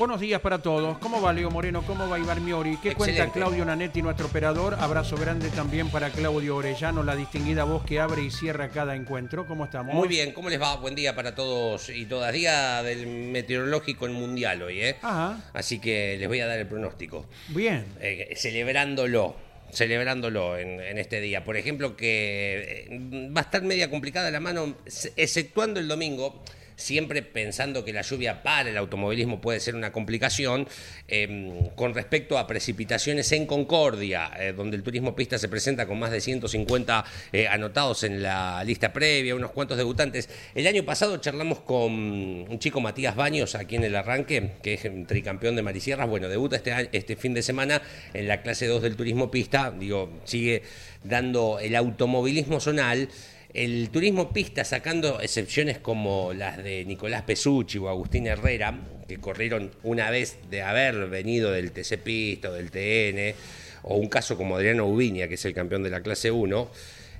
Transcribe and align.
Buenos 0.00 0.18
días 0.18 0.40
para 0.40 0.62
todos. 0.62 0.96
¿Cómo 0.96 1.20
va 1.20 1.30
Leo 1.30 1.50
Moreno? 1.50 1.82
¿Cómo 1.86 2.08
va 2.08 2.18
Iván 2.18 2.42
Miori? 2.42 2.78
¿Qué 2.78 2.94
cuenta. 2.94 3.30
Claudio 3.30 3.66
Nanetti, 3.66 4.00
nuestro 4.00 4.28
operador? 4.28 4.78
Abrazo 4.80 5.14
grande 5.14 5.50
también 5.50 5.90
para 5.90 6.08
Claudio 6.08 6.56
Orellano, 6.56 7.02
la 7.02 7.14
distinguida 7.14 7.64
voz 7.64 7.84
que 7.84 8.00
abre 8.00 8.22
y 8.22 8.30
cierra 8.30 8.70
cada 8.70 8.96
encuentro. 8.96 9.46
¿Cómo 9.46 9.66
estamos? 9.66 9.94
Muy 9.94 10.08
bien, 10.08 10.32
¿cómo 10.32 10.48
les 10.48 10.58
va? 10.58 10.74
Buen 10.76 10.94
día 10.94 11.14
para 11.14 11.34
todos 11.34 11.90
y 11.90 12.06
todas. 12.06 12.32
Día 12.32 12.82
del 12.82 13.06
meteorológico 13.06 14.06
en 14.06 14.14
mundial 14.14 14.62
hoy, 14.62 14.80
¿eh? 14.80 14.96
Ajá. 15.02 15.50
Así 15.52 15.80
que 15.80 16.16
les 16.18 16.28
voy 16.28 16.40
a 16.40 16.46
dar 16.46 16.58
el 16.58 16.66
pronóstico. 16.66 17.26
Bien. 17.48 17.84
Eh, 18.00 18.32
celebrándolo, 18.36 19.36
celebrándolo 19.70 20.56
en, 20.56 20.80
en 20.80 20.96
este 20.96 21.20
día. 21.20 21.44
Por 21.44 21.58
ejemplo, 21.58 21.94
que 21.94 22.86
eh, 22.88 23.28
va 23.36 23.42
a 23.42 23.44
estar 23.44 23.62
media 23.64 23.90
complicada 23.90 24.30
la 24.30 24.40
mano, 24.40 24.76
exceptuando 25.16 25.78
el 25.78 25.88
domingo. 25.88 26.42
Siempre 26.80 27.22
pensando 27.22 27.84
que 27.84 27.92
la 27.92 28.02
lluvia 28.02 28.42
para 28.42 28.70
el 28.70 28.76
automovilismo 28.76 29.40
puede 29.40 29.60
ser 29.60 29.74
una 29.74 29.92
complicación, 29.92 30.66
eh, 31.08 31.70
con 31.76 31.94
respecto 31.94 32.38
a 32.38 32.46
precipitaciones 32.46 33.30
en 33.32 33.46
Concordia, 33.46 34.30
eh, 34.38 34.52
donde 34.52 34.76
el 34.76 34.82
turismo 34.82 35.14
pista 35.14 35.38
se 35.38 35.48
presenta 35.48 35.86
con 35.86 35.98
más 35.98 36.10
de 36.10 36.20
150 36.20 37.04
eh, 37.32 37.46
anotados 37.48 38.04
en 38.04 38.22
la 38.22 38.64
lista 38.64 38.92
previa, 38.92 39.34
unos 39.34 39.50
cuantos 39.50 39.76
debutantes. 39.76 40.28
El 40.54 40.66
año 40.66 40.84
pasado 40.84 41.18
charlamos 41.18 41.60
con 41.60 41.92
un 41.92 42.58
chico 42.58 42.80
Matías 42.80 43.14
Baños 43.14 43.54
aquí 43.54 43.76
en 43.76 43.84
el 43.84 43.94
arranque, 43.94 44.52
que 44.62 44.74
es 44.74 45.06
tricampeón 45.06 45.56
de 45.56 45.62
Marisierras. 45.62 46.08
Bueno, 46.08 46.28
debuta 46.28 46.56
este, 46.56 46.88
este 46.92 47.16
fin 47.16 47.34
de 47.34 47.42
semana 47.42 47.82
en 48.14 48.26
la 48.26 48.42
clase 48.42 48.66
2 48.66 48.82
del 48.82 48.96
turismo 48.96 49.30
pista. 49.30 49.70
Digo, 49.70 50.10
sigue 50.24 50.62
dando 51.04 51.58
el 51.60 51.76
automovilismo 51.76 52.60
zonal. 52.60 53.08
El 53.52 53.90
turismo 53.90 54.32
pista, 54.32 54.64
sacando 54.64 55.20
excepciones 55.20 55.78
como 55.78 56.32
las 56.32 56.62
de 56.62 56.84
Nicolás 56.84 57.22
Pesucci 57.22 57.78
o 57.78 57.88
Agustín 57.88 58.28
Herrera, 58.28 58.78
que 59.08 59.18
corrieron 59.18 59.72
una 59.82 60.08
vez 60.08 60.38
de 60.50 60.62
haber 60.62 61.08
venido 61.08 61.50
del 61.50 61.72
TC 61.72 61.98
Pista 61.98 62.50
o 62.50 62.52
del 62.52 62.70
TN, 62.70 63.34
o 63.82 63.96
un 63.96 64.08
caso 64.08 64.36
como 64.36 64.54
Adriano 64.54 64.86
Ubiña, 64.86 65.26
que 65.26 65.34
es 65.34 65.44
el 65.46 65.54
campeón 65.54 65.82
de 65.82 65.90
la 65.90 66.00
clase 66.00 66.30
1, 66.30 66.70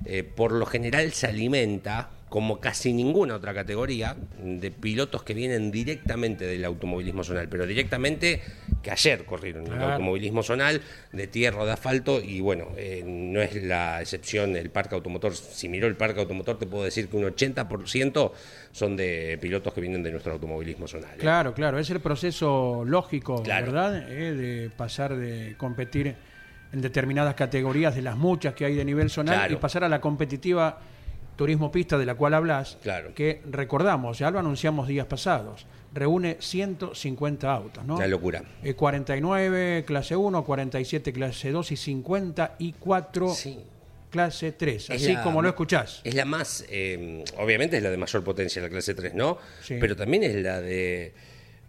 eh, 0.05 0.23
por 0.23 0.53
lo 0.53 0.65
general 0.65 1.11
se 1.11 1.27
alimenta, 1.27 2.11
como 2.31 2.61
casi 2.61 2.93
ninguna 2.93 3.35
otra 3.35 3.53
categoría, 3.53 4.15
de 4.41 4.71
pilotos 4.71 5.21
que 5.23 5.33
vienen 5.33 5.69
directamente 5.69 6.45
del 6.45 6.63
automovilismo 6.63 7.25
zonal, 7.25 7.49
pero 7.49 7.67
directamente 7.67 8.41
que 8.81 8.89
ayer 8.89 9.25
corrieron 9.25 9.67
en 9.67 9.73
el 9.73 9.81
automovilismo 9.81 10.41
zonal, 10.41 10.79
de 11.11 11.27
tierra 11.27 11.63
o 11.63 11.65
de 11.65 11.73
asfalto, 11.73 12.21
y 12.21 12.39
bueno, 12.39 12.69
eh, 12.77 13.03
no 13.05 13.41
es 13.41 13.61
la 13.61 13.99
excepción 13.99 14.55
el 14.55 14.69
parque 14.69 14.95
automotor. 14.95 15.35
Si 15.35 15.67
miró 15.67 15.87
el 15.87 15.97
parque 15.97 16.21
automotor, 16.21 16.57
te 16.57 16.67
puedo 16.67 16.85
decir 16.85 17.09
que 17.09 17.17
un 17.17 17.25
80% 17.25 18.31
son 18.71 18.95
de 18.95 19.37
pilotos 19.41 19.73
que 19.73 19.81
vienen 19.81 20.01
de 20.01 20.11
nuestro 20.11 20.31
automovilismo 20.31 20.87
zonal. 20.87 21.15
¿eh? 21.15 21.17
Claro, 21.19 21.53
claro. 21.53 21.79
Es 21.79 21.89
el 21.89 21.99
proceso 21.99 22.85
lógico, 22.85 23.43
Claro. 23.43 23.65
¿verdad? 23.65 24.09
Eh, 24.09 24.33
de 24.33 24.69
pasar 24.69 25.17
de 25.17 25.55
competir 25.57 26.15
en 26.71 26.81
determinadas 26.81 27.35
categorías 27.35 27.93
de 27.93 28.03
las 28.03 28.15
muchas 28.15 28.53
que 28.53 28.63
hay 28.63 28.75
de 28.75 28.85
nivel 28.85 29.09
zonal 29.09 29.35
Claro. 29.35 29.53
y 29.53 29.57
pasar 29.57 29.83
a 29.83 29.89
la 29.89 29.99
competitiva 29.99 30.79
turismo 31.35 31.71
pista 31.71 31.97
de 31.97 32.05
la 32.05 32.15
cual 32.15 32.33
hablas, 32.33 32.77
Claro. 32.83 33.13
que 33.15 33.41
recordamos, 33.49 34.19
ya 34.19 34.29
lo 34.31 34.39
anunciamos 34.39 34.87
días 34.87 35.05
pasados, 35.07 35.65
reúne 35.93 36.37
150 36.39 37.51
autos, 37.53 37.83
¿no? 37.85 37.95
Una 37.97 38.07
locura. 38.07 38.43
Eh, 38.63 38.73
49 38.75 39.83
clase 39.85 40.15
1, 40.15 40.43
47 40.43 41.11
clase 41.13 41.51
2 41.51 41.71
y 41.71 41.75
54 41.77 43.29
Sí. 43.33 43.59
clase 44.09 44.51
3, 44.51 44.89
Es 44.89 45.01
así 45.03 45.13
la- 45.13 45.23
como 45.23 45.41
lo 45.41 45.49
escuchás. 45.49 46.01
Es 46.03 46.15
la 46.15 46.25
más, 46.25 46.65
eh, 46.69 47.23
obviamente 47.37 47.77
es 47.77 47.83
la 47.83 47.89
de 47.89 47.97
mayor 47.97 48.23
potencia, 48.23 48.61
la 48.61 48.69
clase 48.69 48.93
3, 48.93 49.13
¿no? 49.13 49.37
Sí. 49.61 49.77
Pero 49.79 49.95
también 49.95 50.23
es 50.23 50.35
la 50.35 50.61
de 50.61 51.13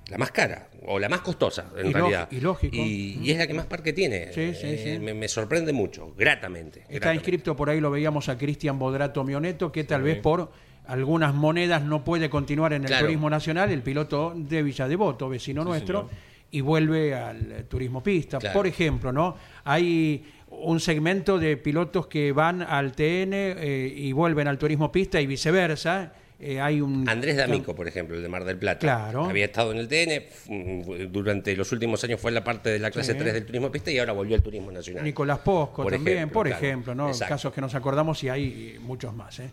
la 0.08 0.18
más 0.18 0.30
cara, 0.32 0.68
o 0.86 0.98
la 0.98 1.08
más 1.08 1.20
costosa, 1.20 1.66
en 1.76 1.86
Y 1.88 1.92
realidad. 1.92 2.28
y 2.30 2.40
lógico. 2.40 2.76
Y, 2.76 3.18
y 3.22 3.30
es 3.30 3.38
la 3.38 3.46
que 3.46 3.54
más 3.54 3.66
parque 3.66 3.92
tiene. 3.92 4.32
Sí, 4.32 4.52
sí, 4.54 4.66
Eh, 4.66 4.92
sí. 4.94 4.98
Me, 4.98 5.14
me 5.14 5.28
sorprende 5.28 5.72
mucho, 5.72 6.12
gratamente. 6.16 6.80
Está 6.80 6.92
gratamente. 6.94 7.14
inscripto 7.20 7.56
por 7.56 7.70
ahí, 7.70 7.80
lo 7.80 7.90
veíamos 7.90 8.28
a 8.28 8.36
Cristian 8.36 8.78
Bodrato 8.78 9.24
Mioneto, 9.24 9.70
que 9.72 9.84
tal 9.84 10.02
vez 10.02 10.18
por 10.18 10.50
algunas 10.86 11.32
monedas 11.34 11.82
no 11.84 12.04
puede 12.04 12.28
continuar 12.28 12.72
en 12.72 12.82
el 12.82 12.88
Claro. 12.88 13.06
turismo 13.06 13.30
nacional, 13.30 13.70
el 13.70 13.82
piloto 13.82 14.34
de 14.36 14.62
Villa 14.62 14.88
Devoto, 14.88 15.28
vecino 15.28 15.62
nuestro, 15.64 16.10
y 16.50 16.60
vuelve 16.60 17.14
al 17.14 17.64
turismo 17.68 18.02
pista. 18.02 18.38
Claro. 18.38 18.52
Por 18.52 18.66
ejemplo, 18.66 19.12
¿no? 19.12 19.36
Hay 19.64 20.24
un 20.50 20.80
segmento 20.80 21.38
de 21.38 21.56
pilotos 21.56 22.08
que 22.08 22.32
van 22.32 22.60
al 22.60 22.92
TN 22.92 23.32
eh, 23.32 23.94
y 23.96 24.12
vuelven 24.12 24.48
al 24.48 24.58
turismo 24.58 24.92
pista 24.92 25.18
y 25.20 25.26
viceversa. 25.26 26.12
Eh, 26.44 26.60
hay 26.60 26.80
un 26.80 27.08
Andrés 27.08 27.36
D'Amico, 27.36 27.72
por 27.72 27.86
ejemplo, 27.86 28.16
el 28.16 28.22
de 28.22 28.28
Mar 28.28 28.44
del 28.44 28.56
Plata. 28.58 28.80
Claro. 28.80 29.26
Había 29.26 29.44
estado 29.44 29.70
en 29.70 29.78
el 29.78 29.86
TN, 29.86 30.10
f- 30.16 31.06
durante 31.06 31.54
los 31.54 31.70
últimos 31.70 32.02
años 32.02 32.20
fue 32.20 32.32
la 32.32 32.42
parte 32.42 32.68
de 32.70 32.80
la 32.80 32.90
clase 32.90 33.12
Sí. 33.12 33.18
3 33.18 33.32
del 33.32 33.46
turismo 33.46 33.70
pista 33.70 33.92
y 33.92 33.98
ahora 34.00 34.12
volvió 34.12 34.34
al 34.34 34.42
turismo 34.42 34.72
nacional. 34.72 35.04
Nicolás 35.04 35.38
Posco 35.38 35.84
Por 35.84 35.92
también, 35.92 36.16
ejemplo, 36.16 36.34
por 36.34 36.46
claro. 36.48 36.66
ejemplo, 36.66 36.94
¿no? 36.96 37.08
Exacto. 37.08 37.32
Casos 37.34 37.52
que 37.52 37.60
nos 37.60 37.74
acordamos 37.76 38.22
y 38.24 38.28
hay 38.28 38.76
muchos 38.80 39.14
más. 39.14 39.38
¿eh? 39.38 39.50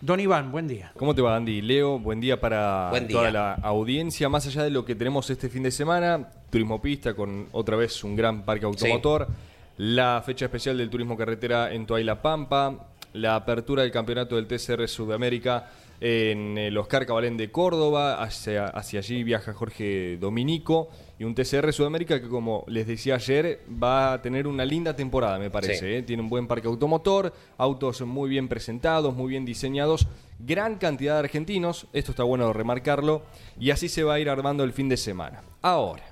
Don 0.00 0.18
Iván, 0.20 0.50
buen 0.50 0.66
día. 0.66 0.90
¿Cómo 0.96 1.14
te 1.14 1.20
va, 1.20 1.36
Andy? 1.36 1.60
Leo, 1.60 1.98
buen 1.98 2.18
día 2.18 2.40
para 2.40 2.88
Buen 2.90 3.06
día. 3.06 3.16
toda 3.18 3.30
la 3.30 3.52
audiencia. 3.54 4.28
Más 4.30 4.46
allá 4.46 4.64
de 4.64 4.70
lo 4.70 4.84
que 4.86 4.94
tenemos 4.94 5.28
este 5.28 5.50
fin 5.50 5.62
de 5.62 5.70
semana, 5.70 6.30
Turismo 6.50 6.80
Pista 6.80 7.12
con 7.14 7.46
otra 7.52 7.76
vez 7.76 8.02
un 8.04 8.16
gran 8.16 8.42
parque 8.44 8.64
automotor, 8.64 9.28
la 9.76 10.22
fecha 10.24 10.46
especial 10.46 10.78
del 10.78 10.88
Turismo 10.88 11.16
Carretera 11.16 11.72
en 11.72 11.84
Toay 11.86 12.04
La 12.04 12.20
Pampa, 12.22 12.88
la 13.12 13.36
apertura 13.36 13.82
del 13.82 13.90
campeonato 13.90 14.36
del 14.36 14.46
TCR 14.46 14.88
Sudamérica 14.88 15.70
en 16.00 16.58
el 16.58 16.76
Oscar 16.78 17.06
Cabalén 17.06 17.36
de 17.36 17.52
Córdoba, 17.52 18.20
hacia, 18.20 18.66
hacia 18.66 18.98
allí 18.98 19.22
viaja 19.22 19.52
Jorge 19.52 20.16
Dominico 20.16 20.88
y 21.16 21.22
un 21.22 21.32
TCR 21.32 21.72
Sudamérica 21.72 22.20
que 22.20 22.28
como 22.28 22.64
les 22.66 22.88
decía 22.88 23.14
ayer 23.14 23.60
va 23.80 24.14
a 24.14 24.20
tener 24.20 24.48
una 24.48 24.64
linda 24.64 24.96
temporada 24.96 25.38
me 25.38 25.48
parece, 25.48 25.78
Sí. 25.78 25.86
¿eh? 25.86 26.02
tiene 26.02 26.24
un 26.24 26.28
buen 26.28 26.48
parque 26.48 26.66
automotor, 26.66 27.32
autos 27.56 28.00
muy 28.00 28.28
bien 28.28 28.48
presentados, 28.48 29.14
muy 29.14 29.30
bien 29.30 29.44
diseñados, 29.44 30.08
gran 30.40 30.76
cantidad 30.78 31.14
de 31.14 31.20
argentinos, 31.20 31.86
esto 31.92 32.10
está 32.10 32.24
bueno 32.24 32.52
remarcarlo, 32.52 33.22
y 33.60 33.70
así 33.70 33.88
se 33.88 34.02
va 34.02 34.14
a 34.14 34.18
ir 34.20 34.28
armando 34.28 34.64
el 34.64 34.72
fin 34.72 34.88
de 34.88 34.96
semana. 34.96 35.42
Ahora, 35.60 36.02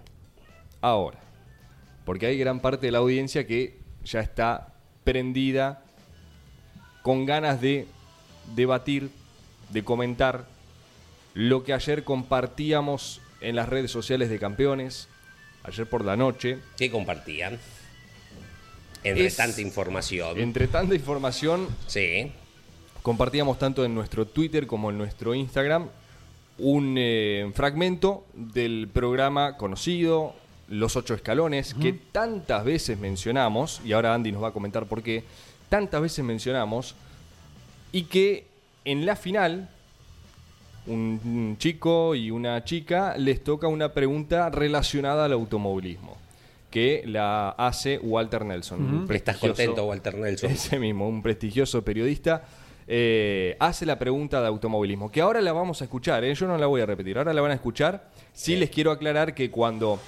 ahora, 0.80 1.18
porque 2.04 2.26
hay 2.26 2.38
gran 2.38 2.60
parte 2.60 2.86
de 2.86 2.92
la 2.92 2.98
audiencia 2.98 3.44
que 3.44 3.80
ya 4.04 4.20
está 4.20 4.74
prendida 5.02 5.82
con 7.02 7.26
ganas 7.26 7.60
de 7.60 7.86
debatir, 8.54 9.10
de 9.70 9.84
comentar 9.84 10.46
lo 11.34 11.62
que 11.64 11.72
ayer 11.72 12.04
compartíamos 12.04 13.20
en 13.40 13.56
las 13.56 13.68
redes 13.68 13.90
sociales 13.90 14.28
de 14.28 14.38
campeones, 14.38 15.08
ayer 15.62 15.86
por 15.88 16.04
la 16.04 16.16
noche. 16.16 16.58
¿Qué 16.76 16.90
compartían? 16.90 17.58
Entre 19.02 19.26
Es- 19.26 19.36
tanta 19.36 19.60
información. 19.60 20.38
Entre 20.38 20.66
tanta 20.68 20.94
información, 20.94 21.68
Sí. 21.86 22.32
compartíamos 23.02 23.58
tanto 23.58 23.84
en 23.84 23.94
nuestro 23.94 24.26
Twitter 24.26 24.66
como 24.66 24.90
en 24.90 24.98
nuestro 24.98 25.34
Instagram 25.34 25.88
un 26.58 26.96
eh, 26.98 27.50
fragmento 27.54 28.26
del 28.34 28.88
programa 28.92 29.56
conocido, 29.56 30.34
Los 30.68 30.94
Ocho 30.96 31.14
Escalones, 31.14 31.72
que 31.74 31.94
tantas 31.94 32.64
veces 32.64 32.98
mencionamos, 32.98 33.80
y 33.84 33.92
ahora 33.92 34.12
Andy 34.14 34.30
nos 34.32 34.42
va 34.42 34.48
a 34.48 34.52
comentar 34.52 34.84
por 34.86 35.02
qué, 35.02 35.24
tantas 35.70 36.02
veces 36.02 36.22
mencionamos, 36.22 36.94
y 37.92 38.02
que 38.02 38.46
en 38.84 39.06
la 39.06 39.16
final 39.16 39.70
un, 40.86 41.56
chico 41.58 42.14
y 42.14 42.30
una 42.30 42.62
chica 42.64 43.16
les 43.16 43.42
toca 43.44 43.68
una 43.68 43.92
pregunta 43.92 44.50
relacionada 44.50 45.24
al 45.26 45.32
automovilismo, 45.32 46.16
que 46.70 47.02
la 47.06 47.50
hace 47.50 47.98
Walter 47.98 48.44
Nelson. 48.44 48.80
un 48.82 48.94
¿Estás 49.12 49.36
prestigioso- 49.38 49.46
contento, 49.56 49.84
Walter 49.86 50.14
Nelson? 50.16 50.50
ese 50.50 50.78
mismo, 50.78 51.08
un 51.08 51.22
prestigioso 51.22 51.82
periodista. 51.82 52.42
eh, 52.92 53.56
hace 53.60 53.86
la 53.86 54.00
pregunta 54.00 54.40
de 54.40 54.48
automovilismo, 54.48 55.12
que 55.12 55.20
ahora 55.20 55.40
la 55.40 55.52
vamos 55.52 55.80
a 55.80 55.84
escuchar, 55.84 56.24
¿eh? 56.24 56.34
yo 56.34 56.48
no 56.48 56.58
la 56.58 56.66
voy 56.66 56.80
a 56.80 56.86
repetir, 56.86 57.18
ahora 57.18 57.32
la 57.32 57.40
van 57.40 57.52
a 57.52 57.54
escuchar. 57.54 58.08
Sí 58.32 58.56
les 58.56 58.68
quiero 58.68 58.90
aclarar 58.90 59.32
que 59.32 59.48
cuando 59.48 60.00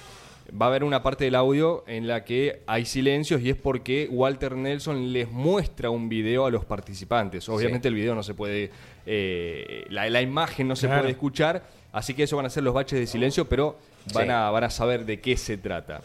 va 0.51 0.65
a 0.65 0.69
haber 0.69 0.83
una 0.83 1.01
parte 1.01 1.23
del 1.25 1.35
audio 1.35 1.83
en 1.87 2.07
la 2.07 2.23
que 2.25 2.61
hay 2.67 2.85
silencios 2.85 3.41
y 3.41 3.49
es 3.49 3.55
porque 3.55 4.07
Walter 4.11 4.55
Nelson 4.55 5.13
les 5.13 5.31
muestra 5.31 5.89
un 5.89 6.09
video 6.09 6.45
a 6.45 6.51
los 6.51 6.65
participantes. 6.65 7.47
Obviamente 7.49 7.87
el 7.87 7.95
video 7.95 8.13
no 8.15 8.23
se 8.23 8.33
puede, 8.33 8.71
eh, 9.05 9.85
la, 9.89 10.09
la 10.09 10.21
imagen 10.21 10.67
no 10.67 10.75
se 10.75 10.87
Claro. 10.87 11.01
puede 11.03 11.11
escuchar, 11.13 11.63
así 11.91 12.13
que 12.13 12.23
eso 12.23 12.35
van 12.37 12.45
a 12.45 12.49
ser 12.49 12.63
los 12.63 12.73
baches 12.73 12.99
de 12.99 13.07
silencio, 13.07 13.47
pero 13.47 13.77
van, 14.13 14.25
Sí. 14.25 14.31
a, 14.31 14.49
van 14.49 14.63
a 14.65 14.69
saber 14.69 15.05
de 15.05 15.19
qué 15.21 15.37
se 15.37 15.57
trata. 15.57 16.01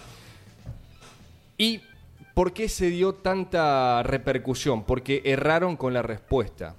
¿Y 1.56 1.80
por 2.34 2.52
qué 2.52 2.68
se 2.68 2.88
dio 2.90 3.14
tanta 3.14 4.02
repercusión? 4.04 4.84
Porque 4.84 5.22
erraron 5.24 5.76
con 5.76 5.92
la 5.92 6.02
respuesta. 6.02 6.76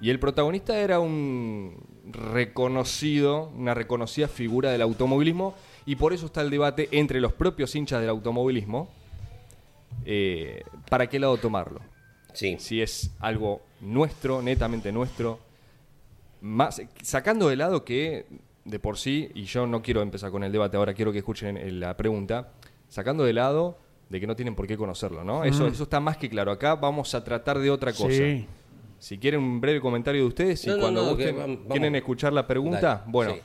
Y 0.00 0.10
el 0.10 0.18
protagonista 0.18 0.78
era 0.78 1.00
un 1.00 1.74
reconocido, 2.12 3.50
una 3.56 3.72
reconocida 3.72 4.28
figura 4.28 4.70
del 4.70 4.82
automovilismo, 4.82 5.54
y 5.86 5.96
por 5.96 6.12
eso 6.12 6.26
está 6.26 6.42
el 6.42 6.50
debate 6.50 6.88
entre 6.92 7.20
los 7.20 7.32
propios 7.32 7.74
hinchas 7.74 8.00
del 8.00 8.10
automovilismo, 8.10 8.88
eh, 10.04 10.62
para 10.88 11.08
qué 11.08 11.18
lado 11.18 11.36
tomarlo. 11.36 11.80
Sí. 12.32 12.56
Si 12.58 12.82
es 12.82 13.10
algo 13.20 13.62
nuestro, 13.80 14.42
netamente 14.42 14.92
nuestro, 14.92 15.38
más, 16.42 16.82
sacando 17.02 17.48
de 17.48 17.56
lado 17.56 17.84
que 17.84 18.26
de 18.64 18.78
por 18.78 18.98
sí, 18.98 19.30
y 19.34 19.44
yo 19.44 19.66
no 19.66 19.80
quiero 19.80 20.02
empezar 20.02 20.30
con 20.30 20.42
el 20.44 20.52
debate 20.52 20.76
ahora, 20.76 20.92
quiero 20.92 21.12
que 21.12 21.18
escuchen 21.18 21.80
la 21.80 21.96
pregunta, 21.96 22.48
sacando 22.88 23.24
de 23.24 23.32
lado 23.32 23.78
de 24.10 24.20
que 24.20 24.26
no 24.26 24.36
tienen 24.36 24.54
por 24.54 24.66
qué 24.66 24.76
conocerlo, 24.76 25.24
¿no? 25.24 25.44
Eso, 25.44 25.66
eso 25.66 25.84
está 25.84 25.98
más 26.00 26.16
que 26.16 26.28
claro. 26.28 26.50
Acá 26.52 26.74
vamos 26.74 27.14
a 27.14 27.24
tratar 27.24 27.58
de 27.58 27.70
otra 27.70 27.92
cosa. 27.92 28.10
Sí. 28.10 28.46
Si 28.98 29.18
quieren 29.18 29.40
un 29.40 29.60
breve 29.60 29.80
comentario 29.80 30.22
de 30.22 30.26
ustedes 30.28 30.64
y 30.66 30.70
No, 30.70 30.78
cuando 30.78 31.02
no, 31.02 31.10
gusten, 31.10 31.34
que 31.36 31.42
vam- 31.42 31.46
vamos. 31.56 31.66
quieren 31.70 31.94
escuchar 31.96 32.32
la 32.32 32.46
pregunta, 32.46 32.80
Dale, 32.80 33.02
bueno, 33.06 33.34
sí. 33.34 33.40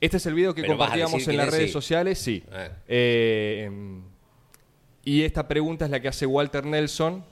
Este 0.00 0.16
es 0.18 0.26
el 0.26 0.34
video 0.34 0.54
que 0.54 0.62
Pero 0.62 0.76
compartíamos 0.76 1.26
en 1.26 1.36
las 1.36 1.50
redes 1.50 1.66
sí. 1.68 1.72
sociales, 1.72 2.18
sí. 2.18 2.44
Ah. 2.52 2.68
Eh, 2.86 3.70
y 5.04 5.22
esta 5.22 5.46
pregunta 5.48 5.84
es 5.84 5.90
la 5.90 6.00
que 6.00 6.08
hace 6.08 6.26
Walter 6.26 6.64
Nelson 6.66 7.24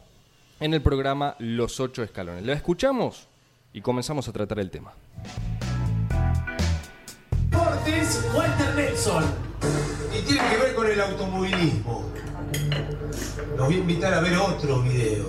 en 0.60 0.74
el 0.74 0.80
programa 0.80 1.36
Los 1.38 1.80
Ocho 1.80 2.02
Escalones. 2.02 2.44
¿La 2.44 2.52
escuchamos? 2.52 3.28
Y 3.72 3.80
comenzamos 3.80 4.28
a 4.28 4.32
tratar 4.32 4.60
el 4.60 4.70
tema. 4.70 4.94
Deportes 7.50 8.24
Walter 8.34 8.74
Nelson. 8.76 9.24
y 10.16 10.22
tiene 10.22 10.48
que 10.48 10.56
ver 10.56 10.74
con 10.74 10.90
el 10.90 11.00
automovilismo. 11.00 12.04
Los 13.56 13.66
voy 13.66 13.74
a 13.74 13.78
invitar 13.78 14.14
a 14.14 14.20
ver 14.20 14.36
otro 14.36 14.82
video, 14.82 15.26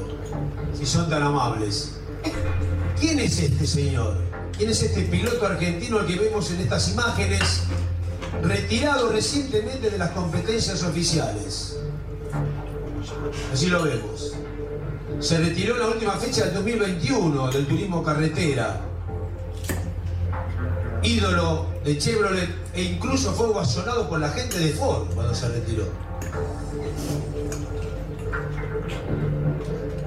si 0.74 0.86
son 0.86 1.10
tan 1.10 1.24
amables. 1.24 2.00
¿Quién 3.00 3.20
es 3.20 3.40
este 3.40 3.66
señor? 3.66 4.18
¿Quién 4.58 4.70
es 4.70 4.82
este 4.84 5.02
piloto 5.02 5.46
argentino 5.46 6.00
al 6.00 6.08
que 6.08 6.16
vemos 6.16 6.50
en 6.52 6.62
estas 6.62 6.90
imágenes, 6.90 7.64
retirado 8.42 9.10
recientemente 9.10 9.90
de 9.90 9.98
las 9.98 10.12
competencias 10.12 10.82
oficiales? 10.84 11.78
Así 13.52 13.68
lo 13.68 13.84
vemos. 13.84 14.34
Se 15.20 15.38
retiró 15.40 15.76
en 15.76 15.82
la 15.82 15.88
última 15.88 16.14
fecha 16.14 16.46
del 16.46 16.54
2021 16.56 17.52
del 17.52 17.68
turismo 17.68 18.04
carretera 18.04 18.82
ídolo 21.06 21.68
de 21.84 21.98
Chevrolet 21.98 22.50
e 22.74 22.82
incluso 22.82 23.32
fue 23.34 23.48
ovacionado 23.48 24.10
por 24.10 24.20
la 24.20 24.30
gente 24.30 24.58
de 24.58 24.72
Ford 24.72 25.08
cuando 25.14 25.36
se 25.36 25.48
retiró. 25.50 25.86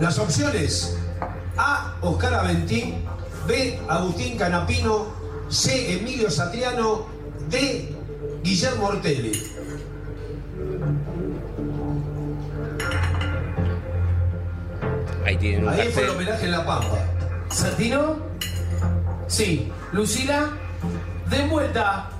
Las 0.00 0.18
opciones 0.18 0.96
A. 1.56 1.96
Oscar 2.00 2.34
Aventín 2.34 3.04
B. 3.48 3.78
Agustín 3.88 4.36
Canapino 4.36 5.06
C. 5.48 5.94
Emilio 5.98 6.30
Satriano 6.30 7.06
D. 7.48 7.94
Guillermo 8.44 8.88
Ortelli. 8.88 9.32
Ahí 15.26 15.36
tienen 15.36 15.64
un 15.64 15.68
Ahí 15.70 15.76
fue 15.78 15.86
el 15.86 15.92
cartel. 15.94 16.10
homenaje 16.10 16.44
en 16.44 16.50
La 16.52 16.66
Pampa. 16.66 16.98
Santino. 17.50 18.16
Sí, 19.26 19.70
Lucila. 19.92 20.50
De 21.30 21.46
vuelta. 21.46 22.10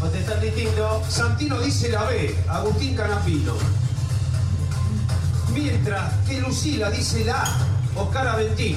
Contestan 0.00 0.40
distinto. 0.40 1.02
Santino 1.08 1.58
dice 1.60 1.90
la 1.90 2.04
B, 2.04 2.34
Agustín 2.48 2.94
Canapino. 2.96 3.54
Mientras 5.52 6.12
que 6.28 6.40
Lucila 6.40 6.90
dice 6.90 7.24
la 7.24 7.42
A, 7.42 7.66
Oscar 7.96 8.28
Aventín. 8.28 8.76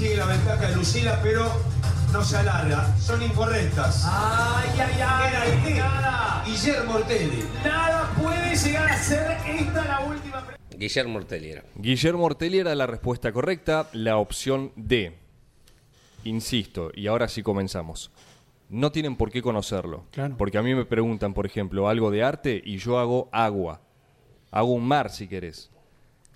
Sigue 0.00 0.16
la 0.16 0.24
ventaja 0.24 0.66
de 0.70 0.76
Lucila, 0.76 1.20
pero 1.22 1.46
no 2.10 2.24
se 2.24 2.38
alarga. 2.38 2.96
Son 2.96 3.22
incorrectas. 3.22 4.06
Ay, 4.08 4.70
ay, 4.80 4.94
Era 4.96 5.42
ay. 5.42 5.74
Nada. 5.74 6.42
Guillermo 6.46 6.94
Ortelli. 6.94 7.44
Nada 7.62 8.10
puede 8.18 8.56
llegar 8.56 8.88
a 8.90 8.96
ser 8.96 9.36
esta 9.46 9.84
la 9.84 10.00
última 10.00 10.40
pregunta. 10.46 10.74
Guillermo 10.74 11.18
Ortelli 11.18 11.50
era. 11.50 11.64
Guillermo 11.74 12.24
Ortelli 12.24 12.60
era 12.60 12.74
la 12.74 12.86
respuesta 12.86 13.30
correcta, 13.30 13.90
la 13.92 14.16
opción 14.16 14.72
D. 14.74 15.18
Insisto, 16.24 16.90
y 16.94 17.06
ahora 17.06 17.28
sí 17.28 17.42
comenzamos. 17.42 18.10
No 18.70 18.92
tienen 18.92 19.16
por 19.16 19.30
qué 19.30 19.42
conocerlo. 19.42 20.04
Claro. 20.12 20.34
Porque 20.38 20.56
a 20.56 20.62
mí 20.62 20.74
me 20.74 20.86
preguntan, 20.86 21.34
por 21.34 21.44
ejemplo, 21.44 21.90
algo 21.90 22.10
de 22.10 22.22
arte 22.22 22.62
y 22.64 22.78
yo 22.78 22.98
hago 22.98 23.28
agua. 23.32 23.82
Hago 24.50 24.72
un 24.72 24.88
mar 24.88 25.10
si 25.10 25.28
querés. 25.28 25.70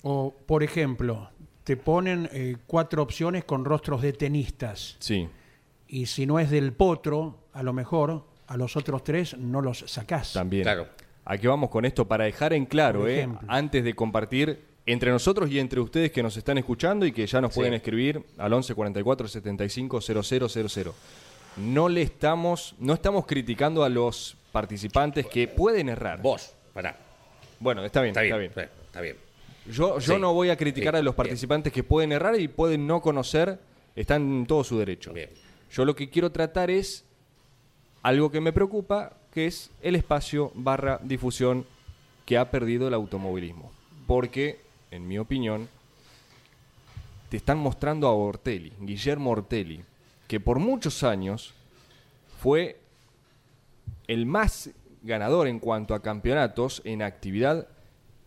O, 0.03 0.35
por 0.47 0.63
ejemplo, 0.63 1.31
te 1.65 1.77
ponen 1.77 2.29
eh, 2.33 2.57
cuatro 2.67 3.03
opciones 3.03 3.45
con 3.45 3.65
rostros 3.65 4.03
de 4.03 4.13
tenistas. 4.13 4.97
Sí. 5.01 5.29
Y 5.89 6.07
si 6.07 6.27
no 6.27 6.39
es 6.39 6.51
del 6.51 6.73
potro, 6.73 7.39
a 7.53 7.63
lo 7.63 7.73
mejor 7.73 8.25
a 8.47 8.57
los 8.57 8.77
otros 8.77 9.03
tres 9.05 9.37
no 9.39 9.61
los 9.63 9.79
sacás. 9.87 10.33
También. 10.35 10.63
Claro. 10.65 10.89
¿A 11.25 11.39
qué 11.39 11.49
vamos 11.49 11.71
con 11.71 11.85
esto? 11.87 12.07
Para 12.07 12.25
dejar 12.25 12.53
en 12.53 12.67
claro, 12.67 13.09
eh, 13.09 13.27
antes 13.49 13.83
de 13.83 13.95
compartir 13.95 14.63
entre 14.85 15.11
nosotros 15.11 15.51
y 15.51 15.59
entre 15.59 15.81
ustedes 15.81 16.13
que 16.13 16.23
nos 16.23 16.37
están 16.37 16.59
escuchando 16.59 17.07
y 17.07 17.13
que 17.13 17.27
ya 17.27 17.41
nos 17.41 17.55
Sí. 17.55 17.61
pueden 17.61 17.73
escribir 17.73 18.23
al 18.37 18.53
11 18.53 18.75
44 18.75 19.27
75 19.29 20.01
0000. 20.03 20.93
No 21.57 21.89
le 21.89 22.03
estamos, 22.03 22.75
no 22.79 22.93
estamos 22.93 23.25
criticando 23.25 23.85
a 23.85 23.89
los 23.89 24.37
participantes 24.53 25.25
que 25.27 25.49
pueden 25.49 25.89
errar. 25.89 26.21
Vos, 26.21 26.53
pará. 26.75 26.97
Bueno, 27.61 27.83
está 27.85 28.03
bien, 28.03 28.11
Está 28.11 28.25
está 28.25 28.37
bien. 28.37 28.53
bien. 28.55 28.69
Está 28.87 29.01
bien. 29.01 29.17
Yo, 29.67 29.99
yo 29.99 30.15
Sí. 30.15 30.21
no 30.21 30.33
voy 30.35 30.51
a 30.51 30.57
criticar 30.57 30.95
Sí, 30.95 30.99
a 31.01 31.03
los 31.03 31.15
bien. 31.15 31.17
participantes 31.27 31.73
que 31.73 31.83
pueden 31.83 32.13
errar 32.13 32.39
y 32.39 32.49
pueden 32.49 32.87
no 32.87 33.01
conocer, 33.01 33.59
están 33.97 34.23
en 34.23 34.47
todo 34.47 34.63
su 34.65 34.79
derecho. 34.79 35.13
Bien. 35.13 35.31
Yo 35.73 35.85
lo 35.85 35.95
que 35.95 36.11
quiero 36.11 36.31
tratar 36.31 36.71
es 36.71 37.05
algo 38.03 38.31
que 38.31 38.41
me 38.41 38.53
preocupa, 38.53 39.15
que 39.33 39.47
es 39.47 39.71
el 39.83 39.97
espacio 39.97 40.53
barra 40.55 41.01
difusión 41.03 41.65
que 42.27 42.39
ha 42.39 42.51
perdido 42.51 42.89
el 42.89 42.95
automovilismo. 42.95 43.73
Porque, 44.07 44.61
en 44.91 45.09
mi 45.09 45.19
opinión, 45.19 45.69
te 47.31 47.37
están 47.39 47.59
mostrando 47.59 48.07
a 48.07 48.13
Ortelli, 48.15 48.73
Guillermo 48.81 49.31
Ortelli, 49.31 49.83
que 50.29 50.41
por 50.41 50.59
muchos 50.59 51.03
años 51.03 51.55
fue 52.41 52.79
el 54.07 54.27
más 54.27 54.71
ganador 55.03 55.49
en 55.49 55.59
cuanto 55.59 55.95
a 55.95 56.03
campeonatos 56.03 56.81
en 56.85 57.03
actividad 57.03 57.67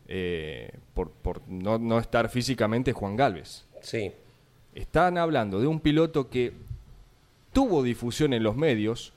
eh, 0.08 0.72
por, 0.94 1.12
por 1.12 1.42
no, 1.48 1.78
no 1.78 2.00
estar 2.00 2.30
físicamente 2.30 2.94
Juan 2.94 3.16
Galvez. 3.16 3.66
Sí. 3.82 4.12
Están 4.74 5.18
hablando 5.18 5.60
de 5.60 5.68
un 5.68 5.80
piloto 5.80 6.30
que 6.30 6.54
tuvo 7.54 7.84
difusión 7.84 8.34
en 8.34 8.44
los 8.44 8.56
medios. 8.56 9.14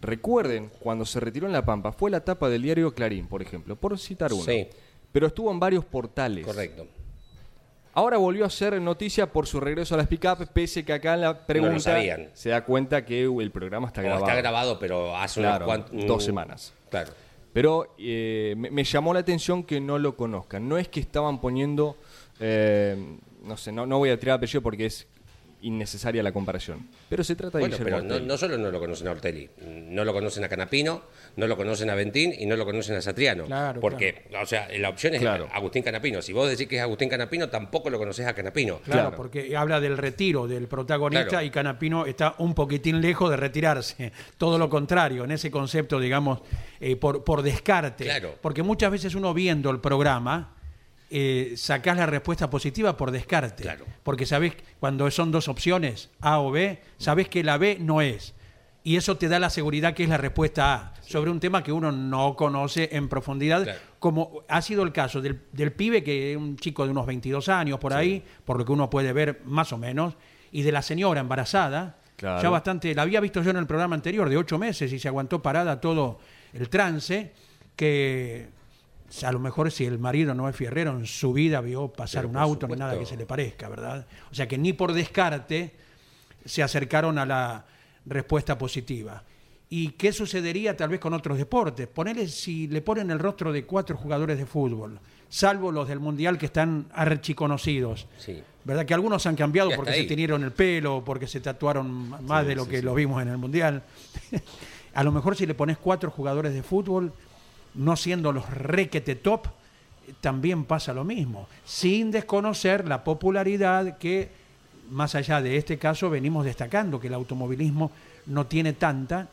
Recuerden, 0.00 0.70
cuando 0.80 1.06
se 1.06 1.20
retiró 1.20 1.46
en 1.46 1.52
La 1.52 1.64
Pampa, 1.64 1.92
fue 1.92 2.10
la 2.10 2.20
tapa 2.20 2.48
del 2.48 2.62
diario 2.62 2.92
Clarín, 2.94 3.26
por 3.26 3.40
ejemplo, 3.40 3.76
por 3.76 3.98
citar 3.98 4.32
uno. 4.32 4.42
Sí. 4.44 4.68
Pero 5.12 5.26
estuvo 5.28 5.50
en 5.50 5.60
varios 5.60 5.84
portales. 5.84 6.44
Correcto. 6.44 6.86
Ahora 7.96 8.16
volvió 8.18 8.44
a 8.44 8.50
ser 8.50 8.80
noticia 8.80 9.30
por 9.30 9.46
su 9.46 9.60
regreso 9.60 9.94
a 9.94 9.98
las 9.98 10.08
pick-up, 10.08 10.48
pese 10.52 10.84
que 10.84 10.92
acá 10.92 11.14
en 11.14 11.20
la 11.20 11.46
pregunta 11.46 11.96
se 12.32 12.48
da 12.48 12.64
cuenta 12.64 13.04
que 13.04 13.22
el 13.22 13.50
programa 13.52 13.86
está 13.86 14.02
grabado. 14.02 14.24
está 14.26 14.34
grabado, 14.36 14.78
pero 14.80 15.16
hace 15.16 15.40
Claro, 15.40 15.66
cuantos. 15.66 16.04
dos 16.04 16.24
semanas. 16.24 16.74
Claro. 16.90 17.12
Pero 17.54 17.94
eh, 17.98 18.54
me, 18.58 18.82
llamó 18.82 19.14
la 19.14 19.20
atención 19.20 19.62
que 19.62 19.80
no 19.80 20.00
lo 20.00 20.16
conozcan. 20.16 20.68
No 20.68 20.76
es 20.76 20.88
que 20.88 20.98
estaban 20.98 21.40
poniendo, 21.40 21.96
eh, 22.40 23.16
no 23.44 23.56
sé, 23.56 23.70
no, 23.70 23.86
no 23.86 23.98
voy 23.98 24.10
a 24.10 24.18
tirar 24.18 24.38
apellido 24.38 24.60
porque 24.60 24.86
es 24.86 25.06
innecesaria 25.64 26.22
la 26.22 26.32
comparación. 26.32 26.86
Pero 27.08 27.24
se 27.24 27.34
trata 27.36 27.58
de 27.58 27.62
Bueno, 27.62 27.76
Guillermo 27.76 27.96
pero 27.98 28.08
no, 28.08 28.14
Ortelli. 28.14 28.28
no 28.28 28.36
solo 28.36 28.58
no 28.58 28.70
lo 28.70 28.78
conocen 28.80 29.08
a 29.08 29.10
Ortelli, 29.12 29.50
no 29.88 30.04
lo 30.04 30.12
conocen 30.12 30.44
a 30.44 30.48
Canapino, 30.48 31.02
no 31.36 31.46
lo 31.46 31.56
conocen 31.56 31.90
a 31.90 31.94
Ventín 31.94 32.32
y 32.38 32.46
no 32.46 32.56
lo 32.56 32.64
conocen 32.64 32.96
a 32.96 33.02
Satriano. 33.02 33.44
Claro, 33.44 33.80
porque, 33.80 34.26
o 34.40 34.46
sea, 34.46 34.68
la 34.78 34.88
opción 34.90 35.14
es 35.14 35.20
Claro. 35.20 35.48
Agustín 35.52 35.82
Canapino. 35.82 36.22
Si 36.22 36.32
vos 36.32 36.48
decís 36.48 36.68
que 36.68 36.76
es 36.76 36.82
Agustín 36.82 37.08
Canapino, 37.08 37.48
tampoco 37.48 37.90
lo 37.90 37.98
conoces 37.98 38.26
a 38.26 38.34
Canapino. 38.34 38.78
Claro, 38.84 39.00
Claro. 39.02 39.16
porque 39.16 39.56
habla 39.56 39.80
del 39.80 39.96
retiro 39.98 40.46
del 40.46 40.68
protagonista 40.68 41.28
Claro. 41.28 41.46
y 41.46 41.50
Canapino 41.50 42.06
está 42.06 42.34
un 42.38 42.54
poquitín 42.54 43.00
lejos 43.00 43.30
de 43.30 43.36
retirarse. 43.36 44.12
Todo 44.38 44.58
lo 44.58 44.68
contrario, 44.68 45.24
en 45.24 45.30
ese 45.32 45.50
concepto, 45.50 45.98
digamos, 45.98 46.40
eh, 46.80 46.96
por, 46.96 47.24
por 47.24 47.42
descarte. 47.42 48.04
Claro. 48.04 48.34
Porque 48.40 48.62
muchas 48.62 48.90
veces 48.90 49.14
uno 49.14 49.32
viendo 49.34 49.70
el 49.70 49.80
programa 49.80 50.54
eh, 51.16 51.52
sacás 51.56 51.96
la 51.96 52.06
respuesta 52.06 52.50
positiva 52.50 52.96
por 52.96 53.12
descarte. 53.12 53.62
Claro. 53.62 53.84
Porque 54.02 54.26
sabés, 54.26 54.54
cuando 54.80 55.08
son 55.12 55.30
dos 55.30 55.46
opciones, 55.46 56.10
A 56.20 56.40
o 56.40 56.50
B, 56.50 56.80
sabés 56.98 57.28
que 57.28 57.44
la 57.44 57.56
B 57.56 57.78
no 57.80 58.00
es. 58.00 58.34
Y 58.82 58.96
eso 58.96 59.16
te 59.16 59.28
da 59.28 59.38
la 59.38 59.48
seguridad 59.48 59.94
que 59.94 60.02
es 60.02 60.08
la 60.08 60.16
respuesta 60.16 60.74
A, 60.74 60.94
sobre 61.02 61.30
un 61.30 61.38
tema 61.38 61.62
que 61.62 61.70
uno 61.70 61.92
no 61.92 62.34
conoce 62.34 62.88
en 62.92 63.08
profundidad, 63.08 63.62
Claro. 63.62 63.78
como 64.00 64.42
ha 64.48 64.60
sido 64.60 64.82
el 64.82 64.90
caso 64.92 65.20
del, 65.22 65.40
del 65.52 65.72
pibe, 65.72 66.02
que 66.02 66.32
es 66.32 66.36
un 66.36 66.56
chico 66.56 66.84
de 66.84 66.90
unos 66.90 67.06
22 67.06 67.48
años 67.48 67.78
por 67.78 67.92
ahí, 67.94 68.22
por 68.44 68.58
lo 68.58 68.64
que 68.64 68.72
uno 68.72 68.90
puede 68.90 69.12
ver 69.12 69.40
más 69.44 69.72
o 69.72 69.78
menos, 69.78 70.16
y 70.50 70.62
de 70.62 70.72
la 70.72 70.82
señora 70.82 71.20
embarazada, 71.20 71.96
Claro. 72.16 72.42
ya 72.42 72.50
bastante, 72.50 72.92
la 72.94 73.02
había 73.02 73.20
visto 73.20 73.40
yo 73.42 73.50
en 73.50 73.56
el 73.56 73.66
programa 73.66 73.94
anterior, 73.94 74.28
de 74.28 74.36
ocho 74.36 74.58
meses, 74.58 74.92
y 74.92 74.98
se 74.98 75.06
aguantó 75.08 75.40
parada 75.40 75.80
todo 75.80 76.18
el 76.52 76.68
trance, 76.68 77.32
que 77.76 78.48
a 79.22 79.32
lo 79.32 79.38
mejor 79.38 79.70
si 79.70 79.84
el 79.84 79.98
marido 79.98 80.34
no 80.34 80.48
es 80.48 80.56
fierrero, 80.56 80.90
en 80.92 81.06
su 81.06 81.32
vida 81.32 81.60
vio 81.60 81.88
pasar 81.88 82.22
Pero 82.22 82.30
un 82.30 82.36
auto 82.36 82.66
ni 82.66 82.76
nada 82.76 82.98
que 82.98 83.06
se 83.06 83.16
le 83.16 83.26
parezca, 83.26 83.68
¿verdad? 83.68 84.06
O 84.30 84.34
sea 84.34 84.48
que 84.48 84.58
ni 84.58 84.72
por 84.72 84.92
descarte 84.92 85.74
se 86.44 86.62
acercaron 86.62 87.18
a 87.18 87.26
la 87.26 87.64
respuesta 88.06 88.58
positiva. 88.58 89.22
¿Y 89.70 89.90
qué 89.90 90.12
sucedería 90.12 90.76
tal 90.76 90.90
vez 90.90 91.00
con 91.00 91.14
otros 91.14 91.38
deportes? 91.38 91.86
Ponele 91.88 92.28
si 92.28 92.68
le 92.68 92.80
ponen 92.82 93.10
el 93.10 93.18
rostro 93.18 93.52
de 93.52 93.64
cuatro 93.64 93.96
jugadores 93.96 94.38
de 94.38 94.46
fútbol, 94.46 95.00
salvo 95.28 95.72
los 95.72 95.88
del 95.88 96.00
Mundial 96.00 96.38
que 96.38 96.46
están 96.46 96.86
archiconocidos. 96.92 98.06
Sí. 98.18 98.42
¿Verdad? 98.64 98.86
Que 98.86 98.94
algunos 98.94 99.26
han 99.26 99.36
cambiado 99.36 99.70
porque 99.74 99.90
ahí. 99.90 100.02
se 100.02 100.08
teñieron 100.08 100.42
el 100.44 100.52
pelo, 100.52 101.02
porque 101.04 101.26
se 101.26 101.40
tatuaron 101.40 102.08
más 102.24 102.42
Sí, 102.42 102.48
de 102.48 102.54
lo 102.54 102.64
sí, 102.64 102.70
que 102.70 102.82
lo 102.82 102.94
vimos 102.94 103.20
en 103.20 103.28
el 103.28 103.38
Mundial. 103.38 103.82
a 104.94 105.04
lo 105.04 105.12
mejor 105.12 105.36
si 105.36 105.44
le 105.44 105.54
pones 105.54 105.76
cuatro 105.76 106.10
jugadores 106.10 106.54
de 106.54 106.62
fútbol, 106.62 107.12
no 107.74 107.96
siendo 107.96 108.32
los 108.32 108.48
requete 108.50 109.16
top, 109.16 109.48
también 110.20 110.64
pasa 110.64 110.92
lo 110.92 111.04
mismo, 111.04 111.48
sin 111.64 112.10
desconocer 112.10 112.86
la 112.86 113.04
popularidad 113.04 113.98
que, 113.98 114.28
más 114.90 115.14
allá 115.14 115.40
de 115.40 115.56
este 115.56 115.78
caso, 115.78 116.10
venimos 116.10 116.44
destacando, 116.44 117.00
que 117.00 117.08
el 117.08 117.14
automovilismo 117.14 117.90
no 118.26 118.46
tiene 118.46 118.74
tanta, 118.74 119.28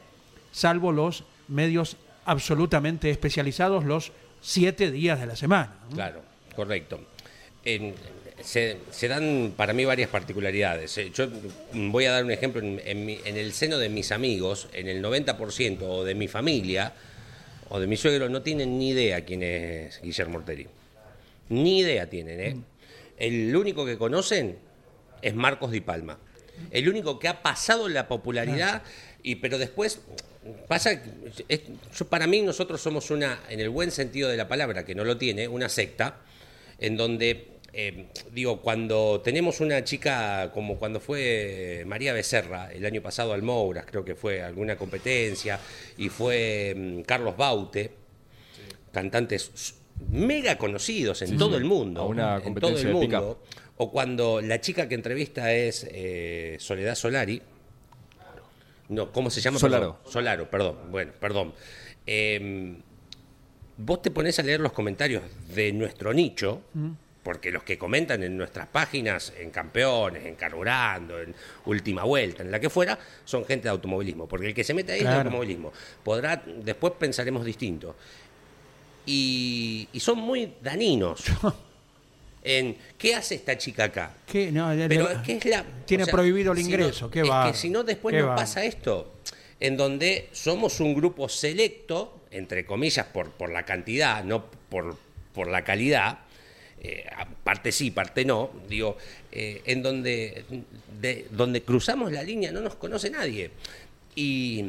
salvo 0.51 0.91
los 0.91 1.23
medios 1.47 1.97
absolutamente 2.25 3.09
especializados 3.09 3.83
los 3.83 4.11
siete 4.41 4.91
días 4.91 5.19
de 5.19 5.25
la 5.25 5.35
semana. 5.35 5.73
Claro, 5.93 6.21
correcto. 6.55 6.99
Se, 8.41 9.07
dan 9.07 9.53
para 9.55 9.73
mí 9.73 9.85
varias 9.85 10.09
particularidades. 10.09 10.97
Eh, 10.97 11.11
Yo 11.13 11.27
voy 11.73 12.05
a 12.05 12.11
dar 12.11 12.23
un 12.23 12.31
ejemplo 12.31 12.61
en, 12.61 12.79
en 12.83 13.37
el 13.37 13.53
seno 13.53 13.77
de 13.77 13.89
mis 13.89 14.11
amigos, 14.11 14.67
en 14.73 14.87
el 14.87 15.03
90% 15.03 15.81
o 15.83 16.03
de 16.03 16.15
mi 16.15 16.27
familia 16.27 16.93
o 17.73 17.79
de 17.79 17.87
mi 17.87 17.95
suegro 17.95 18.27
no 18.27 18.41
tienen 18.41 18.77
ni 18.77 18.89
idea 18.89 19.23
quién 19.23 19.43
es 19.43 20.01
Guillermo 20.01 20.39
Orteri. 20.39 20.67
Ni 21.49 21.79
idea 21.79 22.09
tienen, 22.09 22.39
¿eh? 22.41 22.57
El 23.17 23.55
único 23.55 23.85
que 23.85 23.97
conocen 23.97 24.57
es 25.21 25.33
Marcos 25.35 25.71
Di 25.71 25.79
Palma. 25.79 26.17
El 26.69 26.89
único 26.89 27.17
que 27.17 27.27
ha 27.29 27.41
pasado 27.41 27.87
la 27.87 28.07
popularidad, 28.09 28.83
y 29.23 29.35
pero 29.35 29.57
después 29.57 30.01
pasa, 30.67 31.01
es- 31.47 31.61
yo, 31.97 32.07
para 32.07 32.27
mí 32.27 32.41
nosotros 32.41 32.81
somos 32.81 33.09
una, 33.09 33.39
en 33.49 33.59
el 33.61 33.69
buen 33.69 33.91
sentido 33.91 34.27
de 34.27 34.35
la 34.37 34.47
palabra, 34.49 34.83
que 34.83 34.93
no 34.93 35.05
lo 35.05 35.17
tiene, 35.17 35.47
una 35.47 35.69
secta, 35.69 36.17
en 36.77 36.97
donde, 36.97 37.47
eh, 37.73 38.07
digo, 38.31 38.61
cuando 38.61 39.21
tenemos 39.23 39.59
una 39.61 39.83
chica 39.83 40.51
como 40.53 40.77
cuando 40.77 40.99
fue 40.99 41.83
María 41.87 42.13
Becerra, 42.13 42.71
el 42.71 42.85
año 42.85 43.01
pasado 43.01 43.33
al 43.33 43.41
Mouras, 43.43 43.85
creo 43.85 44.03
que 44.03 44.15
fue 44.15 44.41
alguna 44.43 44.75
competencia, 44.75 45.59
y 45.97 46.09
fue 46.09 46.73
mm, 46.75 47.01
Carlos 47.01 47.37
Baute, 47.37 47.91
cantantes 48.91 49.75
mega 50.09 50.57
conocidos 50.57 51.21
en 51.21 51.29
Sí, 51.29 51.37
todo 51.37 51.51
sí. 51.51 51.55
el 51.57 51.65
mundo. 51.65 52.01
A 52.01 52.05
una 52.07 52.35
en 52.37 52.41
competencia 52.41 52.89
todo 52.89 53.01
el 53.01 53.09
de 53.09 53.17
mundo. 53.17 53.43
O 53.77 53.91
cuando 53.91 54.41
la 54.41 54.59
chica 54.61 54.87
que 54.87 54.95
entrevista 54.95 55.53
es 55.53 55.87
eh, 55.91 56.57
Soledad 56.59 56.95
Solari. 56.95 57.41
No, 58.89 59.11
¿cómo 59.11 59.29
se 59.29 59.39
llama? 59.41 59.57
Solaro. 59.57 59.97
Perdón. 59.97 60.11
Solaro, 60.13 60.49
perdón. 60.49 60.77
Bueno, 60.91 61.11
perdón. 61.19 61.53
Eh, 62.05 62.75
vos 63.77 64.01
te 64.01 64.11
pones 64.11 64.37
a 64.39 64.43
leer 64.43 64.59
los 64.59 64.73
comentarios 64.73 65.23
de 65.55 65.71
nuestro 65.71 66.13
nicho, 66.13 66.61
porque 67.23 67.51
los 67.51 67.63
que 67.63 67.77
comentan 67.77 68.23
en 68.23 68.35
nuestras 68.35 68.67
páginas, 68.67 69.31
en 69.37 69.51
Campeones, 69.51 70.25
en 70.25 70.35
Carburando, 70.35 71.19
en 71.21 71.35
Última 71.65 72.03
Vuelta, 72.03 72.41
en 72.41 72.49
la 72.51 72.59
que 72.59 72.69
fuera, 72.69 72.97
son 73.25 73.45
gente 73.45 73.63
de 73.65 73.69
automovilismo. 73.69 74.27
Porque 74.27 74.47
el 74.47 74.53
que 74.55 74.63
se 74.63 74.73
mete 74.73 74.93
ahí 74.93 75.01
es 75.01 75.07
de 75.07 75.13
automovilismo. 75.13 75.71
Podrá, 76.03 76.41
después 76.63 76.93
pensaremos 76.97 77.45
distinto. 77.45 77.95
Y, 79.05 79.87
y 79.93 79.99
son 79.99 80.19
muy 80.19 80.53
daninos. 80.61 81.23
en 82.43 82.75
¿qué 82.97 83.15
hace 83.15 83.35
esta 83.35 83.57
chica 83.57 83.85
acá? 83.85 84.13
¿Qué? 84.25 84.51
No, 84.51 84.73
le- 84.73 84.87
Pero 84.87 85.07
¿qué 85.23 85.37
es 85.37 85.45
la, 85.45 85.63
tiene 85.85 86.03
o 86.03 86.05
sea, 86.05 86.11
prohibido 86.13 86.51
el 86.53 86.57
si 86.57 86.63
no- 86.63 86.69
ingreso. 86.69 87.11
qué 87.11 87.21
es 87.21 87.29
va. 87.29 87.51
que 87.51 87.57
si 87.57 87.69
no, 87.69 87.83
después 87.83 88.15
nos 88.15 88.29
va. 88.29 88.35
pasa 88.35 88.63
esto, 88.63 89.13
en 89.59 89.77
donde 89.77 90.27
somos 90.31 90.79
un 90.79 90.95
grupo 90.95 91.29
selecto, 91.29 92.19
entre 92.31 92.65
comillas, 92.65 93.05
por, 93.07 93.29
por 93.31 93.51
la 93.51 93.63
cantidad, 93.63 94.23
no 94.23 94.45
por, 94.69 94.97
por 95.35 95.47
la 95.47 95.63
calidad, 95.63 96.19
eh, 96.83 97.05
parte 97.43 97.71
sí, 97.71 97.91
parte 97.91 98.25
no, 98.25 98.49
digo, 98.67 98.97
eh, 99.31 99.61
en 99.65 99.83
donde, 99.83 100.43
de- 100.99 101.27
donde 101.31 101.61
cruzamos 101.61 102.11
la 102.11 102.23
línea 102.23 102.51
no 102.51 102.61
nos 102.61 102.75
conoce 102.75 103.09
nadie. 103.09 103.51
Y, 104.15 104.65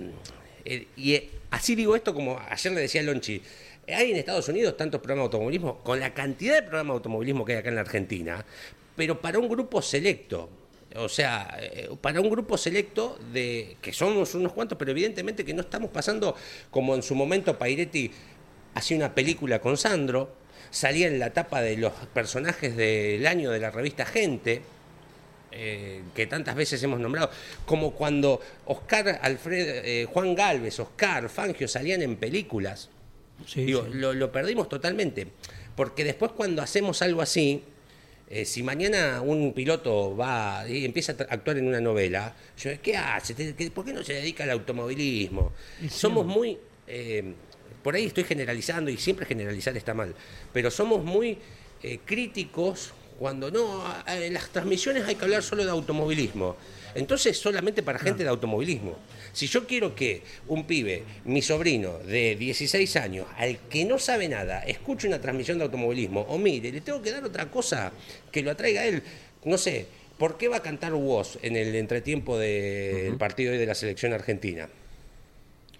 eh, 0.64 1.30
así 1.50 1.74
digo 1.74 1.96
esto 1.96 2.14
como 2.14 2.38
ayer 2.48 2.72
le 2.72 2.82
decía 2.82 3.00
a 3.00 3.04
Lonchi, 3.04 3.40
hay 3.88 4.10
en 4.12 4.16
Estados 4.18 4.48
Unidos 4.48 4.76
tantos 4.76 5.00
programas 5.00 5.22
de 5.30 5.36
automovilismo, 5.36 5.78
con 5.82 5.98
la 5.98 6.14
cantidad 6.14 6.54
de 6.56 6.62
programas 6.62 6.94
de 6.94 6.98
automovilismo 6.98 7.44
que 7.44 7.52
hay 7.54 7.58
acá 7.58 7.70
en 7.70 7.74
la 7.76 7.80
Argentina, 7.80 8.44
pero 8.94 9.20
para 9.20 9.38
un 9.38 9.48
grupo 9.48 9.80
selecto. 9.82 10.48
O 10.94 11.08
sea, 11.08 11.58
para 12.02 12.20
un 12.20 12.28
grupo 12.28 12.58
selecto 12.58 13.18
de 13.32 13.78
que 13.80 13.94
somos 13.94 14.34
unos 14.34 14.52
cuantos, 14.52 14.76
pero 14.76 14.90
evidentemente 14.90 15.42
que 15.42 15.54
no 15.54 15.62
estamos 15.62 15.90
pasando 15.90 16.36
como 16.70 16.94
en 16.94 17.02
su 17.02 17.14
momento 17.14 17.58
Pairetti 17.58 18.10
hacía 18.74 18.98
una 18.98 19.14
película 19.14 19.58
con 19.58 19.78
Sandro, 19.78 20.41
salía 20.70 21.06
en 21.08 21.18
la 21.18 21.32
tapa 21.32 21.60
de 21.62 21.76
los 21.76 21.92
personajes 22.14 22.76
del 22.76 23.26
año 23.26 23.50
de 23.50 23.58
la 23.60 23.70
revista 23.70 24.04
Gente, 24.06 24.62
eh, 25.54 26.02
que 26.14 26.26
tantas 26.26 26.54
veces 26.54 26.82
hemos 26.82 26.98
nombrado, 27.00 27.30
como 27.66 27.92
cuando 27.92 28.40
Oscar, 28.66 29.18
Alfred, 29.22 29.82
eh, 29.84 30.06
Juan 30.10 30.34
Galvez, 30.34 30.80
Oscar, 30.80 31.28
Fangio 31.28 31.68
salían 31.68 32.00
en 32.02 32.16
películas. 32.16 32.88
Sí, 33.46 33.64
Digo, 33.64 33.84
sí. 33.84 33.90
Lo, 33.98 34.14
lo 34.14 34.32
perdimos 34.32 34.68
totalmente. 34.68 35.26
Porque 35.76 36.04
después 36.04 36.32
cuando 36.32 36.62
hacemos 36.62 37.02
algo 37.02 37.20
así, 37.22 37.62
eh, 38.30 38.44
si 38.46 38.62
mañana 38.62 39.20
un 39.20 39.52
piloto 39.52 40.16
va 40.16 40.64
y 40.68 40.84
empieza 40.86 41.12
a 41.12 41.34
actuar 41.34 41.58
en 41.58 41.66
una 41.68 41.80
novela, 41.80 42.34
yo, 42.58 42.70
¿qué 42.80 42.96
hace? 42.96 43.34
¿Te- 43.34 43.54
qué- 43.54 43.70
¿Por 43.70 43.84
qué 43.84 43.92
no 43.92 44.02
se 44.02 44.14
dedica 44.14 44.44
al 44.44 44.50
automovilismo? 44.50 45.52
Somos 45.90 46.24
muy... 46.24 46.58
por 47.82 47.94
ahí 47.94 48.06
estoy 48.06 48.24
generalizando 48.24 48.90
y 48.90 48.96
siempre 48.96 49.26
generalizar 49.26 49.76
está 49.76 49.94
mal, 49.94 50.14
pero 50.52 50.70
somos 50.70 51.04
muy 51.04 51.38
eh, 51.82 51.98
críticos 52.04 52.92
cuando 53.18 53.50
no, 53.50 53.84
en 54.06 54.34
las 54.34 54.48
transmisiones 54.48 55.06
hay 55.06 55.14
que 55.14 55.24
hablar 55.24 55.42
solo 55.42 55.64
de 55.64 55.70
automovilismo. 55.70 56.56
Entonces 56.94 57.38
solamente 57.38 57.82
para 57.82 57.98
gente 57.98 58.22
de 58.22 58.28
automovilismo. 58.28 58.96
Si 59.32 59.46
yo 59.46 59.66
quiero 59.66 59.94
que 59.94 60.22
un 60.48 60.66
pibe, 60.66 61.04
mi 61.24 61.40
sobrino 61.40 61.98
de 61.98 62.36
16 62.36 62.96
años, 62.96 63.26
al 63.36 63.58
que 63.68 63.84
no 63.84 63.98
sabe 63.98 64.28
nada, 64.28 64.60
escuche 64.60 65.08
una 65.08 65.20
transmisión 65.20 65.58
de 65.58 65.64
automovilismo 65.64 66.22
o 66.22 66.36
mire, 66.36 66.70
le 66.70 66.80
tengo 66.80 67.00
que 67.00 67.12
dar 67.12 67.24
otra 67.24 67.50
cosa 67.50 67.92
que 68.30 68.42
lo 68.42 68.50
atraiga 68.50 68.82
a 68.82 68.86
él, 68.86 69.02
no 69.44 69.56
sé, 69.56 69.86
¿por 70.18 70.36
qué 70.36 70.48
va 70.48 70.58
a 70.58 70.62
cantar 70.62 70.92
Woz 70.94 71.38
en 71.42 71.56
el 71.56 71.74
entretiempo 71.74 72.38
del 72.38 73.16
partido 73.16 73.52
de 73.52 73.66
la 73.66 73.74
selección 73.74 74.12
argentina? 74.12 74.68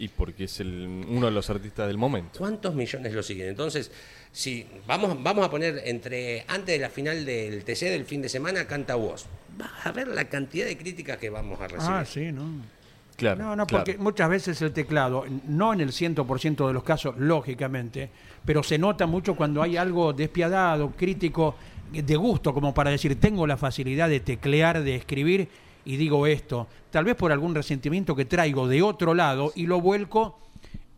Y 0.02 0.08
porque 0.08 0.44
es 0.44 0.58
el- 0.58 1.04
uno 1.08 1.26
de 1.26 1.32
los 1.32 1.48
artistas 1.48 1.86
del 1.86 1.96
momento. 1.96 2.40
¿Cuántos 2.40 2.74
millones 2.74 3.12
lo 3.12 3.22
siguen? 3.22 3.46
Entonces, 3.48 3.92
si 4.32 4.66
vamos, 4.84 5.22
vamos 5.22 5.46
a 5.46 5.50
poner 5.50 5.80
entre 5.84 6.44
antes 6.48 6.74
de 6.74 6.78
la 6.80 6.90
final 6.90 7.24
del 7.24 7.62
TC 7.62 7.88
del 7.88 8.04
fin 8.04 8.20
de 8.20 8.28
semana, 8.28 8.66
canta 8.66 8.96
Woz. 8.96 9.26
Vas 9.56 9.70
a 9.86 9.92
ver 9.92 10.08
la 10.08 10.24
cantidad 10.24 10.66
de 10.66 10.76
críticas 10.76 11.18
que 11.18 11.30
vamos 11.30 11.60
a 11.60 11.68
recibir. 11.68 11.86
Ah, 11.88 12.04
sí, 12.04 12.32
¿no? 12.32 12.42
Claro. 13.16 13.44
No, 13.44 13.54
no, 13.54 13.64
claro. 13.64 13.84
porque 13.84 13.96
muchas 13.96 14.28
veces 14.28 14.60
el 14.62 14.72
teclado, 14.72 15.24
no 15.46 15.72
en 15.72 15.80
el 15.82 15.92
100% 15.92 16.66
de 16.66 16.72
los 16.72 16.82
casos, 16.82 17.14
lógicamente, 17.18 18.10
pero 18.44 18.64
se 18.64 18.78
nota 18.78 19.06
mucho 19.06 19.36
cuando 19.36 19.62
hay 19.62 19.76
algo 19.76 20.12
despiadado, 20.12 20.90
crítico, 20.96 21.54
de 21.92 22.16
gusto, 22.16 22.52
como 22.52 22.74
para 22.74 22.90
decir, 22.90 23.20
tengo 23.20 23.46
la 23.46 23.56
facilidad 23.56 24.08
de 24.08 24.18
teclear, 24.18 24.82
de 24.82 24.96
escribir 24.96 25.48
y 25.84 25.96
digo 25.96 26.26
esto, 26.26 26.66
tal 26.90 27.04
vez 27.04 27.16
por 27.16 27.32
algún 27.32 27.54
resentimiento 27.54 28.14
que 28.14 28.24
traigo 28.24 28.68
de 28.68 28.82
otro 28.82 29.14
lado 29.14 29.52
y 29.54 29.66
lo 29.66 29.80
vuelco 29.80 30.38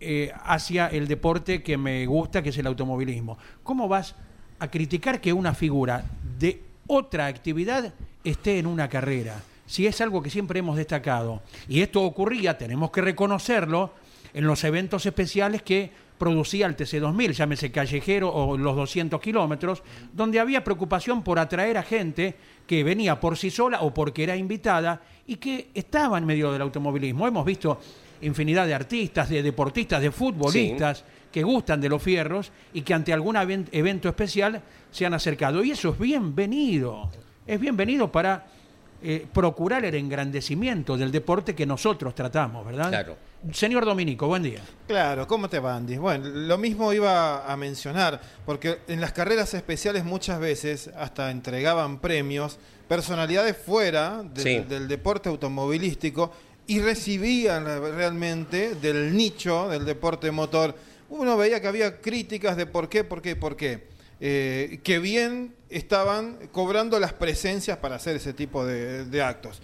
eh, 0.01 0.33
hacia 0.45 0.89
el 0.89 1.09
deporte 1.09 1.63
que 1.63 1.77
me 1.77 2.05
gusta, 2.07 2.43
que 2.43 2.51
es 2.51 2.59
el 2.59 2.67
automovilismo. 2.67 3.39
¿Cómo 3.63 3.89
vas 3.89 4.15
a 4.59 4.71
criticar 4.71 5.21
que 5.21 5.33
una 5.33 5.55
figura 5.55 6.05
de 6.39 6.61
otra 6.87 7.27
actividad 7.27 7.95
esté 8.23 8.59
en 8.59 8.67
una 8.67 8.89
carrera? 8.89 9.41
Si 9.67 9.87
es 9.87 10.01
algo 10.01 10.23
que 10.23 10.29
siempre 10.29 10.59
hemos 10.59 10.77
destacado. 10.77 11.41
Y 11.69 11.81
esto 11.81 12.03
ocurría, 12.03 12.59
tenemos 12.59 12.91
que 12.91 13.01
reconocerlo, 13.01 13.93
en 14.35 14.47
los 14.47 14.65
eventos 14.65 15.07
especiales 15.07 15.63
que 15.63 15.91
producía 16.19 16.67
el 16.67 16.77
TC2000, 16.77 17.33
llámese 17.33 17.73
callejero 17.73 18.33
o 18.33 18.59
los 18.59 18.77
200 18.77 19.21
kilómetros, 19.21 19.83
donde 20.13 20.41
había 20.41 20.65
preocupación 20.65 21.23
por 21.23 21.39
atraer 21.39 21.79
a 21.79 21.83
gente 21.83 22.37
que 22.67 22.85
venía 22.85 23.21
por 23.21 23.37
sí 23.37 23.51
sola 23.51 23.81
o 23.83 23.93
porque 23.93 24.23
era 24.23 24.37
invitada 24.37 25.01
y 25.27 25.37
que 25.37 25.69
estaba 25.75 26.19
en 26.19 26.27
medio 26.27 26.53
del 26.53 26.63
automovilismo. 26.63 27.27
Hemos 27.27 27.45
visto 27.45 27.81
infinidad 28.23 28.67
de 28.67 28.75
artistas, 28.75 29.29
de 29.29 29.43
deportistas, 29.43 30.01
de 30.01 30.11
futbolistas 30.11 31.05
que 31.31 31.43
gustan 31.43 31.81
de 31.81 31.89
los 31.89 32.03
fierros 32.03 32.53
y 32.73 32.83
que 32.83 32.95
ante 32.95 33.13
algún 33.13 33.37
evento 33.37 34.09
especial 34.09 34.63
se 34.91 35.05
han 35.05 35.15
acercado. 35.15 35.63
Y 35.65 35.73
eso 35.73 35.91
es 35.91 35.99
bienvenido. 35.99 37.11
Es 37.47 37.61
bienvenido 37.61 38.11
para 38.11 38.47
eh, 39.07 39.27
procurar 39.33 39.85
el 39.85 39.95
engrandecimiento 39.95 40.97
del 40.97 41.13
deporte 41.13 41.55
que 41.55 41.67
nosotros 41.67 42.15
tratamos, 42.15 42.65
¿verdad? 42.65 42.89
Claro. 42.89 43.17
Señor 43.53 43.85
Dominico, 43.85 44.27
buen 44.27 44.43
día. 44.43 44.61
Claro, 44.87 45.27
¿cómo 45.27 45.49
te 45.51 45.59
va, 45.59 45.77
Andy? 45.77 45.99
Bueno, 45.99 46.27
lo 46.29 46.57
mismo 46.57 46.91
iba 46.95 47.45
a 47.45 47.57
mencionar, 47.59 48.19
porque 48.47 48.79
en 48.89 49.03
las 49.03 49.13
carreras 49.13 49.53
especiales 49.53 50.05
muchas 50.05 50.41
veces 50.41 50.89
hasta 50.97 51.31
entregaban 51.31 51.99
premios 51.99 52.59
personalidades 52.89 53.57
fuera 53.57 54.23
del, 54.23 54.43
Sí. 54.43 54.59
del 54.69 54.89
deporte 54.89 55.29
automovilístico 55.29 56.33
y 56.67 56.81
recibían 56.81 57.67
realmente 57.67 58.75
del 58.77 59.15
nicho 59.15 59.69
del 59.69 59.85
deporte 59.85 60.31
motor. 60.31 60.75
Uno 61.11 61.37
veía 61.37 61.61
que 61.61 61.69
había 61.69 62.01
críticas 62.01 62.57
de 62.57 62.65
por 62.65 62.89
qué, 62.89 63.05
por 63.05 63.21
qué, 63.21 63.37
por 63.37 63.57
qué. 63.57 63.87
Eh, 64.21 64.81
que 64.83 64.99
bien 65.01 65.55
estaban 65.77 66.39
cobrando 66.53 66.99
las 67.01 67.13
presencias 67.13 67.79
para 67.79 67.97
hacer 67.97 68.17
ese 68.17 68.33
tipo 68.33 68.65
de- 68.65 69.05
de 69.05 69.23
actos. 69.23 69.61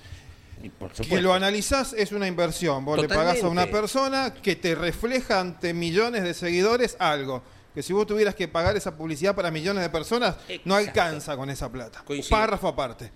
Y 0.62 0.69
por 0.69 0.93
Que 0.93 1.23
lo 1.23 1.33
analizás 1.33 1.95
es 1.95 2.12
una 2.12 2.26
inversión. 2.26 2.85
Vos 2.85 3.00
le 3.00 3.09
pagás 3.09 3.43
a 3.43 3.49
una 3.49 3.67
persona 3.67 4.35
que 4.35 4.57
te 4.57 4.75
refleja 4.75 5.40
ante 5.40 5.73
millones 5.73 6.23
de 6.23 6.35
seguidores 6.35 6.97
algo. 6.99 7.43
Que 7.75 7.83
si 7.83 7.93
vos 7.93 8.07
tuvieras 8.07 8.35
que 8.35 8.49
pagar 8.49 8.76
esa 8.76 8.97
publicidad 8.97 9.35
para 9.35 9.50
millones 9.50 9.83
de 9.83 9.88
personas, 9.90 10.37
no 10.64 10.75
alcanza 10.75 11.37
con 11.37 11.49
esa 11.49 11.71
plata. 11.71 12.02
Coincido. 12.05 12.37
Párrafo 12.37 12.69
aparte. 12.69 13.11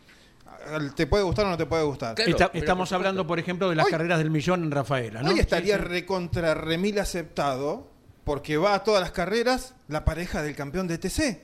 ¿Te 0.97 1.07
puede 1.07 1.25
gustar 1.25 1.45
o 1.45 1.51
no 1.51 1.59
te 1.59 1.67
puede 1.67 1.83
gustar? 1.83 2.15
Claro, 2.15 2.51
estamos 2.55 2.89
por 2.89 2.97
hablando, 2.97 3.27
por 3.27 3.39
ejemplo, 3.39 3.69
de 3.69 3.77
las 3.77 3.85
Hoy- 3.87 3.91
carreras 3.93 4.17
del 4.19 4.31
millón 4.31 4.63
en 4.63 4.71
Rafaela, 4.71 5.21
¿no? 5.23 5.29
Hoy 5.31 5.39
estaría 5.39 5.77
Sí, 5.77 5.83
sí. 5.83 5.89
recontra 5.89 6.55
remil 6.55 6.99
aceptado 6.99 7.91
porque 8.25 8.57
va 8.57 8.73
a 8.75 8.83
todas 8.85 9.03
las 9.03 9.11
carreras 9.11 9.75
la 9.89 10.07
pareja 10.07 10.43
del 10.43 10.57
campeón 10.57 10.87
de 10.89 10.97
TC. 10.97 11.43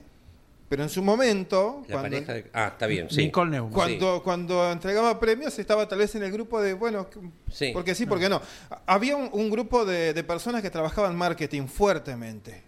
Pero 0.71 0.85
en 0.85 0.89
su 0.89 1.03
momento, 1.03 1.83
La 1.89 1.95
cuando, 1.97 2.11
pareja 2.17 2.33
de- 2.33 2.51
Ah, 2.55 2.69
está 2.69 2.87
bien, 2.87 3.11
sí. 3.11 3.17
Nicole 3.25 3.51
Neumann. 3.51 3.73
Cuando, 3.73 4.23
cuando 4.23 4.71
entregaba 4.71 5.19
premios 5.19 5.59
estaba 5.59 5.89
tal 5.89 5.99
vez 5.99 6.15
en 6.15 6.23
el 6.23 6.31
grupo 6.31 6.63
de, 6.63 6.75
bueno, 6.75 7.09
Sí. 7.51 7.73
porque 7.75 7.97
sí, 7.97 8.07
porque 8.07 8.29
no. 8.29 8.41
Había 8.87 9.17
un, 9.17 9.29
un 9.33 9.51
grupo 9.51 9.85
de, 9.85 10.15
de 10.15 10.23
personas 10.23 10.63
que 10.63 10.71
trabajaban 10.71 11.17
marketing 11.17 11.67
fuertemente. 11.67 12.63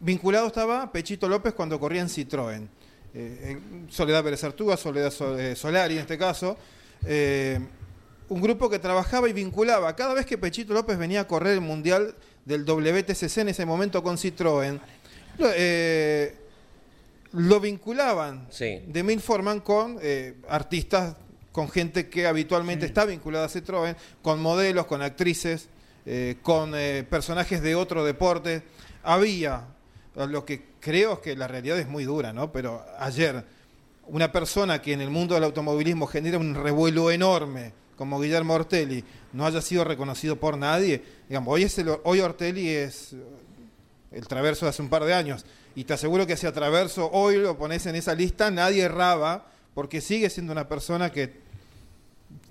Vinculado 0.00 0.46
estaba 0.46 0.90
Pechito 0.90 1.28
López 1.28 1.52
cuando 1.52 1.78
corría 1.78 2.00
en 2.00 2.08
Citroën. 2.08 2.66
Eh, 3.14 3.58
en 3.60 3.86
Soledad 3.90 4.24
Pérez 4.24 4.42
Artuga, 4.44 4.78
Soledad 4.78 5.10
Sol- 5.10 5.38
eh, 5.38 5.54
Solari 5.54 5.96
en 5.96 6.00
este 6.00 6.16
caso. 6.16 6.56
Eh, 7.04 7.60
un 8.30 8.40
grupo 8.40 8.70
que 8.70 8.78
trabajaba 8.78 9.28
y 9.28 9.34
vinculaba. 9.34 9.94
Cada 9.94 10.14
vez 10.14 10.24
que 10.24 10.38
Pechito 10.38 10.72
López 10.72 10.96
venía 10.96 11.20
a 11.20 11.26
correr 11.28 11.52
el 11.52 11.60
Mundial 11.60 12.14
del 12.46 12.64
WTCC 12.64 13.42
en 13.42 13.50
ese 13.50 13.66
momento 13.66 14.02
con 14.02 14.16
Citroën, 14.16 14.80
eh, 15.54 16.34
lo 17.32 17.60
vinculaban 17.60 18.46
Sí. 18.50 18.80
de 18.86 19.02
mil 19.02 19.20
formas 19.20 19.60
con 19.62 19.98
eh, 20.02 20.34
artistas, 20.48 21.16
con 21.52 21.68
gente 21.68 22.08
que 22.08 22.26
habitualmente 22.26 22.86
está 22.86 23.04
vinculada 23.04 23.46
a 23.46 23.48
Citroën, 23.48 23.96
con 24.22 24.40
modelos, 24.40 24.86
con 24.86 25.02
actrices, 25.02 25.68
eh, 26.06 26.36
con 26.42 26.72
eh, 26.74 27.04
personajes 27.08 27.62
de 27.62 27.74
otro 27.74 28.04
deporte. 28.04 28.62
Había, 29.02 29.64
eh, 30.16 30.26
lo 30.26 30.44
que 30.44 30.62
creo 30.80 31.14
es 31.14 31.18
que 31.20 31.36
la 31.36 31.48
realidad 31.48 31.78
es 31.78 31.88
muy 31.88 32.04
dura, 32.04 32.32
¿no? 32.32 32.50
Pero 32.52 32.84
ayer, 32.98 33.44
una 34.06 34.32
persona 34.32 34.80
que 34.82 34.92
en 34.92 35.00
el 35.00 35.10
mundo 35.10 35.34
del 35.34 35.44
automovilismo 35.44 36.06
genera 36.06 36.38
un 36.38 36.54
revuelo 36.54 37.10
enorme, 37.10 37.72
como 37.96 38.18
Guillermo 38.20 38.54
Ortelli, 38.54 39.04
no 39.32 39.46
haya 39.46 39.60
sido 39.60 39.84
reconocido 39.84 40.36
por 40.36 40.56
nadie, 40.58 41.02
digamos, 41.28 41.52
hoy, 41.54 41.62
es 41.64 41.78
el- 41.78 41.96
hoy 42.04 42.20
Ortelli 42.20 42.68
es 42.68 43.12
eh, 43.12 43.22
el 44.12 44.26
Traverso 44.26 44.64
de 44.66 44.70
hace 44.70 44.82
un 44.82 44.88
par 44.88 45.04
de 45.04 45.14
años. 45.14 45.44
Y 45.74 45.84
te 45.84 45.94
aseguro 45.94 46.26
que 46.26 46.36
si 46.36 46.46
a 46.46 46.52
Traverso 46.52 47.10
hoy 47.12 47.36
lo 47.38 47.56
pones 47.56 47.86
en 47.86 47.96
esa 47.96 48.14
lista, 48.14 48.50
nadie 48.50 48.82
erraba, 48.82 49.46
porque 49.74 50.00
sigue 50.00 50.28
siendo 50.30 50.52
una 50.52 50.68
persona 50.68 51.10
que 51.10 51.40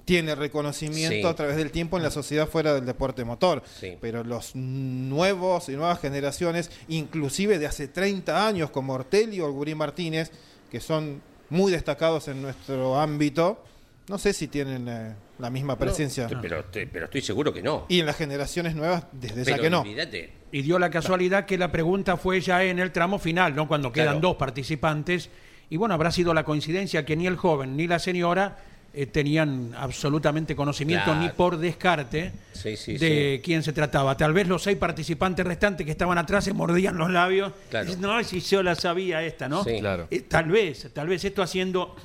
tiene 0.06 0.34
reconocimiento 0.36 1.28
Sí. 1.28 1.32
a 1.34 1.36
través 1.36 1.56
del 1.58 1.72
tiempo 1.72 1.96
en 1.98 2.04
la 2.04 2.10
sociedad 2.12 2.48
fuera 2.48 2.74
del 2.74 2.86
deporte 2.86 3.24
motor. 3.24 3.64
Sí. 3.80 3.98
Pero 4.02 4.24
los 4.24 4.56
nuevos 4.56 5.70
y 5.70 5.74
nuevas 5.74 6.00
generaciones, 6.00 6.72
inclusive 6.88 7.60
de 7.60 7.68
hace 7.68 7.88
30 7.88 8.48
años, 8.48 8.72
como 8.72 8.94
Ortelli 8.94 9.40
o 9.40 9.52
Gurí 9.52 9.76
Martínez, 9.76 10.32
que 10.72 10.80
son 10.80 11.22
muy 11.50 11.72
destacados 11.72 12.28
en 12.28 12.42
nuestro 12.42 13.00
ámbito, 13.00 13.64
no 14.08 14.18
sé 14.18 14.34
si 14.34 14.48
tienen 14.48 14.88
eh, 14.90 15.14
la 15.42 15.50
misma 15.50 15.78
presencia. 15.78 16.28
No, 16.32 16.40
pero, 16.42 16.64
pero 16.72 17.06
estoy 17.06 17.22
seguro 17.22 17.52
que 17.52 17.62
no. 17.62 17.86
Y 17.90 18.00
en 18.00 18.06
las 18.06 18.16
generaciones 18.16 18.76
nuevas, 18.76 19.06
desde 19.12 19.44
ya 19.44 19.52
Pero 19.54 19.64
que 19.64 19.70
no. 19.70 19.82
olvídate. 19.82 20.30
Y 20.52 20.62
dio 20.62 20.78
la 20.80 20.90
casualidad 20.90 21.46
que 21.46 21.58
la 21.58 21.72
pregunta 21.72 22.16
fue 22.18 22.40
ya 22.42 22.64
en 22.64 22.80
el 22.80 22.92
tramo 22.92 23.20
final, 23.20 23.56
¿no? 23.56 23.68
Cuando 23.68 23.92
quedan 23.92 24.16
Claro. 24.16 24.20
dos 24.30 24.36
participantes. 24.38 25.30
Y 25.70 25.78
bueno, 25.78 25.94
habrá 25.96 26.12
sido 26.12 26.34
la 26.34 26.44
coincidencia 26.44 27.06
que 27.06 27.16
ni 27.16 27.28
el 27.28 27.36
joven 27.38 27.76
ni 27.78 27.88
la 27.88 27.98
señora 28.00 28.58
eh, 28.94 29.06
tenían 29.06 29.72
absolutamente 29.78 30.54
conocimiento 30.54 31.06
Claro. 31.06 31.22
ni 31.22 31.30
por 31.30 31.56
descarte 31.58 32.34
Sí, 32.52 32.76
sí, 32.76 32.98
de 32.98 33.36
sí. 33.38 33.42
quién 33.42 33.64
se 33.64 33.72
trataba. 33.72 34.18
Tal 34.18 34.34
vez 34.34 34.50
los 34.50 34.64
seis 34.64 34.78
participantes 34.78 35.46
restantes 35.48 35.86
que 35.86 35.92
estaban 35.94 36.18
atrás 36.18 36.44
se 36.44 36.52
mordían 36.54 36.98
los 36.98 37.10
labios. 37.10 37.54
Claro. 37.70 37.90
No, 38.00 38.22
si 38.26 38.42
yo 38.42 38.62
la 38.62 38.76
sabía 38.76 39.24
esta, 39.24 39.48
¿no? 39.48 39.64
Sí. 39.64 39.80
Claro. 39.80 40.08
Eh, 40.12 40.20
tal 40.28 40.52
vez, 40.52 40.90
tal 40.94 41.08
vez 41.08 41.24
esto 41.24 41.42
haciendo 41.42 41.96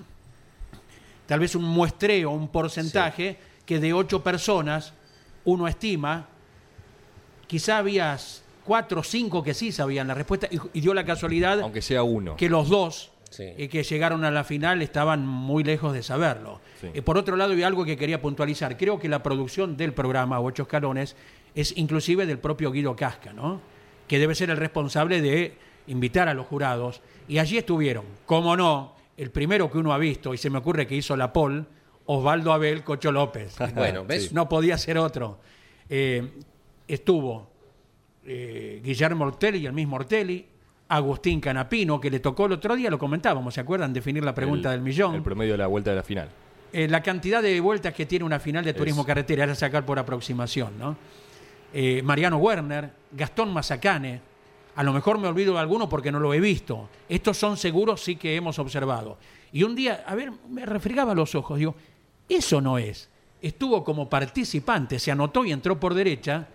tal 1.27 1.41
vez 1.41 1.55
un 1.55 1.65
muestreo, 1.65 2.31
un 2.31 2.49
porcentaje 2.49 3.37
que 3.65 3.79
de 3.81 3.93
ocho 3.93 4.23
personas 4.23 4.93
uno 5.45 5.69
estima, 5.69 6.27
quizá 7.47 7.79
había 7.79 8.17
cuatro 8.65 9.01
o 9.01 9.05
cinco 9.05 9.43
que 9.43 9.55
sí 9.55 9.71
sabían 9.73 10.09
la 10.09 10.15
respuesta 10.15 10.49
y, 10.51 10.59
y 10.73 10.81
dio 10.81 10.93
la 10.95 11.05
casualidad 11.05 11.61
Aunque 11.61 11.83
sea 11.83 12.03
uno. 12.03 12.37
que 12.37 12.49
los 12.49 12.69
dos 12.69 13.13
Sí. 13.29 13.43
eh, 13.59 13.69
que 13.69 13.83
llegaron 13.83 14.25
a 14.25 14.31
la 14.31 14.45
final 14.45 14.81
estaban 14.83 15.27
muy 15.27 15.65
lejos 15.65 15.93
de 15.93 16.03
saberlo. 16.05 16.61
Sí. 16.81 16.89
Eh, 16.95 17.03
por 17.03 17.19
otro 17.19 17.35
lado, 17.37 17.53
hay 17.53 17.63
algo 17.65 17.85
que 17.85 17.97
quería 17.97 18.23
puntualizar. 18.23 18.79
Creo 18.79 19.01
que 19.01 19.09
la 19.09 19.23
producción 19.23 19.77
del 19.77 19.93
programa 19.93 20.41
Ocho 20.41 20.63
Escalones 20.63 21.17
es 21.57 21.77
inclusive 21.77 22.25
del 22.25 22.39
propio 22.39 22.71
Guido 22.71 22.95
Casca, 22.95 23.33
¿no? 23.33 23.61
que 24.07 24.21
debe 24.21 24.37
ser 24.37 24.51
el 24.51 24.57
responsable 24.57 25.21
de 25.21 25.55
invitar 25.89 26.29
a 26.29 26.35
los 26.35 26.47
jurados. 26.47 27.03
Y 27.27 27.39
allí 27.39 27.59
estuvieron, 27.59 28.05
como 28.27 28.57
no, 28.57 28.93
el 29.17 29.31
primero 29.31 29.71
que 29.71 29.79
uno 29.79 29.93
ha 29.93 29.99
visto, 29.99 30.35
y 30.35 30.39
se 30.39 30.51
me 30.51 30.59
ocurre 30.59 30.87
que 30.87 30.95
hizo 30.95 31.17
la 31.17 31.33
Pol, 31.33 31.67
Osvaldo 32.07 32.53
Abel 32.53 32.85
Cocho 32.85 33.11
López. 33.13 33.57
Bueno, 33.75 34.05
¿ves? 34.05 34.33
No 34.33 34.49
podía 34.49 34.77
ser 34.79 34.99
otro. 34.99 35.39
Eh, 35.89 36.29
estuvo 36.87 37.49
eh, 38.25 38.81
Guillermo 38.85 39.25
Ortelli 39.25 39.59
y 39.59 39.67
el 39.67 39.73
mismo 39.73 39.97
Ortelli, 39.97 40.47
Agustín 40.89 41.41
Canapino, 41.41 42.01
que 42.01 42.11
le 42.11 42.21
tocó 42.21 42.47
el 42.47 42.53
otro 42.53 42.77
día, 42.77 42.91
lo 42.91 42.99
comentábamos, 42.99 43.55
¿se 43.55 43.61
acuerdan? 43.61 43.93
Definir 43.93 44.23
la 44.25 44.35
pregunta 44.35 44.69
El- 44.73 44.77
del 44.81 44.85
millón. 44.85 45.15
El 45.17 45.23
promedio 45.23 45.53
de 45.53 45.59
la 45.59 45.67
vuelta 45.67 45.91
de 45.91 45.97
la 45.97 46.03
final. 46.03 46.29
Eh, 46.73 46.87
la 46.89 47.03
cantidad 47.03 47.43
de 47.43 47.59
vueltas 47.61 47.95
que 47.95 48.07
tiene 48.07 48.25
una 48.25 48.39
final 48.39 48.65
de 48.65 48.75
turismo 48.75 49.01
Es- 49.03 49.07
carretera, 49.07 49.45
era 49.45 49.55
sacar 49.55 49.85
por 49.87 49.99
aproximación, 49.99 50.79
¿no? 50.79 50.97
Mariano 52.05 52.39
Werner, 52.39 52.91
Gastón 53.13 53.53
Mazacane, 53.53 54.21
a 54.77 54.83
lo 54.83 54.93
mejor 54.93 55.19
me 55.19 55.27
olvido 55.27 55.55
de 55.55 55.61
alguno 55.61 55.89
porque 55.89 56.13
no 56.13 56.21
lo 56.21 56.33
he 56.35 56.41
visto. 56.41 56.89
Estos 57.09 57.37
son 57.37 57.57
seguros, 57.57 58.03
sí 58.03 58.17
que 58.17 58.37
hemos 58.37 58.59
observado. 58.59 59.19
Y 59.53 59.63
un 59.63 59.75
día, 59.75 60.05
a 60.07 60.15
ver, 60.15 60.31
me 60.49 60.65
refregaba 60.67 61.15
los 61.15 61.35
ojos, 61.35 61.59
digo, 61.59 61.75
eso 62.29 62.61
no 62.61 62.79
es. 62.79 63.09
Estuvo 63.43 63.83
como 63.85 64.09
participante, 64.09 64.99
se 64.99 65.11
anotó 65.11 65.45
y 65.45 65.53
entró 65.53 65.79
por 65.81 65.95
derecha 65.95 66.49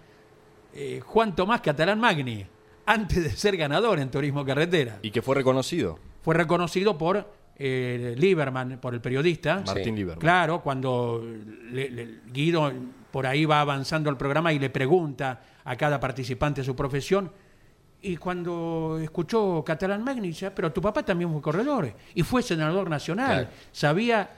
eh, 0.74 1.02
Juan 1.04 1.36
Tomás 1.36 1.62
Catalán 1.62 2.00
Magni, 2.00 2.46
antes 2.86 3.24
de 3.24 3.30
ser 3.32 3.58
ganador 3.58 4.00
en 4.00 4.10
turismo 4.12 4.46
carretera. 4.46 5.00
Y 5.02 5.12
que 5.12 5.22
fue 5.22 5.36
reconocido. 5.36 6.00
Fue 6.22 6.36
reconocido 6.36 6.98
por 6.98 7.28
eh, 7.58 8.16
Lieberman, 8.18 8.80
por 8.82 8.94
el 8.94 9.02
periodista. 9.02 9.64
Martín 9.66 9.96
Lieberman. 9.96 10.20
Claro, 10.20 10.62
cuando 10.62 11.24
le- 11.72 11.90
le- 11.90 12.20
Guido 12.32 12.72
por 13.12 13.26
ahí 13.28 13.46
va 13.46 13.62
avanzando 13.62 14.10
el 14.10 14.18
programa 14.18 14.54
y 14.54 14.60
le 14.60 14.70
pregunta 14.70 15.42
a 15.64 15.76
cada 15.76 16.00
participante 16.00 16.64
su 16.64 16.76
profesión. 16.76 17.32
Y 18.04 18.18
cuando 18.18 18.98
escuchó 19.02 19.64
Catalán 19.64 20.04
Magni, 20.04 20.30
dice, 20.30 20.48
"Ah, 20.48 20.54
pero 20.56 20.72
tu 20.72 20.82
papá 20.82 21.04
también 21.04 21.32
fue 21.32 21.42
corredor 21.42 21.94
y 22.16 22.24
fue 22.24 22.42
senador 22.42 22.90
nacional. 22.90 23.42
Claro. 23.44 23.50
Sabía 23.72 24.30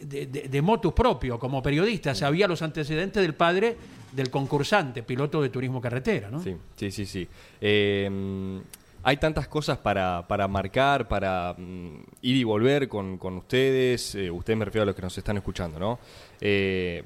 de, 0.00 0.26
de- 0.26 0.48
de 0.48 0.62
motus 0.62 0.92
propio, 0.92 1.38
como 1.38 1.62
periodista, 1.62 2.14
sabía 2.14 2.48
los 2.48 2.60
antecedentes 2.62 3.22
del 3.22 3.34
padre 3.34 3.76
del 4.10 4.28
concursante, 4.30 5.02
piloto 5.04 5.40
de 5.40 5.48
turismo 5.50 5.80
carretera. 5.80 6.30
¿no? 6.30 6.42
Sí, 6.42 6.56
sí, 6.76 6.90
sí, 6.90 7.06
sí. 7.06 7.28
Eh, 7.60 8.60
hay 9.04 9.16
tantas 9.18 9.46
cosas 9.48 9.78
para, 9.78 10.26
para 10.26 10.48
marcar, 10.48 11.06
para 11.08 11.54
mm, 11.56 11.96
ir 12.22 12.36
y 12.36 12.44
volver 12.44 12.88
con, 12.88 13.18
con 13.18 13.36
ustedes. 13.36 14.16
Eh, 14.16 14.30
ustedes 14.30 14.58
me 14.58 14.64
refiero 14.64 14.82
a 14.82 14.86
los 14.86 14.94
que 14.96 15.02
nos 15.02 15.16
están 15.16 15.36
escuchando, 15.36 15.78
¿no? 15.78 15.98
Eh, 16.40 17.04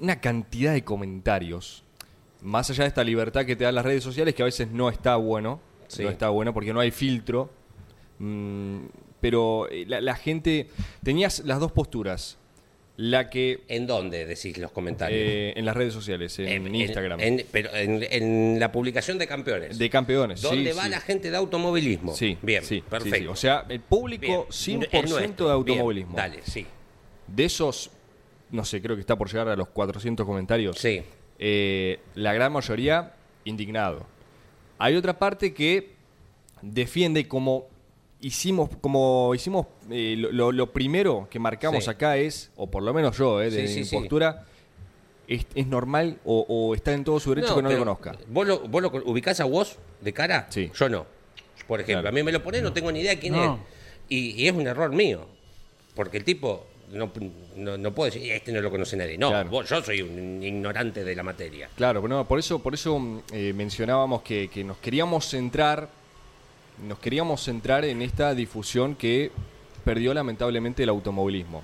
una 0.00 0.20
cantidad 0.20 0.72
de 0.74 0.84
comentarios 0.84 1.82
más 2.42 2.70
allá 2.70 2.84
de 2.84 2.88
esta 2.88 3.04
libertad 3.04 3.44
que 3.46 3.56
te 3.56 3.64
dan 3.64 3.74
las 3.74 3.84
redes 3.84 4.02
sociales, 4.02 4.34
que 4.34 4.42
a 4.42 4.46
veces 4.46 4.68
no 4.70 4.88
está 4.88 5.16
bueno, 5.16 5.60
Sí. 5.88 6.02
no 6.04 6.08
está 6.10 6.28
bueno 6.28 6.54
porque 6.54 6.72
no 6.72 6.80
hay 6.80 6.90
filtro, 6.90 7.50
mm, 8.18 8.78
pero 9.20 9.68
eh, 9.70 9.84
la, 9.86 10.00
la 10.00 10.14
gente, 10.14 10.68
tenías 11.02 11.40
las 11.44 11.58
dos 11.60 11.72
posturas, 11.72 12.38
la 12.96 13.30
que 13.30 13.62
¿En 13.68 13.86
dónde 13.86 14.26
decís 14.26 14.58
los 14.58 14.72
comentarios? 14.72 15.18
eh, 15.22 15.52
en 15.56 15.64
las 15.64 15.74
redes 15.74 15.94
sociales, 15.94 16.38
en, 16.38 16.74
Instagram, 16.74 17.18
en- 17.20 17.46
pero 17.50 17.70
en, 17.74 18.60
la 18.60 18.70
publicación 18.72 19.16
de 19.18 19.26
campeones. 19.26 19.78
de 19.78 19.88
campeones. 19.90 20.42
¿Dónde 20.42 20.72
sí, 20.72 20.76
va 20.76 20.84
sí. 20.84 20.90
la 20.90 21.00
gente 21.00 21.30
de 21.30 21.36
automovilismo? 21.36 22.14
Sí, 22.14 22.36
Bien, 22.42 22.62
perfecto. 22.88 23.30
O 23.32 23.36
sea, 23.36 23.64
el 23.70 23.80
público 23.80 24.46
Bien. 24.50 24.80
100% 24.82 24.88
El 24.92 25.08
nuestro. 25.10 25.46
de 25.46 25.52
automovilismo. 25.52 26.12
Bien, 26.14 26.16
dale, 26.30 26.40
sí. 26.44 26.66
De 27.26 27.44
esos, 27.44 27.90
no 28.50 28.64
sé, 28.66 28.82
creo 28.82 28.96
que 28.96 29.00
está 29.00 29.16
por 29.16 29.28
llegar 29.30 29.48
a 29.48 29.56
los 29.56 29.68
400 29.68 30.26
comentarios. 30.26 30.76
Sí. 30.78 31.02
Eh, 31.42 31.98
la 32.14 32.32
gran 32.34 32.52
mayoría 32.52 33.14
indignado. 33.44 34.06
Hay 34.78 34.94
otra 34.94 35.18
parte 35.18 35.52
que 35.54 35.92
defiende 36.62 37.26
como 37.26 37.66
hicimos, 38.20 38.68
como 38.82 39.34
hicimos 39.34 39.66
eh, 39.90 40.14
lo, 40.18 40.72
primero 40.72 41.26
que 41.30 41.38
marcamos 41.38 41.84
Sí. 41.84 41.90
acá 41.90 42.18
es, 42.18 42.50
o 42.56 42.70
por 42.70 42.82
lo 42.82 42.92
menos 42.92 43.16
yo, 43.16 43.40
eh, 43.40 43.50
de 43.50 43.66
Sí, 43.66 43.78
mi 43.80 43.84
sí. 43.86 43.96
postura, 43.96 44.44
es, 45.26 45.46
es 45.54 45.66
normal 45.66 46.18
o, 46.26 46.44
o 46.48 46.74
está 46.74 46.92
en 46.92 47.04
todo 47.04 47.18
su 47.20 47.34
derecho 47.34 47.56
que 47.56 47.62
no 47.62 47.70
lo 47.70 47.78
conozca. 47.78 48.16
¿Vos 48.28 48.46
lo, 48.46 48.60
vos 48.68 48.82
lo 48.82 48.88
ubicás 49.06 49.40
a 49.40 49.44
vos 49.44 49.78
de 50.02 50.12
cara? 50.12 50.46
Sí. 50.50 50.70
Yo 50.78 50.88
no. 50.90 51.06
Por 51.66 51.80
ejemplo, 51.80 52.02
Claro. 52.02 52.08
a 52.08 52.12
mí 52.12 52.22
me 52.22 52.32
lo 52.32 52.42
ponés, 52.42 52.62
no 52.62 52.72
tengo 52.74 52.92
ni 52.92 53.00
idea 53.00 53.18
quién 53.18 53.32
No. 53.34 53.54
es. 53.54 53.60
Y, 54.10 54.42
y 54.42 54.48
es 54.48 54.52
un 54.54 54.66
error 54.66 54.92
mío. 54.92 55.26
Porque 55.94 56.16
el 56.18 56.24
tipo 56.24 56.66
no, 56.92 57.10
no, 57.56 57.78
no 57.78 57.92
puedo 57.92 58.10
decir, 58.12 58.30
este 58.32 58.52
no 58.52 58.60
lo 58.60 58.70
conoce 58.70 58.96
nadie. 58.96 59.16
No, 59.18 59.28
Claro. 59.30 59.48
vos- 59.50 59.68
yo 59.68 59.82
soy 59.82 60.02
un 60.02 60.42
ignorante 60.42 61.04
de 61.04 61.14
la 61.16 61.22
materia. 61.22 61.68
Claro, 61.76 62.02
pero 62.02 62.14
no, 62.16 62.24
por 62.26 62.38
eso, 62.38 62.58
por 62.60 62.74
eso 62.74 62.98
mm, 62.98 63.20
eh, 63.32 63.52
mencionábamos 63.54 64.22
que, 64.22 64.48
que 64.48 64.64
nos 64.64 64.78
queríamos 64.78 65.26
centrar, 65.28 65.88
nos 66.86 66.98
queríamos 66.98 67.42
centrar 67.42 67.84
en 67.84 68.02
esta 68.02 68.34
difusión 68.34 68.94
que 68.94 69.30
perdió 69.84 70.12
lamentablemente 70.14 70.82
el 70.82 70.88
automovilismo. 70.88 71.62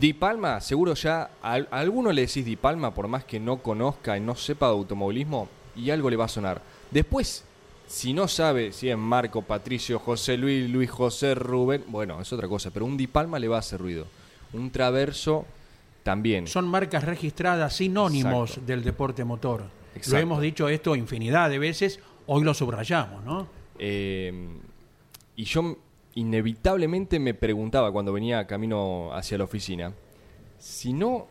Di 0.00 0.12
Palma, 0.12 0.60
seguro 0.60 0.94
ya 0.94 1.30
a, 1.42 1.54
a 1.54 1.78
alguno 1.80 2.12
le 2.12 2.22
decís 2.22 2.44
Di 2.44 2.56
Palma, 2.56 2.92
por 2.94 3.08
más 3.08 3.24
que 3.24 3.40
no 3.40 3.58
conozca 3.58 4.16
y 4.16 4.20
no 4.20 4.34
sepa 4.34 4.66
de 4.66 4.72
automovilismo, 4.72 5.48
y 5.76 5.90
algo 5.90 6.10
le 6.10 6.16
va 6.16 6.24
a 6.26 6.28
sonar. 6.28 6.60
Después, 6.90 7.44
si 7.88 8.12
no 8.12 8.28
sabe 8.28 8.72
si 8.72 8.88
es 8.88 8.96
Marco, 8.96 9.42
Patricio, 9.42 9.98
José 9.98 10.36
Luis, 10.36 10.70
Luis 10.70 10.90
José, 10.90 11.34
Rubén, 11.34 11.84
bueno, 11.88 12.20
es 12.20 12.32
otra 12.32 12.46
cosa, 12.46 12.70
pero 12.70 12.84
un 12.84 12.96
Di 12.96 13.06
Palma 13.06 13.38
le 13.38 13.48
va 13.48 13.56
a 13.56 13.60
hacer 13.60 13.80
ruido. 13.80 14.06
Un 14.52 14.70
Traverso 14.70 15.46
también. 16.02 16.46
Son 16.46 16.68
marcas 16.68 17.04
registradas 17.04 17.76
sinónimos 17.76 18.50
Exacto. 18.50 18.66
del 18.66 18.84
deporte 18.84 19.24
motor. 19.24 19.64
Exacto. 19.94 20.16
Lo 20.16 20.22
hemos 20.22 20.40
dicho 20.40 20.68
esto 20.68 20.94
infinidad 20.94 21.50
de 21.50 21.58
veces, 21.58 21.98
hoy 22.26 22.44
lo 22.44 22.54
subrayamos, 22.54 23.24
¿no? 23.24 23.48
Eh, 23.78 24.32
y 25.36 25.44
yo 25.44 25.78
inevitablemente 26.14 27.18
me 27.18 27.34
preguntaba 27.34 27.90
cuando 27.90 28.12
venía 28.12 28.46
camino 28.46 29.10
hacia 29.12 29.38
la 29.38 29.44
oficina 29.44 29.92
si 30.58 30.92
no 30.92 31.28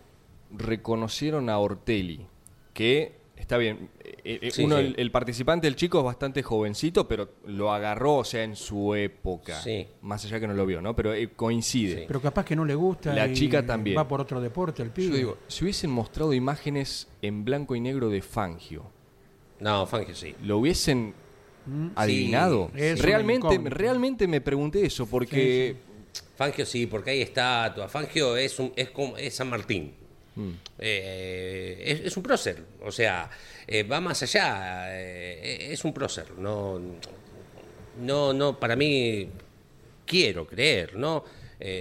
reconocieron 0.56 1.50
a 1.50 1.60
Ortelli, 1.60 2.26
que 2.74 3.16
está 3.36 3.58
bien, 3.58 3.90
eh, 4.28 4.40
eh, 4.42 4.52
Sí, 4.52 4.66
uno, 4.66 4.78
sí. 4.78 4.86
El, 4.86 4.96
el 4.98 5.12
participante, 5.12 5.68
el 5.68 5.76
chico, 5.76 6.00
es 6.00 6.04
bastante 6.04 6.44
jovencito, 6.44 7.08
pero 7.08 7.30
lo 7.46 7.72
agarró, 7.72 8.18
o 8.18 8.24
sea, 8.24 8.44
en 8.44 8.56
su 8.56 8.94
época. 8.94 9.60
Sí. 9.62 9.88
Más 10.02 10.26
allá 10.26 10.40
que 10.40 10.48
no 10.48 10.54
lo 10.54 10.66
vio, 10.66 10.82
¿no? 10.82 10.96
Pero 10.96 11.14
eh, 11.14 11.30
coincide. 11.36 12.00
Sí. 12.00 12.04
Pero 12.08 12.22
capaz 12.22 12.44
que 12.46 12.56
no 12.56 12.66
le 12.66 12.76
gusta. 12.76 13.14
La 13.14 13.28
y 13.28 13.34
chica 13.34 13.66
también. 13.66 13.98
Va 13.98 14.08
por 14.08 14.20
otro 14.20 14.42
deporte 14.42 14.84
el 14.84 14.90
pibe. 14.90 15.10
Yo 15.12 15.16
digo, 15.16 15.38
si 15.48 15.64
hubiesen 15.64 15.90
mostrado 15.90 16.34
imágenes 16.34 17.08
en 17.22 17.46
blanco 17.46 17.76
y 17.76 17.80
negro 17.80 18.10
de 18.10 18.22
Fangio, 18.22 18.92
No, 19.60 19.86
Fangio 19.88 20.14
sí. 20.14 20.36
¿lo 20.44 20.58
hubiesen 20.58 21.14
adivinado? 21.96 22.70
Es 22.76 23.00
una 23.00 23.06
realmente, 23.10 23.60
realmente 23.70 24.28
me 24.28 24.42
pregunté 24.42 24.86
eso, 24.86 25.06
porque... 25.06 25.76
Fangio 26.36 26.66
sí, 26.66 26.86
porque 26.86 27.12
hay 27.12 27.22
estatuas. 27.22 27.92
Fangio 27.92 28.38
es, 28.38 28.60
un, 28.60 28.72
es, 28.76 28.90
como, 28.92 29.18
es 29.18 29.36
San 29.36 29.50
Martín. 29.50 29.94
Eh, 30.78 32.02
es, 32.06 32.16
un 32.16 32.24
prócer, 32.24 32.64
o 32.84 32.92
sea, 32.92 33.30
eh, 33.66 33.84
va 33.84 34.00
más 34.00 34.22
allá, 34.22 34.88
eh, 34.96 35.70
es 35.72 35.84
un 35.84 35.94
prócer, 35.94 36.32
no, 36.38 36.80
no, 38.00 38.34
no, 38.34 38.60
para 38.60 38.76
mí 38.76 39.30
quiero 40.06 40.46
creer, 40.46 40.96
¿no? 40.96 41.24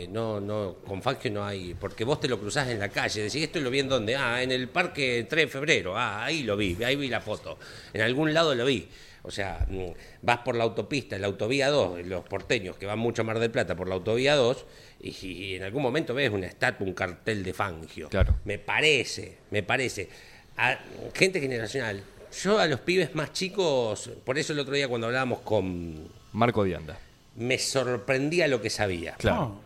No, 0.09 0.41
no, 0.41 0.77
con 0.87 1.03
Fangio 1.03 1.31
no 1.31 1.45
hay, 1.45 1.75
porque 1.75 2.05
vos 2.05 2.19
te 2.19 2.29
lo 2.29 2.41
cruzás 2.41 2.69
en 2.69 2.79
la 2.79 2.89
calle, 2.89 3.25
decís, 3.25 3.43
esto 3.43 3.61
lo 3.61 3.71
vi 3.71 3.81
en 3.81 3.91
dónde, 3.91 4.17
ah, 4.17 4.43
en 4.43 4.51
el 4.51 4.69
parque 4.69 5.27
3 5.29 5.45
de 5.45 5.49
febrero, 5.49 5.95
ah, 5.97 6.25
ahí 6.25 6.43
lo 6.43 6.57
vi, 6.57 6.83
ahí 6.83 6.97
vi 6.97 7.09
la 7.09 7.21
foto, 7.21 7.59
en 7.93 8.01
algún 8.01 8.33
lado 8.33 8.55
lo 8.55 8.65
vi. 8.65 8.89
O 9.27 9.31
sea, 9.33 9.67
mm, 9.69 9.87
vas 10.23 10.39
por 10.39 10.55
la 10.55 10.63
autopista, 10.63 11.19
la 11.19 11.27
autovía 11.27 11.69
2, 11.69 12.07
los 12.07 12.23
porteños 12.23 12.77
que 12.77 12.87
van 12.87 13.01
mucho 13.01 13.23
a 13.23 13.25
Mar 13.25 13.41
del 13.41 13.51
Plata 13.51 13.75
por 13.75 13.89
la 13.89 13.97
autovía 13.97 14.37
2, 14.37 14.65
y, 15.01 15.11
y 15.27 15.55
en 15.57 15.63
algún 15.63 15.83
momento 15.83 16.15
ves 16.15 16.31
una 16.31 16.47
estatua, 16.47 16.87
un 16.87 16.95
cartel 16.95 17.43
de 17.45 17.53
Fangio. 17.53 18.09
Claro. 18.09 18.37
Me 18.45 18.59
parece, 18.59 19.39
me 19.51 19.63
parece. 19.63 20.09
A 20.57 20.79
gente 21.15 21.41
generacional, 21.41 22.03
yo 22.43 22.59
a 22.59 22.67
los 22.67 22.81
pibes 22.81 23.15
más 23.15 23.33
chicos, 23.33 24.11
por 24.25 24.39
eso 24.39 24.53
el 24.53 24.59
otro 24.59 24.75
día 24.75 24.89
cuando 24.89 25.07
hablábamos 25.07 25.41
con. 25.41 26.09
Marco 26.33 26.65
Dianda. 26.65 26.99
Me 27.37 27.59
sorprendía 27.59 28.49
lo 28.49 28.61
que 28.63 28.71
sabía. 28.71 29.15
Claro. 29.15 29.37
No. 29.41 29.61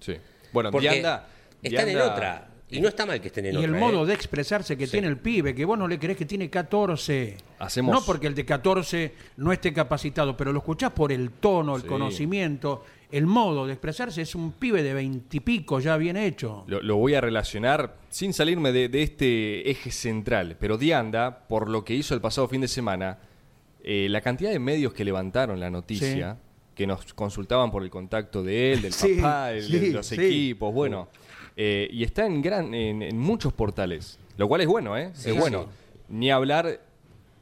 Sí. 0.00 0.16
Bueno, 0.52 0.70
Porque 0.70 0.88
Dianda. 0.90 1.28
están 1.62 1.88
en 1.88 1.94
Dianda- 1.96 2.12
otra. 2.12 2.46
Y 2.72 2.80
no 2.80 2.88
está 2.88 3.04
mal 3.04 3.20
que 3.20 3.26
estén 3.28 3.46
en 3.46 3.54
Y 3.54 3.56
otra. 3.56 3.68
el 3.68 3.74
¿eh? 3.74 3.78
modo 3.78 4.06
de 4.06 4.14
expresarse 4.14 4.76
que 4.76 4.86
Sí. 4.86 4.92
tiene 4.92 5.08
el 5.08 5.16
pibe, 5.18 5.54
que 5.56 5.64
vos 5.64 5.76
no 5.76 5.88
le 5.88 5.98
crees 5.98 6.16
que 6.16 6.24
tiene 6.24 6.48
14. 6.48 7.36
Hacemos- 7.58 7.92
No 7.92 8.04
porque 8.06 8.28
el 8.28 8.34
de 8.36 8.44
14 8.46 9.12
no 9.38 9.52
esté 9.52 9.72
capacitado, 9.72 10.36
pero 10.36 10.52
lo 10.52 10.60
escuchás 10.60 10.92
por 10.92 11.10
el 11.10 11.30
tono, 11.32 11.74
el 11.74 11.82
Sí. 11.82 11.88
conocimiento, 11.88 12.84
el 13.12 13.26
modo 13.26 13.66
de 13.66 13.72
expresarse. 13.72 14.22
Es 14.22 14.34
un 14.34 14.52
pibe 14.52 14.82
de 14.82 14.94
veintipico 14.94 15.80
ya 15.80 15.96
bien 15.96 16.16
hecho. 16.16 16.64
Lo, 16.66 16.82
lo 16.82 16.96
voy 16.96 17.14
a 17.14 17.20
relacionar 17.20 17.96
sin 18.08 18.32
salirme 18.32 18.72
de, 18.72 18.88
de 18.88 19.02
este 19.02 19.70
eje 19.70 19.90
central, 19.90 20.56
pero 20.58 20.78
Dianda, 20.78 21.46
por 21.48 21.68
lo 21.68 21.84
que 21.84 21.94
hizo 21.94 22.14
el 22.14 22.20
pasado 22.20 22.48
fin 22.48 22.60
de 22.60 22.68
semana, 22.68 23.18
eh, 23.82 24.08
la 24.10 24.20
cantidad 24.20 24.50
de 24.50 24.58
medios 24.58 24.92
que 24.92 25.04
levantaron 25.04 25.58
la 25.58 25.70
noticia, 25.70 26.38
que 26.74 26.86
nos 26.86 27.12
consultaban 27.14 27.70
por 27.70 27.82
el 27.82 27.90
contacto 27.90 28.42
de 28.42 28.72
él, 28.72 28.82
del 28.82 28.92
Sí, 28.94 29.16
papá, 29.16 29.48
de 29.48 29.90
los 29.92 30.12
equipos, 30.12 30.72
bueno, 30.72 31.08
eh, 31.56 31.88
y 31.90 32.04
está 32.04 32.26
en, 32.26 32.42
gran, 32.42 32.74
en, 32.74 33.02
en 33.02 33.18
muchos 33.18 33.52
portales, 33.52 34.18
lo 34.36 34.48
cual 34.48 34.62
es 34.62 34.66
bueno, 34.66 34.96
¿eh? 34.96 35.12
Es 35.24 35.36
bueno. 35.38 35.66
Ni 36.08 36.30
hablar, 36.30 36.80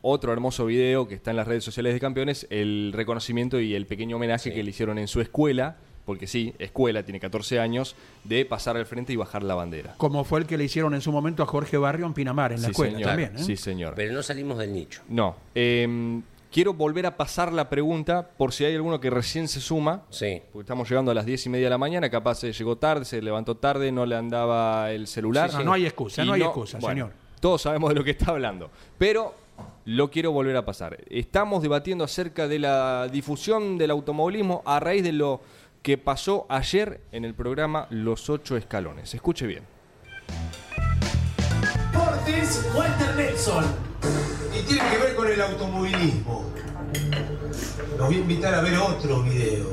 otro 0.09 0.33
hermoso 0.33 0.67
video 0.67 1.07
que 1.09 1.15
está 1.15 1.31
en 1.31 1.37
las 1.37 1.47
redes 1.49 1.65
sociales 1.65 1.95
de 1.95 2.01
campeones, 2.01 2.47
el 2.51 2.93
reconocimiento 2.95 3.61
y 3.61 3.75
el 3.75 3.87
pequeño 3.87 4.17
homenaje 4.17 4.51
Sí. 4.51 4.55
que 4.55 4.63
le 4.63 4.71
hicieron 4.71 4.99
en 4.99 5.09
su 5.09 5.21
escuela, 5.21 5.77
porque 6.05 6.27
sí, 6.27 6.55
escuela, 6.59 7.03
tiene 7.03 7.21
14 7.21 7.61
años, 7.61 7.95
de 8.25 8.45
pasar 8.47 8.77
al 8.77 8.87
frente 8.87 9.13
y 9.13 9.17
bajar 9.17 9.43
la 9.43 9.55
bandera. 9.55 9.95
Como 9.99 10.25
fue 10.25 10.41
el 10.41 10.47
que 10.47 10.57
le 10.57 10.65
hicieron 10.65 10.95
en 10.95 11.01
su 11.03 11.13
momento 11.13 11.43
a 11.43 11.47
Jorge 11.47 11.77
Barrio 11.77 12.07
en 12.07 12.15
Pinamar, 12.15 12.53
en 12.53 12.63
la 12.63 12.67
Sí, 12.69 12.71
escuela 12.73 12.93
señor. 12.95 13.09
también. 13.09 13.37
¿eh? 13.37 13.43
Sí, 13.43 13.57
señor. 13.57 13.93
Pero 13.95 14.13
no 14.15 14.23
salimos 14.23 14.59
del 14.59 14.73
nicho. 14.73 15.03
No. 15.09 15.37
eh, 15.55 16.21
quiero 16.51 16.73
volver 16.73 17.05
a 17.05 17.15
pasar 17.19 17.53
la 17.53 17.69
pregunta 17.69 18.31
por 18.39 18.55
si 18.55 18.65
hay 18.65 18.75
alguno 18.75 18.99
que 19.01 19.11
recién 19.11 19.49
se 19.49 19.61
suma. 19.61 20.05
Sí. 20.09 20.41
Porque 20.51 20.63
estamos 20.65 20.89
llegando 20.89 21.11
a 21.11 21.15
las 21.15 21.27
10 21.27 21.45
y 21.45 21.49
media 21.51 21.67
de 21.67 21.71
la 21.71 21.77
mañana, 21.79 22.09
capaz 22.09 22.37
se 22.37 22.53
llegó 22.55 22.77
tarde, 22.77 23.05
se 23.05 23.21
levantó 23.21 23.57
tarde, 23.59 23.93
no 23.93 24.07
le 24.07 24.17
andaba 24.17 24.91
el 24.91 25.07
celular. 25.07 25.51
Sí, 25.51 25.59
sí. 25.59 25.65
No 25.65 25.75
hay 25.75 25.85
excusa, 25.85 26.25
no 26.25 26.33
hay 26.33 26.41
excusa, 26.43 26.81
señor. 26.81 27.13
Todos 27.41 27.61
sabemos 27.63 27.91
de 27.91 27.97
lo 27.97 28.03
que 28.03 28.13
está 28.13 28.31
hablando. 28.31 28.71
Pero 28.97 29.35
lo 29.85 30.11
quiero 30.11 30.33
volver 30.33 30.57
a 30.57 30.65
pasar. 30.65 30.99
Estamos 31.09 31.63
debatiendo 31.63 32.05
acerca 32.05 32.47
de 32.49 32.59
la 32.59 33.09
difusión 33.11 33.79
del 33.79 33.91
automovilismo 33.91 34.63
a 34.67 34.81
raíz 34.81 35.03
de 35.03 35.13
lo 35.13 35.41
que 35.83 35.97
pasó 35.99 36.47
ayer 36.49 37.01
en 37.13 37.25
el 37.25 37.35
programa 37.35 37.87
Los 37.91 38.29
Ocho 38.29 38.57
Escalones. 38.57 39.15
Escuche 39.15 39.47
bien. 39.47 39.63
Portes 41.93 42.67
Walter 42.75 43.15
Nelson. 43.17 43.65
Y 44.59 44.63
tiene 44.67 44.83
que 44.91 44.99
ver 44.99 45.15
con 45.15 45.29
el 45.31 45.41
automovilismo. 45.41 46.45
Los 47.97 48.07
voy 48.07 48.17
a 48.17 48.19
invitar 48.19 48.55
a 48.55 48.61
ver 48.63 48.77
otro 48.79 49.23
video, 49.23 49.67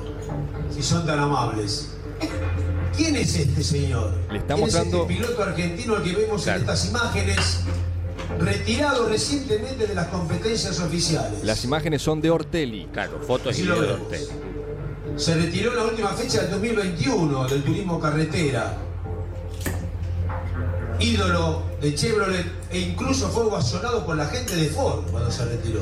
si 0.71 0.81
son 0.81 1.05
tan 1.05 1.19
amables. 1.19 1.95
¿Quién 2.95 3.15
es 3.15 3.35
este 3.35 3.63
señor? 3.63 4.13
Le 4.31 4.39
estamos 4.39 4.69
¿Quién 4.69 4.81
es 4.85 4.91
dando- 4.91 5.01
este 5.03 5.13
piloto 5.15 5.43
argentino 5.43 5.95
al 5.95 6.03
que 6.03 6.13
vemos 6.15 6.43
Claro. 6.43 6.57
en 6.59 6.63
estas 6.63 6.89
imágenes, 6.89 7.63
retirado 8.39 9.07
recientemente 9.07 9.87
de 9.87 9.95
las 9.95 10.07
competencias 10.07 10.79
oficiales? 10.79 11.43
Las 11.43 11.63
imágenes 11.63 12.01
son 12.01 12.21
de 12.21 12.29
Ortelli. 12.29 12.87
Claro, 12.91 13.19
fotos 13.25 13.57
y 13.57 13.63
videos 13.63 13.81
de. 13.81 13.93
Ortega. 13.93 14.33
Se 15.17 15.35
retiró 15.35 15.71
en 15.71 15.77
la 15.77 15.83
última 15.85 16.09
fecha 16.09 16.41
del 16.41 16.51
2021 16.51 17.47
del 17.47 17.63
turismo 17.63 17.99
carretera. 17.99 18.77
Ídolo 20.99 21.63
de 21.81 21.93
Chevrolet 21.93 22.45
e 22.71 22.79
incluso 22.79 23.29
fue 23.29 23.43
ovacionado 23.43 24.05
por 24.05 24.15
la 24.15 24.25
gente 24.25 24.55
de 24.55 24.67
Ford 24.69 25.05
cuando 25.11 25.31
se 25.31 25.45
retiró. 25.45 25.81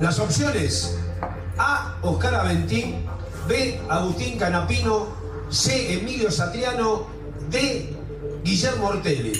Las 0.00 0.18
opciones 0.18 0.98
A. 1.58 1.96
Oscar 2.02 2.34
Aventín 2.34 3.06
B. 3.48 3.80
Agustín 3.88 4.38
Canapino 4.38 5.08
C. 5.50 5.94
Emilio 5.94 6.30
Satriano 6.30 7.06
D. 7.50 7.94
Guillermo 8.44 8.88
Ortelli. 8.88 9.32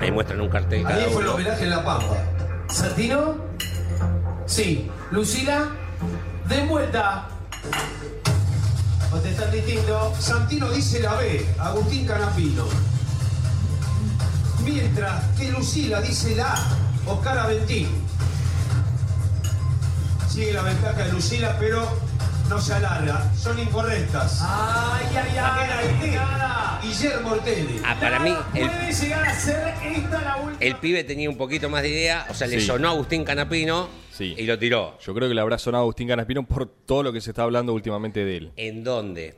Ahí 0.00 0.10
muestran 0.10 0.40
un 0.40 0.48
cartel 0.48 0.86
Ahí 0.86 1.06
fue 1.12 1.22
el 1.22 1.28
homenaje 1.28 1.64
en 1.64 1.70
La 1.70 1.84
Pampa. 1.84 2.16
¿Santino? 2.70 3.36
Sí. 4.46 4.90
¿Lucila? 5.10 5.68
De 6.48 6.66
vuelta. 6.66 7.28
Contestan 9.10 9.52
distinto. 9.52 10.14
Santino 10.18 10.70
dice 10.70 11.00
la 11.00 11.14
B, 11.14 11.46
Agustín 11.58 12.06
Canapino. 12.06 12.64
Mientras 14.64 15.24
que 15.36 15.50
Lucila 15.50 16.00
dice 16.00 16.34
la 16.34 16.54
A, 16.54 16.76
Oscar 17.06 17.38
Aventín. 17.38 17.88
Sigue 20.28 20.52
la 20.52 20.62
ventaja 20.62 21.04
de 21.04 21.12
Lucila, 21.12 21.56
pero 21.58 22.09
no 22.50 22.60
se 22.60 22.74
alarga. 22.74 23.32
Son 23.34 23.58
incorrectas. 23.58 24.40
Ay, 24.42 25.06
ay, 25.16 25.38
ay. 25.38 26.10
Nada. 26.14 26.80
Guillermo 26.82 27.30
Ortelli. 27.30 27.80
Ah, 27.84 27.96
para 28.00 28.18
mí, 28.18 28.34
el, 28.54 28.68
Puede 28.68 28.92
llegar 28.92 29.24
a 29.24 29.34
ser 29.34 29.74
esta 29.84 30.20
la 30.20 30.36
última. 30.36 30.58
el 30.60 30.76
pibe 30.76 31.04
tenía 31.04 31.30
un 31.30 31.36
poquito 31.36 31.68
más 31.70 31.82
de 31.82 31.90
idea, 31.90 32.26
o 32.28 32.34
sea, 32.34 32.46
le 32.48 32.58
Sí. 32.60 32.66
sonó 32.66 32.88
a 32.88 32.90
Agustín 32.92 33.24
Canapino 33.24 33.88
Sí. 34.10 34.34
y 34.36 34.42
lo 34.46 34.58
tiró. 34.58 34.98
Yo 35.00 35.14
creo 35.14 35.28
que 35.28 35.34
le 35.34 35.40
habrá 35.40 35.58
sonado 35.58 35.82
a 35.82 35.84
Agustín 35.84 36.08
Canaspino 36.08 36.44
por 36.46 36.66
todo 36.66 37.02
lo 37.04 37.12
que 37.12 37.20
se 37.20 37.30
está 37.30 37.42
hablando 37.44 37.72
últimamente 37.72 38.24
de 38.24 38.36
él. 38.36 38.52
¿En 38.56 38.82
dónde? 38.82 39.34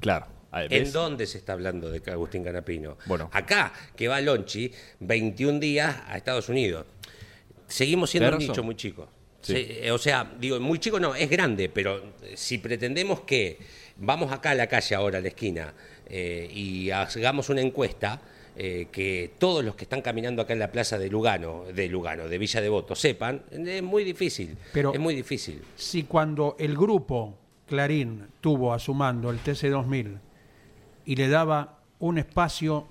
Claro. 0.00 0.26
a 0.50 0.60
ver, 0.60 0.72
¿En 0.74 0.92
dónde 0.92 1.26
se 1.26 1.38
está 1.38 1.52
hablando 1.52 1.88
de 1.90 2.02
Agustín 2.10 2.42
Canapino? 2.44 2.98
Bueno. 3.06 3.30
Acá, 3.32 3.72
que 3.96 4.08
va 4.08 4.20
Lonchi 4.20 4.72
21 5.00 5.60
días 5.60 5.96
a 6.08 6.16
Estados 6.16 6.48
Unidos. 6.48 6.86
Seguimos 7.68 8.10
siendo 8.10 8.28
un 8.28 8.32
Tenés 8.34 8.42
nicho 8.48 8.52
razón. 8.54 8.66
muy 8.66 8.74
chico. 8.76 9.08
Sí. 9.42 9.54
Eh, 9.56 9.90
o 9.90 9.98
sea, 9.98 10.32
digo, 10.38 10.58
muy 10.60 10.78
chico 10.78 10.98
no, 11.00 11.14
es 11.14 11.28
grande, 11.28 11.68
pero 11.68 11.98
eh, 12.22 12.34
si 12.36 12.58
pretendemos 12.58 13.20
que 13.22 13.58
vamos 13.96 14.32
acá 14.32 14.50
a 14.50 14.54
la 14.54 14.66
calle 14.68 14.94
ahora, 14.94 15.18
a 15.18 15.20
la 15.20 15.28
esquina, 15.28 15.74
eh, 16.06 16.48
y 16.52 16.90
hagamos 16.90 17.48
una 17.50 17.60
encuesta, 17.60 18.20
eh, 18.54 18.88
que 18.92 19.32
todos 19.38 19.64
los 19.64 19.74
que 19.74 19.84
están 19.84 20.02
caminando 20.02 20.42
acá 20.42 20.52
en 20.52 20.58
la 20.58 20.70
plaza 20.70 20.98
de 20.98 21.08
Lugano, 21.08 21.64
de 21.74 21.88
Lugano, 21.88 22.28
de 22.28 22.38
Villa 22.38 22.60
Devoto, 22.60 22.94
sepan, 22.94 23.42
es 23.50 23.82
muy 23.82 24.04
difícil. 24.04 24.56
Pero- 24.72 24.92
es 24.92 25.00
muy 25.00 25.14
difícil. 25.14 25.62
Si 25.74 26.02
cuando 26.04 26.56
el 26.58 26.76
grupo 26.76 27.38
Clarín 27.66 28.26
tuvo 28.40 28.74
a 28.74 28.78
su 28.78 28.92
mando 28.92 29.30
el 29.30 29.38
TC2000 29.42 30.18
y 31.06 31.16
le 31.16 31.28
daba 31.28 31.80
un 31.98 32.18
espacio 32.18 32.86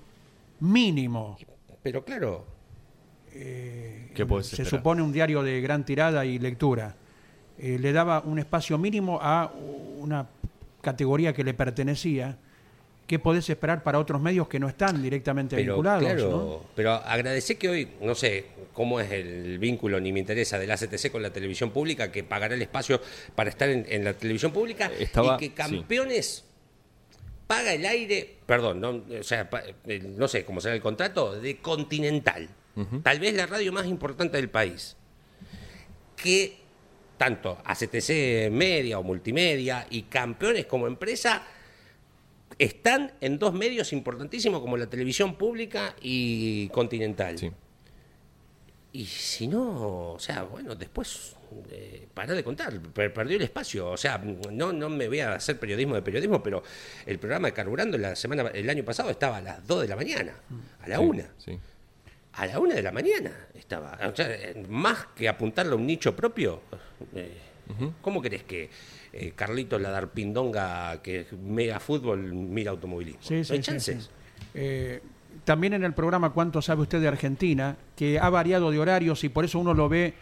mínimo, 0.60 1.38
Pero 1.82 2.04
claro, 2.04 2.44
¿Qué 3.32 4.26
podés 4.26 4.46
se 4.46 4.62
esperar? 4.62 4.80
supone 4.80 5.02
un 5.02 5.12
diario 5.12 5.42
de 5.42 5.60
gran 5.60 5.84
tirada 5.84 6.24
y 6.24 6.38
lectura, 6.38 6.94
eh, 7.58 7.78
le 7.80 7.92
daba 7.92 8.20
un 8.20 8.38
espacio 8.38 8.76
mínimo 8.78 9.18
a 9.22 9.52
una 9.98 10.28
categoría 10.80 11.32
que 11.32 11.44
le 11.44 11.54
pertenecía, 11.54 12.36
¿qué 13.06 13.18
podés 13.18 13.48
esperar 13.48 13.82
para 13.82 13.98
otros 13.98 14.20
medios 14.20 14.48
que 14.48 14.58
no 14.58 14.68
están 14.68 15.02
directamente 15.02 15.56
Pero 15.56 15.74
vinculados? 15.74 16.02
claro, 16.02 16.30
¿no? 16.30 16.60
pero 16.74 16.92
agradecer 16.92 17.56
que 17.56 17.68
hoy, 17.68 17.88
no 18.00 18.14
sé 18.14 18.46
cómo 18.72 19.00
es 19.00 19.10
el 19.12 19.58
vínculo 19.58 20.00
ni 20.00 20.12
me 20.12 20.20
interesa 20.20 20.58
del 20.58 20.70
ACTC 20.70 21.10
con 21.10 21.22
la 21.22 21.30
televisión 21.32 21.70
pública, 21.70 22.10
que 22.10 22.22
pagará 22.24 22.54
el 22.54 22.62
espacio 22.62 23.00
para 23.34 23.50
estar 23.50 23.68
en, 23.68 23.86
en 23.88 24.04
la 24.04 24.14
televisión 24.14 24.52
pública 24.52 24.90
Estaba- 24.98 25.36
y 25.36 25.38
que 25.38 25.46
sí. 25.46 25.50
campeones 25.52 26.44
paga 27.46 27.74
el 27.74 27.84
aire, 27.84 28.36
perdón, 28.46 28.80
no, 28.80 29.02
o 29.18 29.22
sea, 29.22 29.48
pa- 29.50 29.62
eh, 29.86 30.00
no 30.16 30.26
sé 30.26 30.44
cómo 30.44 30.60
será 30.60 30.74
el 30.74 30.80
contrato, 30.80 31.38
de 31.38 31.58
Continental, 31.58 32.48
tal 33.02 33.20
vez 33.20 33.34
la 33.34 33.46
radio 33.46 33.72
más 33.72 33.86
importante 33.86 34.36
del 34.38 34.48
país, 34.50 34.96
que 36.16 36.56
tanto 37.18 37.58
ACTC 37.64 38.50
Media 38.50 38.98
o 38.98 39.02
Multimedia 39.02 39.86
y 39.90 40.02
campeones 40.02 40.66
como 40.66 40.86
empresa 40.86 41.42
están 42.58 43.12
en 43.20 43.38
dos 43.38 43.54
medios 43.54 43.92
importantísimos 43.92 44.60
como 44.60 44.76
la 44.76 44.86
televisión 44.88 45.36
pública 45.36 45.94
y 46.00 46.68
Continental. 46.68 47.38
Sí. 47.38 47.50
Y 48.94 49.06
si 49.06 49.48
no, 49.48 50.12
o 50.12 50.18
sea, 50.18 50.42
bueno, 50.42 50.74
después 50.74 51.34
eh, 51.70 52.06
para 52.12 52.34
de 52.34 52.44
contar, 52.44 52.78
per- 52.78 53.12
perdió 53.14 53.36
el 53.38 53.42
espacio. 53.42 53.88
O 53.90 53.96
sea, 53.96 54.18
no, 54.18 54.72
no 54.72 54.88
me 54.90 55.08
voy 55.08 55.20
a 55.20 55.34
hacer 55.34 55.58
periodismo 55.58 55.94
de 55.94 56.02
periodismo, 56.02 56.42
pero 56.42 56.62
el 57.06 57.18
programa 57.18 57.48
de 57.48 57.54
Carburando 57.54 57.96
la 57.96 58.14
semana, 58.16 58.50
el 58.52 58.68
año 58.68 58.84
pasado 58.84 59.08
estaba 59.10 59.38
a 59.38 59.40
las 59.40 59.66
2 59.66 59.82
de 59.82 59.88
la 59.88 59.96
mañana, 59.96 60.34
a 60.82 60.88
la 60.88 60.96
Sí, 60.98 61.02
1. 61.02 61.22
Sí. 61.38 61.58
A 62.34 62.46
la 62.46 62.58
1 62.58 62.74
de 62.74 62.82
la 62.82 62.92
mañana 62.92 63.30
estaba. 63.54 63.98
O 64.10 64.16
sea, 64.16 64.28
más 64.68 65.06
que 65.14 65.28
apuntarle 65.28 65.72
a 65.72 65.76
un 65.76 65.86
nicho 65.86 66.16
propio, 66.16 66.62
eh, 67.14 67.36
¿cómo 68.00 68.22
querés 68.22 68.42
que 68.44 68.70
eh, 69.12 69.32
Carlitos 69.36 69.80
la 69.80 69.90
Darpindonga, 69.90 71.02
que 71.02 71.26
mega 71.44 71.78
fútbol, 71.78 72.32
mira 72.32 72.70
automovilismo? 72.70 73.20
Sí, 73.22 73.36
no 73.36 73.44
sí, 73.44 73.52
hay 73.52 73.58
sí, 73.58 73.62
chances. 73.64 74.04
sí. 74.04 74.10
Eh, 74.54 75.00
también 75.44 75.72
en 75.72 75.84
el 75.84 75.94
programa 75.94 76.30
¿Cuánto 76.30 76.62
sabe 76.62 76.82
usted 76.82 77.00
de 77.00 77.08
Argentina? 77.08 77.76
que 77.96 78.18
ha 78.18 78.28
variado 78.30 78.70
de 78.70 78.78
horarios 78.78 79.24
y 79.24 79.28
por 79.28 79.44
eso 79.44 79.58
uno 79.58 79.74
lo 79.74 79.88
ve 79.88 80.14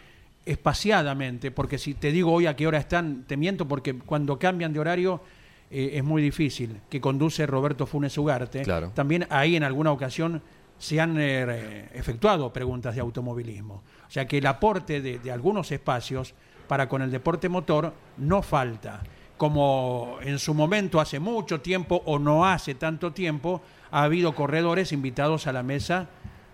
espaciadamente, 0.45 1.51
porque 1.51 1.77
si 1.77 1.93
te 1.93 2.11
digo 2.11 2.31
hoy 2.31 2.47
a 2.47 2.55
qué 2.55 2.67
hora 2.67 2.79
están, 2.79 3.23
te 3.27 3.37
miento 3.37 3.67
porque 3.67 3.93
cuando 3.95 4.39
cambian 4.39 4.73
de 4.73 4.79
horario 4.79 5.21
eh, 5.69 5.91
es 5.93 6.03
muy 6.03 6.21
difícil, 6.21 6.77
que 6.89 6.99
conduce 6.99 7.45
Roberto 7.45 7.85
Funes 7.85 8.17
Ugarte. 8.17 8.63
Claro. 8.63 8.91
También 8.93 9.27
ahí 9.29 9.55
en 9.55 9.63
alguna 9.63 9.91
ocasión 9.91 10.41
se 10.81 10.99
han 10.99 11.15
eh, 11.19 11.89
efectuado 11.93 12.51
preguntas 12.51 12.95
de 12.95 13.01
automovilismo. 13.01 13.83
O 14.07 14.09
sea 14.11 14.27
que 14.27 14.39
el 14.39 14.47
aporte 14.47 14.99
de, 14.99 15.19
de 15.19 15.31
algunos 15.31 15.71
espacios 15.71 16.33
para 16.67 16.89
con 16.89 17.03
el 17.03 17.11
deporte 17.11 17.49
motor 17.49 17.93
no 18.17 18.41
falta. 18.41 19.03
Como 19.37 20.17
en 20.21 20.39
su 20.39 20.55
momento, 20.55 20.99
hace 20.99 21.19
mucho 21.19 21.61
tiempo 21.61 22.01
o 22.05 22.17
no 22.17 22.45
hace 22.47 22.73
tanto 22.75 23.11
tiempo, 23.13 23.61
ha 23.91 24.01
habido 24.03 24.33
corredores 24.33 24.91
invitados 24.91 25.45
a 25.45 25.53
la 25.53 25.61
mesa 25.61 26.07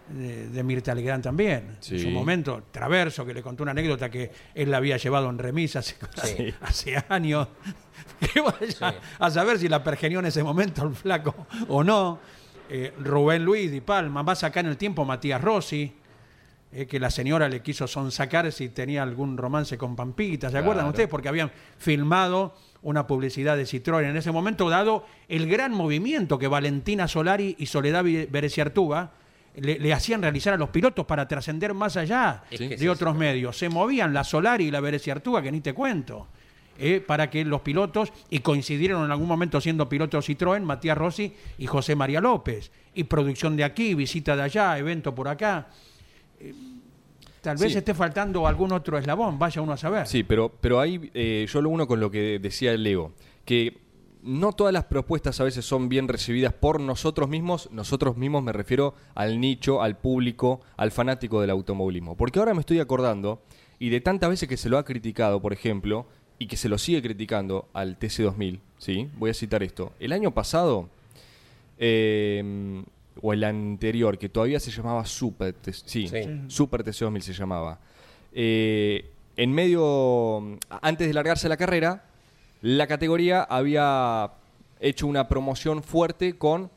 de, 0.10 0.50
de 0.50 0.64
Mirta 0.64 0.94
Legrand 0.94 1.24
también. 1.24 1.78
Sí. 1.80 1.96
En 1.96 2.02
su 2.02 2.10
momento, 2.10 2.64
Traverso, 2.70 3.26
que 3.26 3.34
le 3.34 3.42
contó 3.42 3.64
una 3.64 3.72
anécdota 3.72 4.10
que 4.10 4.30
él 4.54 4.72
la 4.72 4.78
había 4.78 4.98
llevado 4.98 5.30
en 5.30 5.38
remisa 5.38 5.80
hace, 5.80 5.96
Sí. 6.24 6.54
hace 6.62 7.04
años. 7.10 7.48
Que 8.20 8.42
vaya 8.42 8.96
a 9.20 9.30
saber 9.32 9.58
si 9.60 9.68
la 9.70 9.84
pergenió 9.84 10.20
en 10.20 10.26
ese 10.26 10.42
momento 10.44 10.84
el 10.86 10.96
flaco 10.96 11.34
o 11.68 11.84
no. 11.84 12.20
Eh, 12.70 12.94
Rubén 13.00 13.44
Luis 13.44 13.72
Di 13.72 13.82
Palma, 13.82 14.24
más 14.24 14.44
acá 14.44 14.60
en 14.60 14.68
el 14.68 14.78
tiempo 14.78 15.06
Matías 15.06 15.42
Rossi, 15.42 15.92
eh, 16.72 16.86
que 16.86 17.00
la 17.00 17.10
señora 17.10 17.48
le 17.48 17.62
quiso 17.62 17.88
sonsacar 17.88 18.52
si 18.52 18.70
tenía 18.70 19.04
algún 19.04 19.38
romance 19.38 19.78
con 19.78 19.96
Pampita. 19.96 20.50
¿Se 20.50 20.58
acuerdan 20.58 20.88
ustedes? 20.88 21.08
Porque 21.10 21.30
habían 21.30 21.52
filmado 21.78 22.56
una 22.82 23.08
publicidad 23.08 23.56
de 23.58 23.64
Citroën 23.64 24.04
en 24.10 24.18
ese 24.18 24.32
momento, 24.32 24.70
dado 24.70 25.06
el 25.30 25.48
gran 25.48 25.74
movimiento 25.74 26.38
que 26.38 26.48
Valentina 26.48 27.08
Solari 27.08 27.56
y 27.58 27.66
Soledad 27.68 28.04
Bereciartuga 28.04 29.12
le, 29.56 29.80
le 29.80 29.94
hacían 29.94 30.22
realizar 30.22 30.54
a 30.54 30.58
los 30.58 30.70
pilotos 30.70 31.06
para 31.06 31.28
trascender 31.28 31.74
más 31.74 31.98
allá 31.98 32.44
Es 32.52 32.60
que 32.60 32.68
de 32.70 32.76
eso. 32.76 32.92
otros 32.92 33.16
medios. 33.16 33.58
Se 33.58 33.70
movían 33.70 34.14
la 34.14 34.24
Solari 34.24 34.66
y 34.66 34.72
la 34.72 34.80
Bereciartuga, 34.82 35.42
que 35.42 35.52
ni 35.52 35.62
te 35.62 35.74
cuento. 35.74 36.28
Eh, 36.80 37.02
para 37.06 37.30
que 37.30 37.44
los 37.46 37.62
pilotos, 37.62 38.12
y 38.30 38.40
coincidieron 38.40 39.06
en 39.06 39.12
algún 39.12 39.28
momento 39.28 39.60
siendo 39.62 39.88
pilotos 39.90 40.28
Citroën, 40.30 40.62
Matías 40.62 40.98
Rossi 40.98 41.34
y 41.58 41.68
José 41.68 41.96
María 41.96 42.22
López. 42.22 42.72
Y 42.94 43.04
producción 43.06 43.56
de 43.56 43.64
aquí, 43.64 43.94
visita 43.94 44.36
de 44.36 44.44
allá, 44.44 44.78
evento 44.78 45.14
por 45.14 45.28
acá. 45.28 45.68
Eh, 46.40 46.54
tal 47.42 47.58
vez 47.58 47.72
Sí. 47.72 47.78
esté 47.78 47.94
faltando 47.94 48.48
algún 48.48 48.72
otro 48.72 48.98
eslabón, 48.98 49.38
vaya 49.40 49.62
uno 49.62 49.74
a 49.74 49.78
saber. 49.78 50.08
Sí, 50.08 50.24
pero, 50.24 50.52
pero 50.60 50.80
ahí 50.80 51.10
eh, 51.14 51.46
yo 51.50 51.62
lo 51.62 51.70
uno 51.70 51.88
con 51.88 52.00
lo 52.00 52.10
que 52.12 52.40
decía 52.40 52.72
el 52.72 52.84
Leo, 52.84 53.14
que 53.46 53.78
no 54.24 54.52
todas 54.52 54.74
las 54.74 54.86
propuestas 54.86 55.40
a 55.40 55.44
veces 55.46 55.64
son 55.64 55.88
bien 55.88 56.08
recibidas 56.08 56.52
por 56.52 56.82
nosotros 56.82 57.30
mismos, 57.30 57.70
nosotros 57.72 58.18
mismos 58.18 58.44
me 58.44 58.52
refiero 58.52 58.94
al 59.16 59.40
nicho, 59.40 59.82
al 59.82 59.98
público, 59.98 60.60
al 60.76 60.92
fanático 60.92 61.40
del 61.40 61.52
automovilismo. 61.52 62.18
Porque 62.18 62.40
ahora 62.40 62.54
me 62.54 62.60
estoy 62.60 62.80
acordando, 62.80 63.42
y 63.80 63.90
de 63.90 64.02
tantas 64.02 64.30
veces 64.32 64.50
que 64.50 64.58
se 64.58 64.70
lo 64.70 64.80
ha 64.80 64.84
criticado, 64.84 65.40
por 65.42 65.54
ejemplo, 65.54 66.08
y 66.40 66.48
que 66.48 66.58
se 66.58 66.70
lo 66.70 66.78
sigue 66.78 67.02
criticando 67.02 67.68
al 67.74 67.98
TC2000, 68.00 68.60
¿sí? 68.78 69.10
Voy 69.18 69.30
a 69.32 69.34
citar 69.34 69.64
esto. 69.64 69.94
El 70.00 70.12
año 70.14 70.32
pasado, 70.32 70.90
eh, 71.80 72.84
o 73.22 73.34
el 73.34 73.44
anterior, 73.44 74.18
que 74.18 74.30
todavía 74.30 74.60
se 74.60 74.72
llamaba 74.72 75.06
Super, 75.06 75.56
sí, 75.72 76.08
Sí. 76.08 76.22
Super 76.48 76.84
TC2000 76.84 77.22
se 77.22 77.34
llamaba. 77.34 77.80
Eh, 78.34 79.10
en 79.36 79.52
medio, 79.52 80.58
antes 80.82 81.08
de 81.08 81.14
largarse 81.14 81.50
la 81.50 81.58
carrera, 81.58 82.06
la 82.62 82.88
categoría 82.88 83.44
había 83.44 84.32
hecho 84.80 85.08
una 85.08 85.28
promoción 85.28 85.84
fuerte 85.84 86.38
con 86.38 86.70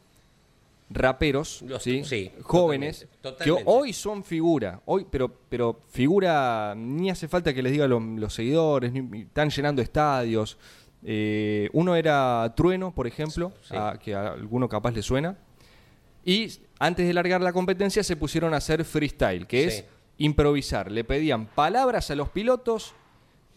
raperos, 0.92 1.62
Los- 1.62 1.83
¿sí? 1.85 2.03
sí, 2.05 2.33
jóvenes, 2.42 3.07
totalmente, 3.20 3.62
que 3.64 3.70
hoy 3.70 3.92
son 3.92 4.24
figura, 4.24 4.81
hoy, 4.87 5.07
pero, 5.09 5.33
pero 5.48 5.81
figura, 5.88 6.74
ni 6.76 7.11
hace 7.11 7.29
falta 7.29 7.55
que 7.55 7.62
les 7.62 7.70
diga 7.72 7.87
lo- 7.87 8.00
los 8.00 8.35
seguidores, 8.35 8.92
ni- 8.92 9.20
están 9.22 9.50
llenando 9.50 9.81
estadios. 9.83 10.59
Eh, 11.05 11.70
uno 11.72 11.94
era 11.94 12.53
Trueno, 12.57 12.92
por 12.92 13.07
ejemplo, 13.07 13.53
Sí. 13.62 13.74
a- 13.76 13.98
que 14.03 14.14
a 14.14 14.33
alguno 14.33 14.68
capaz 14.68 14.90
le 14.92 15.03
suena. 15.03 15.38
Y 16.24 16.53
antes 16.79 17.07
de 17.07 17.14
largar 17.14 17.40
la 17.40 17.53
competencia 17.53 18.03
se 18.03 18.16
pusieron 18.16 18.53
a 18.53 18.57
hacer 18.59 18.85
freestyle, 18.85 19.46
que 19.46 19.70
Sí. 19.70 19.79
es 19.79 19.85
improvisar. 20.18 20.90
Le 20.90 21.05
pedían 21.05 21.46
palabras 21.46 22.11
a 22.11 22.14
los 22.16 22.29
pilotos 22.29 22.94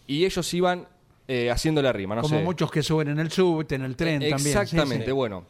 y 0.07 0.23
ellos 0.25 0.53
iban 0.53 0.87
eh, 1.27 1.49
haciendo 1.49 1.81
la 1.81 1.93
rima, 1.93 2.15
no 2.15 2.21
Como 2.21 2.37
sé. 2.39 2.43
muchos 2.43 2.69
que 2.69 2.83
suben 2.83 3.07
en 3.07 3.17
el 3.17 3.31
subte, 3.31 3.75
en 3.75 3.83
el 3.83 3.95
tren 3.95 4.19
también. 4.19 4.39
sí, 4.39 4.49
Exactamente, 4.49 5.05
sí. 5.05 5.11
bueno. 5.13 5.45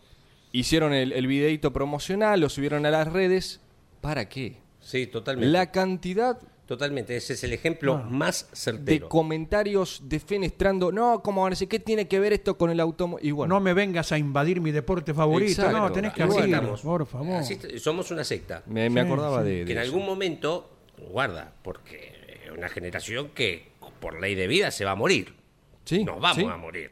Hicieron 0.54 0.94
el, 0.94 1.12
el 1.12 1.28
videito 1.28 1.74
promocional, 1.74 2.40
lo 2.40 2.48
subieron 2.48 2.86
a 2.86 2.92
las 2.92 3.12
redes. 3.12 3.60
¿Para 4.00 4.30
qué? 4.30 4.58
Sí, 4.80 5.08
totalmente. 5.08 5.52
La 5.52 5.72
cantidad 5.72 6.40
Totalmente, 6.66 7.18
ese 7.18 7.34
es 7.34 7.44
el 7.44 7.52
ejemplo 7.52 7.96
Bueno. 7.98 8.10
más 8.10 8.50
de 8.50 8.56
certero. 8.56 9.10
comentarios 9.10 10.02
defenestrando, 10.06 10.94
no, 10.94 11.22
como 11.22 11.42
van 11.42 11.50
a 11.52 11.56
decir, 11.56 11.68
¿qué 11.68 11.78
tiene 11.78 12.08
que 12.08 12.20
ver 12.22 12.32
esto 12.32 12.58
con 12.58 12.70
el 12.70 12.80
automóvil? 12.80 13.26
Y 13.28 13.32
bueno, 13.32 13.56
No 13.56 13.60
me 13.60 13.74
vengas 13.74 14.14
a 14.14 14.18
invadir 14.18 14.62
mi 14.62 14.72
deporte 14.72 15.14
favorito. 15.14 15.52
Exacto. 15.52 15.78
No, 15.78 15.92
tenés 15.92 16.14
que 16.14 16.24
estamos. 16.24 16.82
por 16.82 17.06
favor. 17.06 17.34
Así 17.36 17.60
somos 17.80 18.10
una 18.12 18.24
secta. 18.24 18.64
me, 18.66 18.90
me 18.90 19.02
Sí, 19.02 19.08
acordaba 19.08 19.44
sí. 19.44 19.50
de, 19.50 19.56
de 19.60 19.66
que 19.66 19.72
en 19.74 19.78
eso. 19.80 19.88
algún 19.92 20.06
momento, 20.06 20.72
guarda, 21.12 21.54
porque 21.64 22.40
es 22.46 22.52
una 22.58 22.70
generación 22.70 23.32
que 23.36 23.74
por 24.00 24.20
ley 24.22 24.34
de 24.34 24.48
vida 24.48 24.72
se 24.72 24.86
va 24.86 24.92
a 24.92 24.96
morir. 24.96 25.34
Sí, 25.84 26.06
Nos 26.06 26.22
vamos 26.22 26.38
sí. 26.38 26.46
a 26.46 26.56
morir. 26.58 26.92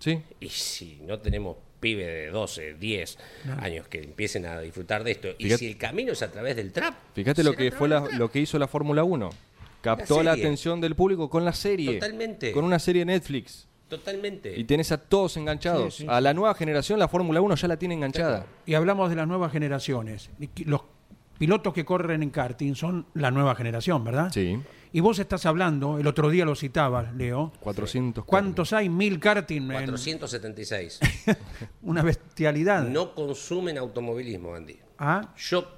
Sí, 0.00 0.20
Y 0.40 0.48
si 0.48 1.00
no 1.06 1.20
tenemos 1.20 1.56
pibe 1.80 2.06
de 2.06 2.26
12, 2.30 2.74
10 2.74 3.18
años 3.60 3.86
que 3.88 4.02
empiecen 4.02 4.46
a 4.46 4.60
disfrutar 4.60 5.04
de 5.04 5.12
esto, 5.12 5.28
y 5.38 5.50
si 5.50 5.66
el 5.68 5.76
camino 5.76 6.12
es 6.12 6.22
a 6.22 6.30
través 6.30 6.56
del 6.56 6.72
trap, 6.72 6.94
fíjate 7.14 7.42
lo 7.44 7.52
que 7.54 7.70
fue 7.70 7.88
la- 7.88 8.08
lo 8.16 8.30
que 8.30 8.40
hizo 8.40 8.58
la 8.58 8.68
Fórmula 8.68 9.04
1. 9.04 9.30
Captó 9.80 10.22
La 10.22 10.32
atención 10.32 10.80
del 10.80 10.94
público 10.96 11.30
con 11.30 11.44
la 11.44 11.52
serie. 11.52 11.94
Totalmente. 11.94 12.52
Con 12.52 12.64
una 12.64 12.78
serie 12.80 13.02
de 13.02 13.06
Netflix. 13.12 13.66
Totalmente. 13.88 14.58
Y 14.58 14.64
tenés 14.64 14.92
a 14.92 14.98
todos 14.98 15.36
enganchados. 15.38 15.94
Sí, 15.94 16.02
sí. 16.02 16.08
A 16.10 16.20
la 16.20 16.34
nueva 16.34 16.54
generación 16.54 16.98
la 16.98 17.08
Fórmula 17.08 17.40
1 17.40 17.54
ya 17.54 17.68
la 17.68 17.76
tiene 17.78 17.94
enganchada. 17.94 18.44
Y 18.66 18.74
hablamos 18.74 19.08
de 19.08 19.16
las 19.16 19.26
nuevas 19.26 19.50
generaciones. 19.52 20.28
Los 20.66 20.82
pilotos 21.38 21.72
que 21.72 21.84
corren 21.84 22.22
en 22.22 22.30
karting 22.30 22.74
son 22.74 23.06
la 23.14 23.30
nueva 23.30 23.54
generación, 23.54 24.04
¿verdad? 24.04 24.30
Sí. 24.32 24.58
Y 24.92 25.00
vos 25.00 25.18
estás 25.18 25.44
hablando, 25.46 25.98
el 25.98 26.06
otro 26.06 26.30
día 26.30 26.44
lo 26.44 26.54
citabas, 26.54 27.14
Leo. 27.14 27.52
400. 27.60 28.24
¿Cuántos 28.24 28.72
hay? 28.72 28.88
Mil 28.88 29.20
karting. 29.20 29.62
en- 29.62 29.72
476. 29.72 31.00
una 31.82 32.02
bestialidad. 32.02 32.82
no 32.84 33.14
consumen 33.14 33.78
automovilismo, 33.78 34.54
Andy. 34.54 34.78
Ah, 34.98 35.32
Yo, 35.36 35.68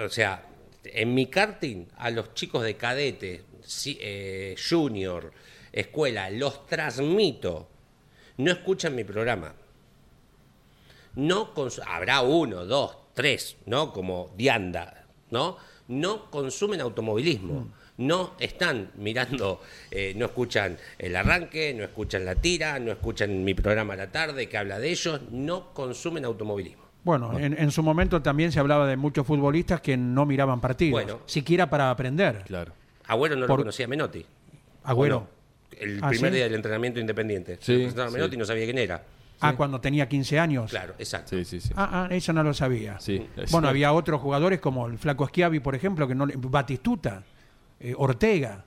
o 0.00 0.08
sea, 0.08 0.46
en 0.84 1.12
mi 1.14 1.26
karting, 1.26 1.86
a 1.98 2.10
los 2.10 2.34
chicos 2.34 2.62
de 2.62 2.76
cadete, 2.76 3.44
eh, 4.00 4.54
junior, 4.68 5.32
escuela, 5.72 6.30
los 6.30 6.66
transmito. 6.66 7.68
No 8.38 8.50
escuchan 8.52 8.94
mi 8.94 9.04
programa. 9.04 9.54
No 11.14 11.52
habrá 11.86 12.22
uno, 12.22 12.64
dos, 12.64 12.96
tres, 13.14 13.56
¿no? 13.66 13.92
Como 13.92 14.32
Dianda, 14.36 15.01
¿no? 15.32 15.56
No 15.88 16.30
consumen 16.30 16.80
automovilismo. 16.80 17.68
No 17.98 18.32
están 18.40 18.90
mirando, 18.96 19.60
eh, 19.90 20.14
no 20.16 20.26
escuchan 20.26 20.78
el 20.98 21.14
arranque, 21.14 21.74
no 21.74 21.84
escuchan 21.84 22.24
la 22.24 22.34
tira, 22.36 22.78
no 22.78 22.90
escuchan 22.92 23.44
mi 23.44 23.52
programa 23.54 23.94
a 23.94 23.96
la 23.96 24.10
tarde 24.12 24.48
que 24.48 24.56
habla 24.56 24.78
de 24.78 24.90
ellos, 24.90 25.20
no 25.30 25.74
consumen 25.74 26.24
automovilismo. 26.24 26.82
bueno, 27.04 27.38
en, 27.38 27.58
en 27.58 27.70
su 27.70 27.82
momento 27.82 28.22
también 28.22 28.50
se 28.52 28.60
hablaba 28.60 28.86
de 28.86 28.96
muchos 28.96 29.26
futbolistas 29.26 29.80
que 29.80 29.96
no 29.96 30.24
miraban 30.24 30.60
partidos, 30.60 30.92
Bueno. 31.04 31.20
siquiera 31.26 31.68
para 31.68 31.90
aprender. 31.90 32.44
Claro. 32.46 32.72
Agüero 33.06 33.34
no 33.36 33.46
Por- 33.46 33.58
lo 33.58 33.64
conocía 33.64 33.86
Menotti. 33.88 34.24
Agüero. 34.84 35.28
El 35.78 35.98
Ah, 36.02 36.08
primer 36.10 36.30
¿sí? 36.30 36.36
día 36.36 36.44
del 36.44 36.54
entrenamiento 36.54 37.00
independiente. 37.00 37.58
Sí, 37.60 37.88
a. 37.96 38.08
Menotti 38.10 38.36
no 38.36 38.44
sabía 38.44 38.64
quién 38.64 38.78
era. 38.78 39.02
Ah, 39.42 39.56
cuando 39.56 39.80
tenía 39.80 40.08
15 40.08 40.38
años. 40.38 40.70
Claro, 40.70 40.94
exacto. 40.98 41.30
Sí, 41.36 41.44
sí, 41.44 41.60
sí. 41.60 41.70
Ah, 41.76 42.06
ah, 42.10 42.14
eso 42.14 42.32
no 42.32 42.42
lo 42.42 42.54
sabía. 42.54 42.98
Sí, 43.00 43.26
Bueno, 43.50 43.68
había 43.68 43.92
otros 43.92 44.20
jugadores 44.20 44.60
como 44.60 44.86
el 44.86 44.98
Flaco 44.98 45.26
Schiavi, 45.26 45.60
por 45.60 45.74
ejemplo, 45.74 46.06
que 46.08 46.14
no 46.14 46.26
le- 46.26 46.34
Batistuta, 46.36 47.22
eh, 47.80 47.94
Ortega. 47.96 48.64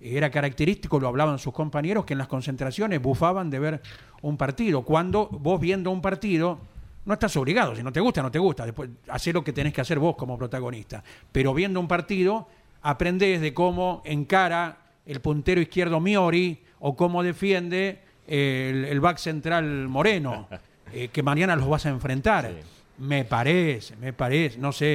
Era 0.00 0.30
característico, 0.30 1.00
lo 1.00 1.08
hablaban 1.08 1.38
sus 1.38 1.52
compañeros, 1.54 2.04
que 2.04 2.12
en 2.14 2.18
las 2.18 2.28
concentraciones 2.28 3.00
bufaban 3.00 3.48
de 3.48 3.58
ver 3.58 3.82
un 4.22 4.36
partido. 4.36 4.82
Cuando 4.82 5.28
vos 5.30 5.58
viendo 5.60 5.90
un 5.90 6.02
partido, 6.02 6.58
no 7.06 7.14
estás 7.14 7.34
obligado, 7.36 7.74
si 7.74 7.82
no 7.82 7.92
te 7.92 8.00
gusta, 8.00 8.20
no 8.22 8.30
te 8.30 8.38
gusta. 8.38 8.64
Después, 8.66 8.90
hacé 9.08 9.32
lo 9.32 9.42
que 9.42 9.52
tenés 9.52 9.72
que 9.72 9.80
hacer 9.80 9.98
vos 9.98 10.16
como 10.16 10.36
protagonista. 10.36 11.02
Pero 11.32 11.54
viendo 11.54 11.80
un 11.80 11.88
partido, 11.88 12.46
aprendés 12.82 13.40
de 13.40 13.54
cómo 13.54 14.02
encara 14.04 14.78
el 15.06 15.20
puntero 15.20 15.60
izquierdo 15.60 15.98
Miori 16.00 16.62
o 16.80 16.94
cómo 16.96 17.22
defiende 17.22 18.02
el, 18.26 18.84
el 18.86 19.00
back 19.00 19.18
central 19.18 19.88
Moreno, 19.88 20.48
eh, 20.92 21.08
que 21.12 21.22
mañana 21.22 21.56
los 21.56 21.68
vas 21.68 21.86
a 21.86 21.90
enfrentar. 21.90 22.50
Me 22.98 23.24
parece, 23.24 23.94
me 23.96 24.12
parece, 24.12 24.58
no 24.58 24.72
sé, 24.72 24.94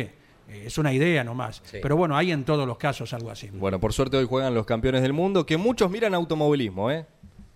eh, 0.49 0.63
es 0.65 0.77
una 0.77 0.91
idea 0.91 1.23
nomás. 1.23 1.61
Sí. 1.63 1.77
Pero 1.81 1.95
bueno, 1.95 2.17
hay 2.17 2.31
en 2.31 2.43
todos 2.43 2.67
los 2.67 2.77
casos 2.77 3.13
algo 3.13 3.29
así. 3.31 3.49
Bueno, 3.53 3.79
por 3.79 3.93
suerte 3.93 4.17
hoy 4.17 4.25
juegan 4.25 4.53
los 4.55 4.65
campeones 4.65 5.01
del 5.01 5.13
mundo, 5.13 5.45
que 5.45 5.57
muchos 5.57 5.89
miran 5.91 6.13
automovilismo, 6.15 6.89
¿eh? 6.91 7.05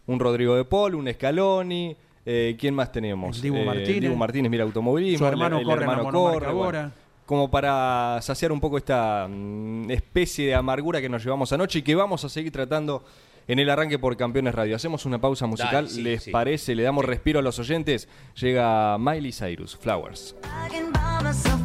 Un 0.08 0.20
Rodrigo 0.20 0.56
de 0.56 0.64
Paul, 0.66 0.94
un 0.96 1.12
Scaloni, 1.12 1.96
eh, 2.28 2.56
¿quién 2.60 2.76
más 2.76 2.92
tenemos? 2.92 3.38
El 3.38 3.42
Dibu 3.42 3.58
Eh, 3.58 3.66
Martínez. 3.66 4.02
Dibu 4.02 4.16
Martínez 4.16 4.52
mira 4.52 4.64
automovilismo. 4.64 5.18
Su 5.18 5.32
hermano 5.32 5.56
el- 5.58 5.62
el 5.64 5.68
corre 5.68 5.82
en 5.84 5.88
la 5.88 5.94
hermano 5.94 6.12
monomarca 6.12 6.40
corre, 6.48 6.52
ahora. 6.52 6.80
bueno. 6.82 7.06
como 7.26 7.50
para 7.50 8.20
saciar 8.22 8.52
un 8.52 8.60
poco 8.60 8.78
esta 8.78 9.28
mm, 9.28 9.90
especie 9.90 10.46
de 10.46 10.54
amargura 10.54 11.02
que 11.02 11.10
nos 11.10 11.24
llevamos 11.24 11.52
anoche 11.54 11.80
y 11.80 11.82
que 11.82 11.96
vamos 11.96 12.24
a 12.24 12.30
seguir 12.30 12.52
tratando 12.52 13.04
en 13.48 13.60
el 13.60 13.70
arranque 13.70 14.00
por 14.00 14.16
Campeones 14.18 14.56
Radio. 14.56 14.76
Hacemos 14.76 15.06
una 15.06 15.20
pausa 15.20 15.46
musical, 15.48 15.86
Dale, 15.86 15.90
sí, 15.90 16.02
¿les 16.02 16.24
sí. 16.24 16.32
parece? 16.32 16.76
Le 16.76 16.84
damos 16.84 17.06
respiro 17.06 17.40
a 17.40 17.42
los 17.42 17.60
oyentes. 17.60 18.08
Llega 18.40 18.98
Miley 18.98 19.32
Cyrus, 19.32 19.76
Flowers. 19.78 20.36
I 20.44 20.70
can 20.70 20.92
buy 20.92 21.24
myself 21.24 21.65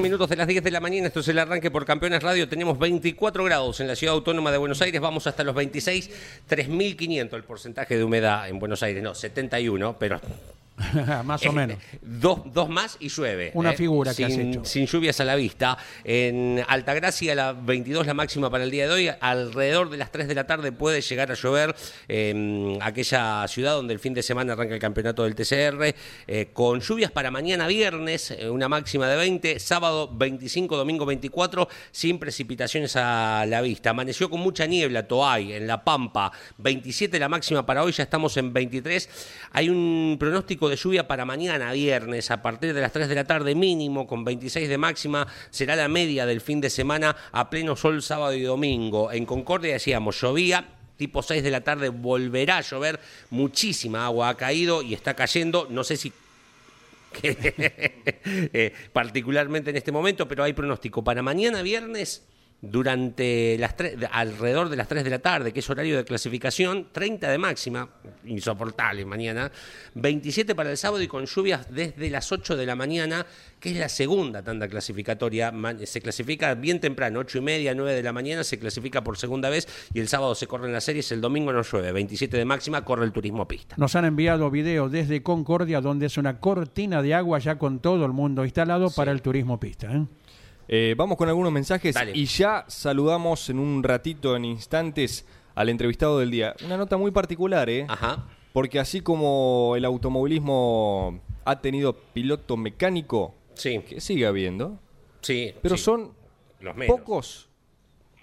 minutos 0.00 0.28
de 0.28 0.36
las 0.36 0.46
10 0.46 0.62
de 0.62 0.70
la 0.70 0.80
mañana, 0.80 1.06
esto 1.06 1.20
es 1.20 1.28
el 1.28 1.38
arranque 1.38 1.70
por 1.70 1.84
Campeones 1.84 2.22
Radio, 2.22 2.48
tenemos 2.48 2.78
24 2.78 3.44
grados 3.44 3.80
en 3.80 3.86
la 3.86 3.96
ciudad 3.96 4.14
autónoma 4.14 4.52
de 4.52 4.58
Buenos 4.58 4.82
Aires, 4.82 5.00
vamos 5.00 5.26
hasta 5.26 5.44
los 5.44 5.54
26, 5.54 6.10
3.500 6.48 7.34
el 7.34 7.44
porcentaje 7.44 7.96
de 7.96 8.04
humedad 8.04 8.48
en 8.48 8.58
Buenos 8.58 8.82
Aires, 8.82 9.02
no, 9.02 9.14
71, 9.14 9.96
pero 9.98 10.20
Más 11.24 11.44
o 11.46 11.52
menos. 11.52 11.78
Dos, 12.02 12.40
dos 12.52 12.68
más 12.68 12.98
y 13.00 13.08
llueve. 13.08 13.50
Una 13.54 13.72
¿eh? 13.72 13.76
figura 13.76 14.10
que 14.10 14.16
sin, 14.16 14.24
has 14.26 14.38
hecho. 14.38 14.64
Sin 14.64 14.86
lluvias 14.86 15.18
a 15.20 15.24
la 15.24 15.34
vista. 15.34 15.78
En 16.04 16.62
Altagracia, 16.68 17.34
la 17.34 17.52
22 17.54 18.06
la 18.06 18.14
máxima 18.14 18.50
para 18.50 18.64
el 18.64 18.70
día 18.70 18.86
de 18.86 18.92
hoy. 18.92 19.10
Alrededor 19.20 19.88
de 19.88 19.96
las 19.96 20.12
3 20.12 20.28
de 20.28 20.34
la 20.34 20.46
tarde 20.46 20.72
puede 20.72 21.00
llegar 21.00 21.30
a 21.30 21.34
llover 21.34 21.74
en 22.08 22.78
aquella 22.82 23.48
ciudad 23.48 23.72
donde 23.72 23.94
el 23.94 24.00
fin 24.00 24.12
de 24.12 24.22
semana 24.22 24.52
arranca 24.52 24.74
el 24.74 24.80
campeonato 24.80 25.24
del 25.24 25.34
TCR. 25.34 25.94
eh, 26.26 26.50
con 26.52 26.80
lluvias 26.80 27.10
para 27.10 27.30
mañana 27.30 27.66
viernes, 27.66 28.32
eh, 28.32 28.50
una 28.50 28.68
máxima 28.68 29.08
de 29.08 29.16
20. 29.16 29.58
Sábado 29.58 30.10
25, 30.12 30.76
domingo 30.76 31.06
24, 31.06 31.68
sin 31.90 32.18
precipitaciones 32.18 32.96
a 32.96 33.46
la 33.46 33.62
vista. 33.62 33.90
Amaneció 33.90 34.28
con 34.28 34.40
mucha 34.40 34.66
niebla, 34.66 35.08
Toay, 35.08 35.54
en 35.54 35.66
La 35.66 35.82
Pampa. 35.82 36.32
27 36.58 37.18
la 37.18 37.28
máxima 37.30 37.64
para 37.64 37.82
hoy, 37.82 37.92
ya 37.92 38.02
estamos 38.02 38.36
en 38.36 38.52
23. 38.52 39.08
Hay 39.52 39.70
un 39.70 40.16
pronóstico 40.18 40.65
de 40.68 40.76
lluvia 40.76 41.06
para 41.06 41.24
mañana 41.24 41.72
viernes 41.72 42.30
a 42.30 42.42
partir 42.42 42.74
de 42.74 42.80
las 42.80 42.92
3 42.92 43.08
de 43.08 43.14
la 43.14 43.24
tarde 43.24 43.54
mínimo 43.54 44.06
con 44.06 44.24
26 44.24 44.68
de 44.68 44.78
máxima. 44.78 45.26
Será 45.50 45.76
la 45.76 45.88
media 45.88 46.26
del 46.26 46.40
fin 46.40 46.60
de 46.60 46.70
semana 46.70 47.16
a 47.32 47.50
pleno 47.50 47.76
sol 47.76 48.02
sábado 48.02 48.34
y 48.34 48.42
domingo. 48.42 49.12
En 49.12 49.26
Concordia 49.26 49.72
decíamos, 49.72 50.20
llovía. 50.20 50.72
Tipo 50.96 51.22
6 51.22 51.42
de 51.42 51.50
la 51.50 51.60
tarde 51.60 51.90
volverá 51.90 52.56
a 52.56 52.60
llover, 52.62 52.98
muchísima 53.28 54.06
agua 54.06 54.30
ha 54.30 54.34
caído 54.34 54.80
y 54.80 54.94
está 54.94 55.12
cayendo, 55.12 55.66
no 55.68 55.84
sé 55.84 55.98
si 55.98 56.10
eh, 57.22 58.72
particularmente 58.94 59.70
en 59.70 59.76
este 59.76 59.92
momento, 59.92 60.26
pero 60.26 60.42
hay 60.42 60.54
pronóstico 60.54 61.04
para 61.04 61.22
mañana 61.22 61.60
viernes 61.60 62.22
durante 62.70 63.56
las 63.58 63.74
alrededor 64.10 64.68
de 64.68 64.76
las 64.76 64.88
3 64.88 65.04
de 65.04 65.10
la 65.10 65.18
tarde, 65.18 65.52
que 65.52 65.60
es 65.60 65.70
horario 65.70 65.96
de 65.96 66.04
clasificación, 66.04 66.88
30 66.92 67.30
de 67.30 67.38
máxima, 67.38 67.88
insoportable 68.24 69.04
mañana, 69.04 69.50
27 69.94 70.54
para 70.54 70.70
el 70.70 70.76
sábado 70.76 71.02
y 71.02 71.08
con 71.08 71.26
lluvias 71.26 71.66
desde 71.70 72.10
las 72.10 72.30
8 72.32 72.56
de 72.56 72.66
la 72.66 72.76
mañana, 72.76 73.26
que 73.60 73.70
es 73.70 73.76
la 73.76 73.88
segunda 73.88 74.42
tanda 74.42 74.68
clasificatoria, 74.68 75.52
se 75.84 76.00
clasifica 76.00 76.54
bien 76.54 76.80
temprano, 76.80 77.20
8 77.20 77.38
y 77.38 77.40
media, 77.40 77.74
9 77.74 77.94
de 77.94 78.02
la 78.02 78.12
mañana, 78.12 78.44
se 78.44 78.58
clasifica 78.58 79.02
por 79.02 79.16
segunda 79.16 79.48
vez 79.48 79.66
y 79.92 80.00
el 80.00 80.08
sábado 80.08 80.34
se 80.34 80.46
corren 80.46 80.72
las 80.72 80.84
series, 80.84 81.10
el 81.12 81.20
domingo 81.20 81.52
no 81.52 81.62
llueve, 81.62 81.92
27 81.92 82.36
de 82.36 82.44
máxima, 82.44 82.84
corre 82.84 83.04
el 83.04 83.12
turismo 83.12 83.46
pista. 83.48 83.74
Nos 83.78 83.94
han 83.96 84.04
enviado 84.04 84.50
videos 84.50 84.90
desde 84.90 85.22
Concordia, 85.22 85.80
donde 85.80 86.06
es 86.06 86.16
una 86.16 86.40
cortina 86.40 87.02
de 87.02 87.14
agua 87.14 87.38
ya 87.38 87.58
con 87.58 87.80
todo 87.80 88.04
el 88.04 88.12
mundo 88.12 88.44
instalado 88.44 88.90
para 88.90 89.12
el 89.12 89.22
turismo 89.22 89.58
pista. 89.58 89.92
¿eh? 89.92 90.06
Eh, 90.68 90.94
vamos 90.96 91.16
con 91.16 91.28
algunos 91.28 91.52
mensajes 91.52 91.94
Dale. 91.94 92.12
y 92.14 92.24
ya 92.26 92.64
saludamos 92.68 93.48
en 93.50 93.58
un 93.58 93.82
ratito, 93.82 94.34
en 94.36 94.44
instantes, 94.44 95.24
al 95.54 95.68
entrevistado 95.68 96.18
del 96.18 96.30
día. 96.30 96.54
Una 96.64 96.76
nota 96.76 96.96
muy 96.96 97.10
particular, 97.12 97.70
¿eh? 97.70 97.86
Ajá. 97.88 98.24
Porque 98.52 98.78
así 98.78 99.00
como 99.00 99.74
el 99.76 99.84
automovilismo 99.84 101.20
ha 101.44 101.60
tenido 101.60 101.92
piloto 102.12 102.56
mecánico, 102.56 103.34
Sí. 103.54 103.80
que 103.88 104.00
sigue 104.00 104.26
habiendo, 104.26 104.78
Sí. 105.20 105.52
pero 105.62 105.76
sí. 105.76 105.84
son 105.84 106.12
Los 106.60 106.76
menos. 106.76 106.96
pocos 106.98 107.48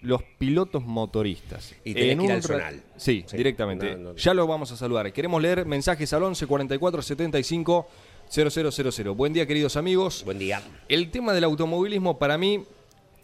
los 0.01 0.21
pilotos 0.37 0.83
motoristas. 0.83 1.73
Y 1.85 1.93
tenés 1.93 2.17
que 2.17 2.25
ir 2.25 2.31
al 2.33 2.43
zonal. 2.43 2.83
Sí, 2.97 3.23
Sí. 3.25 3.37
directamente. 3.37 3.95
No, 3.95 4.09
no. 4.11 4.15
Ya 4.17 4.33
lo 4.33 4.45
vamos 4.45 4.69
a 4.73 4.75
saludar. 4.75 5.13
Queremos 5.13 5.41
leer 5.41 5.65
mensajes 5.65 6.11
al 6.11 6.23
11 6.23 6.45
44 6.45 7.01
75 7.01 7.87
0000. 8.33 9.09
Buen 9.11 9.31
día, 9.31 9.45
queridos 9.45 9.77
amigos. 9.77 10.23
Buen 10.25 10.39
día. 10.39 10.59
El 10.89 11.11
tema 11.11 11.33
del 11.33 11.43
automovilismo 11.43 12.17
para 12.17 12.35
mí 12.35 12.63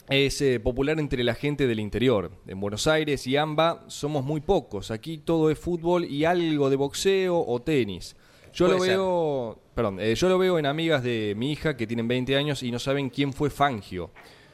es 0.08 0.40
eh, 0.42 0.60
popular 0.60 1.00
entre 1.00 1.24
la 1.24 1.34
gente 1.34 1.66
del 1.66 1.80
interior. 1.80 2.30
En 2.46 2.60
Buenos 2.60 2.86
Aires 2.86 3.26
y 3.26 3.36
AMBA 3.36 3.86
somos 3.88 4.24
muy 4.24 4.40
pocos. 4.40 4.92
Aquí 4.92 5.18
todo 5.18 5.50
es 5.50 5.58
fútbol 5.58 6.06
y 6.06 6.26
algo 6.26 6.70
de 6.70 6.76
boxeo 6.76 7.44
o 7.44 7.60
tenis. 7.60 8.16
Yo 8.54 8.68
lo 8.68 8.78
ser. 8.80 8.90
veo, 8.90 9.60
perdón, 9.74 10.00
eh, 10.00 10.14
yo 10.14 10.30
lo 10.30 10.38
veo 10.38 10.60
en 10.60 10.68
amigas 10.68 11.02
de 11.02 11.34
mi 11.36 11.52
hija 11.54 11.76
que 11.76 11.88
tienen 11.88 12.08
20 12.08 12.36
años 12.36 12.62
y 12.62 12.72
no 12.72 12.78
saben 12.78 13.10
quién 13.10 13.34
fue 13.34 13.50
Fangio. 13.50 14.12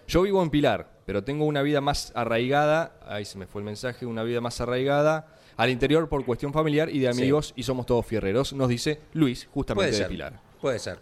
Yo 0.08 0.22
vivo 0.22 0.42
en 0.42 0.50
Pilar, 0.50 1.02
pero 1.06 1.22
tengo 1.26 1.44
una 1.44 1.64
vida 1.64 1.82
más 1.82 2.14
arraigada, 2.16 2.98
ahí 3.06 3.26
se 3.26 3.38
me 3.38 3.46
fue 3.46 3.60
el 3.62 3.66
mensaje, 3.66 4.06
una 4.06 4.24
vida 4.24 4.40
más 4.40 4.62
arraigada 4.62 5.28
al 5.58 5.70
interior 5.70 6.10
por 6.10 6.26
cuestión 6.26 6.52
familiar 6.52 6.90
y 6.90 7.00
de 7.00 7.12
Sí. 7.14 7.22
amigos 7.22 7.54
y 7.56 7.64
somos 7.64 7.86
todos 7.86 8.06
fierreros, 8.06 8.52
nos 8.54 8.68
dice 8.70 9.00
Luis, 9.14 9.48
justamente 9.54 9.98
de. 9.98 10.06
Pilar. 10.06 10.45
Puede 10.66 10.80
ser. 10.80 10.98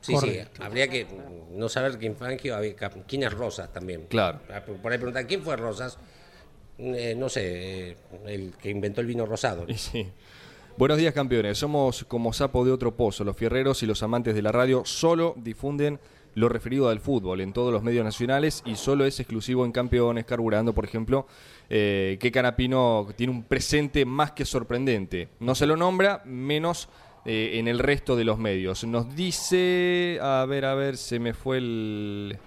Sí, 0.00 0.14
Correcto. 0.14 0.50
sí. 0.56 0.62
Habría 0.64 0.88
que 0.88 1.06
no 1.52 1.68
saber 1.68 1.96
quién 1.96 2.16
Fangio, 2.16 2.56
había- 2.56 2.74
quién 3.06 3.22
es 3.22 3.32
Rosas 3.32 3.72
también. 3.72 4.06
Claro. 4.08 4.40
Por 4.82 4.90
ahí 4.90 4.98
preguntar, 4.98 5.28
¿quién 5.28 5.42
fue 5.44 5.54
Rosas? 5.54 5.96
Eh, 6.76 7.14
no 7.16 7.28
sé, 7.28 7.90
eh, 7.90 7.96
el 8.26 8.52
que 8.60 8.68
inventó 8.68 9.00
el 9.00 9.06
vino 9.06 9.26
rosado. 9.26 9.64
Sí. 9.76 10.08
Buenos 10.76 10.98
días, 10.98 11.14
campeones. 11.14 11.56
Somos 11.56 12.04
como 12.08 12.32
sapo 12.32 12.64
de 12.64 12.72
otro 12.72 12.96
pozo. 12.96 13.22
Los 13.22 13.36
fierreros 13.36 13.80
y 13.84 13.86
los 13.86 14.02
amantes 14.02 14.34
de 14.34 14.42
la 14.42 14.50
radio 14.50 14.82
solo 14.84 15.34
difunden 15.36 16.00
lo 16.34 16.48
referido 16.48 16.88
al 16.88 16.98
fútbol 16.98 17.40
en 17.42 17.52
todos 17.52 17.72
los 17.72 17.84
medios 17.84 18.04
nacionales 18.04 18.64
y 18.66 18.74
solo 18.74 19.04
es 19.04 19.20
exclusivo 19.20 19.64
en 19.64 19.70
campeones, 19.70 20.24
carburando, 20.24 20.72
por 20.74 20.84
ejemplo, 20.84 21.28
eh, 21.68 22.18
que 22.20 22.32
Canapino 22.32 23.06
tiene 23.14 23.32
un 23.32 23.44
presente 23.44 24.04
más 24.04 24.32
que 24.32 24.44
sorprendente. 24.44 25.28
No 25.38 25.54
se 25.54 25.66
lo 25.66 25.76
nombra, 25.76 26.22
menos 26.24 26.88
eh, 27.24 27.52
en 27.54 27.68
el 27.68 27.78
resto 27.78 28.16
de 28.16 28.24
los 28.24 28.38
medios. 28.38 28.84
Nos 28.84 29.14
dice, 29.14 30.18
a 30.22 30.44
ver, 30.48 30.64
a 30.64 30.74
ver, 30.74 30.96
se 30.96 31.18
me 31.18 31.34
fue 31.34 31.58
el... 31.58 32.38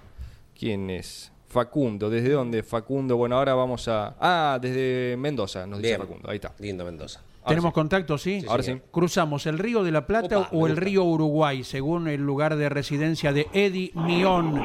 ¿Quién 0.58 0.90
es? 0.90 1.32
Facundo, 1.48 2.10
¿desde 2.10 2.30
dónde? 2.32 2.64
Facundo, 2.64 3.16
bueno, 3.18 3.38
ahora 3.38 3.54
vamos 3.54 3.88
a... 3.88 4.16
Ah, 4.20 4.58
desde 4.60 5.16
Mendoza, 5.18 5.68
nos 5.68 5.80
dice 5.80 5.90
Bien. 5.90 6.02
Facundo, 6.02 6.30
ahí 6.30 6.36
está. 6.36 6.54
Lindo 6.60 6.84
Mendoza. 6.84 7.20
Ahora 7.20 7.50
¿Tenemos 7.50 7.70
sí. 7.72 7.74
contacto, 7.74 8.18
sí? 8.18 8.42
Sí, 8.42 8.48
Ahora 8.50 8.64
señor. 8.64 8.80
sí. 8.80 8.90
Cruzamos 8.92 9.46
el 9.46 9.60
río 9.60 9.84
de 9.84 9.92
la 9.92 10.08
Plata 10.08 10.40
Opa, 10.40 10.50
o 10.54 10.66
el 10.66 10.78
río 10.78 11.04
Uruguay, 11.04 11.64
según 11.64 12.08
el 12.08 12.22
lugar 12.22 12.56
de 12.56 12.70
residencia 12.70 13.34
de 13.34 13.48
Eddie 13.54 13.92
Mion. 13.94 14.62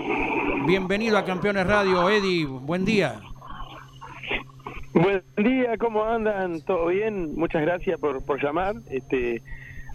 Bienvenido 0.67 1.19
a 1.19 1.25
Campeones 1.25 1.67
Radio, 1.67 2.09
Eddie. 2.09 2.47
Buen 2.47 2.85
día. 2.85 3.21
Buen 4.95 5.23
día, 5.37 5.77
¿cómo 5.77 6.05
andan? 6.05 6.61
¿Todo 6.63 6.87
bien? 6.87 7.35
Muchas 7.35 7.63
gracias 7.63 7.99
por, 8.01 8.23
por 8.25 8.43
llamar. 8.43 8.77
Este, 8.91 9.43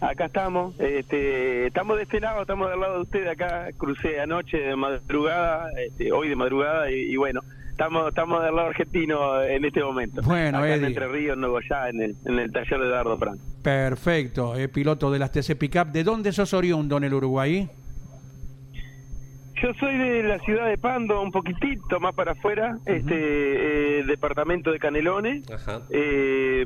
acá 0.08 0.26
estamos. 0.26 0.78
Este, 0.78 1.66
estamos 1.66 1.96
de 1.96 2.04
este 2.04 2.20
lado, 2.20 2.42
estamos 2.42 2.70
del 2.70 2.80
lado 2.80 2.96
de 2.96 3.02
usted. 3.02 3.26
Acá 3.26 3.68
crucé 3.76 4.20
anoche 4.20 4.58
de 4.58 4.76
madrugada, 4.76 5.70
este, 5.86 6.12
hoy 6.12 6.28
de 6.28 6.36
madrugada, 6.36 6.90
y, 6.90 7.12
y 7.12 7.16
bueno, 7.16 7.40
estamos 7.70 8.08
estamos 8.08 8.42
del 8.42 8.54
lado 8.54 8.68
argentino 8.68 9.42
en 9.42 9.64
este 9.64 9.82
momento. 9.82 10.22
Bueno, 10.22 10.58
acá 10.58 10.74
en. 10.74 10.84
Entre 10.84 11.08
Ríos, 11.08 11.36
Nuevo 11.36 11.60
Ya, 11.68 11.88
en 11.88 12.02
el, 12.02 12.16
en 12.24 12.38
el 12.38 12.52
taller 12.52 12.80
de 12.80 12.88
Dardo 12.88 13.18
Fran. 13.18 13.38
Perfecto, 13.62 14.56
eh, 14.56 14.68
piloto 14.68 15.10
de 15.10 15.18
las 15.18 15.32
TC 15.32 15.56
Pickup. 15.56 15.88
¿De 15.88 16.04
dónde 16.04 16.32
sos 16.32 16.54
oriundo 16.54 16.96
en 16.96 17.04
el 17.04 17.14
Uruguay? 17.14 17.68
Yo 19.62 19.72
soy 19.78 19.96
de 19.96 20.22
la 20.24 20.38
ciudad 20.40 20.66
de 20.66 20.76
Pando, 20.78 21.20
un 21.22 21.30
poquitito 21.30 22.00
más 22.00 22.14
para 22.14 22.32
afuera, 22.32 22.76
este 22.86 24.00
eh, 24.00 24.04
departamento 24.04 24.72
de 24.72 24.78
Canelones. 24.78 25.44
Eh, 25.90 26.64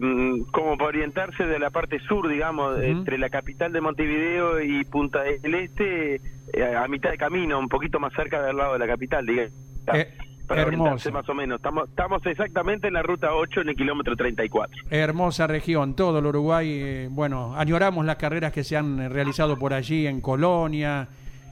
como 0.53 0.77
para 0.77 0.89
orientarse 0.89 1.45
de 1.45 1.59
la 1.59 1.71
parte 1.71 1.99
sur, 2.01 2.29
digamos, 2.29 2.81
entre 2.83 3.19
la 3.19 3.29
capital 3.29 3.73
de 3.73 3.81
Montevideo 3.81 4.61
y 4.63 4.85
Punta 4.85 5.23
del 5.23 5.55
Este, 5.55 6.17
eh, 6.17 6.77
a 6.77 6.89
mitad 6.89 7.11
de 7.11 7.19
camino, 7.19 7.59
un 7.59 7.69
poquito 7.69 8.01
más 8.01 8.13
cerca 8.15 8.43
del 8.43 8.57
lado 8.57 8.73
de 8.73 8.79
la 8.79 8.87
capital, 8.87 9.27
digamos. 9.27 9.53
Eh, 9.95 10.09
para 10.47 10.63
hermoso. 10.63 11.13
más 11.13 11.29
o 11.29 11.35
menos. 11.35 11.57
Estamos, 11.57 11.91
estamos 11.91 12.25
exactamente 12.25 12.89
en 12.89 12.95
la 12.95 13.03
ruta 13.03 13.35
8 13.35 13.61
en 13.61 13.69
el 13.69 13.77
kilómetro 13.77 14.17
34. 14.17 14.85
Hermosa 14.91 15.47
región, 15.47 15.95
todo 15.95 16.21
el 16.21 16.27
Uruguay. 16.27 16.71
eh, 16.71 17.09
bueno, 17.11 17.55
añoramos 17.55 18.05
las 18.07 18.17
carreras 18.17 18.51
que 18.53 18.65
se 18.65 18.77
han 18.77 19.11
realizado 19.13 19.59
por 19.59 19.75
allí 19.75 20.07
en 20.07 20.23
Colonia, 20.23 21.09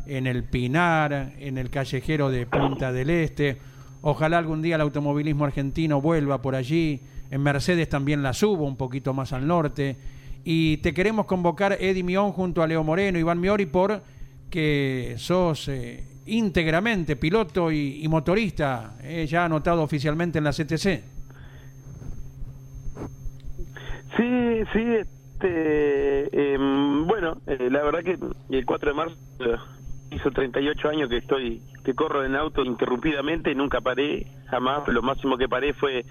en 0.06 0.26
el 0.26 0.44
Pinar, 0.44 1.32
en 1.38 1.58
el 1.58 1.70
callejero 1.70 2.30
de 2.30 2.46
Punta 2.46 2.92
del 2.92 3.10
Este. 3.10 3.58
Ojalá 4.02 4.38
algún 4.38 4.62
día 4.62 4.76
el 4.76 4.80
automovilismo 4.82 5.44
argentino 5.44 6.00
vuelva 6.00 6.40
por 6.40 6.54
allí. 6.54 7.00
En 7.30 7.42
Mercedes 7.42 7.88
también 7.88 8.22
la 8.22 8.32
subo, 8.32 8.64
un 8.64 8.76
poquito 8.76 9.12
más 9.12 9.32
al 9.32 9.46
norte. 9.46 9.96
Y 10.44 10.76
te 10.78 10.94
queremos 10.94 11.26
convocar, 11.26 11.76
Eddie 11.80 12.04
Mion, 12.04 12.30
junto 12.30 12.62
a 12.62 12.66
Leo 12.66 12.84
Moreno, 12.84 13.18
Iván 13.18 13.40
Miori, 13.40 13.66
por 13.66 14.00
que 14.50 15.14
sos 15.18 15.68
eh, 15.68 16.04
íntegramente 16.26 17.16
piloto 17.16 17.72
y, 17.72 18.06
motorista, 18.08 18.96
eh, 19.02 19.26
ya 19.28 19.44
anotado 19.44 19.82
oficialmente 19.82 20.38
en 20.38 20.44
la 20.44 20.52
CTC. 20.52 21.02
Sí, 24.16 24.62
sí, 24.72 24.84
este, 25.00 26.54
em, 26.54 27.06
bueno, 27.06 27.38
eh, 27.46 27.68
la 27.70 27.82
verdad 27.82 28.04
que 28.04 28.18
el 28.56 28.64
4 28.64 28.90
de 28.90 28.94
marzo 28.94 29.16
hizo 30.10 30.30
38 30.30 30.88
años 30.88 31.08
que 31.08 31.16
estoy, 31.18 31.60
que 31.84 31.94
corro 31.94 32.24
en 32.24 32.36
auto 32.36 32.64
interrumpidamente, 32.64 33.54
nunca 33.54 33.80
paré, 33.80 34.26
jamás, 34.48 34.86
lo 34.88 35.02
máximo 35.02 35.36
que 35.36 35.48
paré 35.48 35.72
fue 35.74 36.04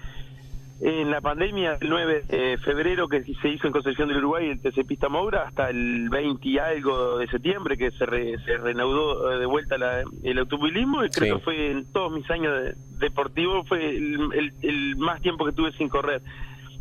en 0.78 1.10
la 1.10 1.22
pandemia, 1.22 1.78
el 1.80 1.88
9 1.88 2.22
de 2.28 2.58
febrero 2.58 3.08
que 3.08 3.22
se 3.22 3.48
hizo 3.48 3.66
en 3.66 3.72
Concepción 3.72 4.08
del 4.08 4.18
Uruguay 4.18 4.50
el 4.50 4.60
TC 4.60 4.84
Pista 4.86 5.08
Moura, 5.08 5.44
hasta 5.48 5.70
el 5.70 6.10
20 6.10 6.46
y 6.46 6.58
algo 6.58 7.16
de 7.16 7.26
septiembre 7.28 7.78
que 7.78 7.90
se, 7.92 8.04
re- 8.04 8.36
se 8.44 8.58
reanudó 8.58 9.32
eh, 9.32 9.38
de 9.38 9.46
vuelta 9.46 9.78
la- 9.78 10.04
el 10.22 10.38
automovilismo 10.38 11.02
y 11.02 11.08
creo 11.08 11.34
Sí. 11.36 11.38
que 11.38 11.44
fue 11.44 11.70
en 11.70 11.90
todos 11.92 12.12
mis 12.12 12.30
años 12.30 12.52
de- 12.62 12.74
deportivos 12.98 13.66
fue 13.66 13.88
el- 13.96 14.28
el- 14.34 14.52
el 14.60 14.96
más 14.96 15.22
tiempo 15.22 15.46
que 15.46 15.52
tuve 15.52 15.72
sin 15.72 15.88
correr. 15.88 16.20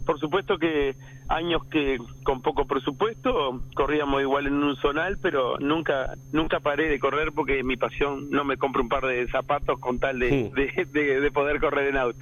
Por 0.06 0.20
supuesto 0.20 0.58
que 0.60 0.95
años 1.30 1.64
que 1.66 1.97
con 2.24 2.41
poco 2.41 2.66
presupuesto 2.68 3.62
corríamos 3.74 4.22
igual 4.22 4.45
en 4.47 4.53
un 4.64 4.76
zonal, 4.76 5.18
pero 5.22 5.58
nunca 5.60 6.14
nunca 6.32 6.60
paré 6.60 6.88
de 6.89 6.99
correr 6.99 7.32
porque 7.34 7.64
mi 7.64 7.76
pasión 7.76 8.30
no 8.30 8.43
me 8.43 8.58
compro 8.58 8.84
un 8.84 8.89
par 8.89 9.06
de 9.06 9.28
zapatos 9.30 9.80
con 9.80 9.99
tal 9.99 10.20
de, 10.20 10.30
Sí. 10.30 10.51
de, 10.56 10.86
de- 10.86 11.20
de 11.22 11.32
poder 11.32 11.60
correr 11.60 11.88
en 11.89 11.97
auto. 11.97 12.20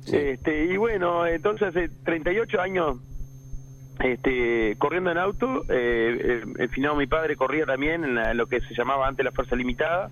Sí. 0.00 0.16
Este, 0.16 0.66
y 0.66 0.76
bueno, 0.76 1.26
entonces 1.26 1.68
hace 1.68 1.88
38 2.04 2.60
años 2.60 2.98
este, 4.00 4.74
corriendo 4.78 5.10
en 5.10 5.18
auto, 5.18 5.62
eh, 5.68 6.18
eh, 6.20 6.44
el 6.58 6.68
finado 6.68 6.96
mi 6.96 7.06
padre 7.06 7.36
corría 7.36 7.64
también 7.64 8.04
en, 8.04 8.14
la- 8.16 8.30
en 8.32 8.36
lo 8.36 8.46
que 8.46 8.60
se 8.60 8.74
llamaba 8.74 9.06
antes 9.08 9.24
la 9.24 9.32
Fuerza 9.32 9.56
Limitada. 9.56 10.10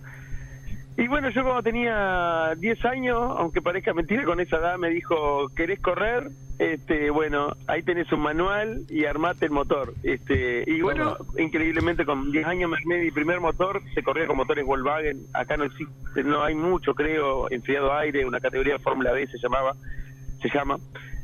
Y 0.96 1.08
bueno, 1.08 1.30
yo 1.30 1.42
cuando 1.42 1.62
tenía 1.62 2.52
10 2.58 2.84
años, 2.84 3.18
aunque 3.38 3.62
parezca 3.62 3.94
mentira, 3.94 4.24
con 4.24 4.40
esa 4.40 4.56
edad 4.56 4.76
me 4.76 4.90
dijo, 4.90 5.48
¿querés 5.56 5.80
correr? 5.80 6.30
Este, 6.58 7.10
bueno, 7.10 7.56
ahí 7.66 7.82
tenés 7.82 8.12
un 8.12 8.20
manual 8.20 8.82
y 8.90 9.06
armate 9.06 9.46
el 9.46 9.52
motor. 9.52 9.94
Este, 10.02 10.64
y 10.66 10.82
bueno, 10.82 11.16
increíblemente 11.38 12.04
con 12.04 12.30
10 12.30 12.46
años 12.46 12.70
me 12.70 12.76
armé 12.76 13.04
mi 13.04 13.10
primer 13.10 13.40
motor, 13.40 13.80
se 13.94 14.02
corría 14.02 14.26
con 14.26 14.36
motores 14.36 14.66
Volkswagen, 14.66 15.22
acá 15.32 15.56
no 15.56 15.64
existe, 15.64 16.24
no 16.24 16.44
hay 16.44 16.54
mucho, 16.54 16.94
creo, 16.94 17.50
enfriado 17.50 17.94
aire, 17.94 18.26
una 18.26 18.40
categoría 18.40 18.74
de 18.74 18.80
Fórmula 18.80 19.12
B 19.12 19.26
se 19.28 19.38
llamaba, 19.38 19.72
se 20.42 20.50
llama. 20.50 20.76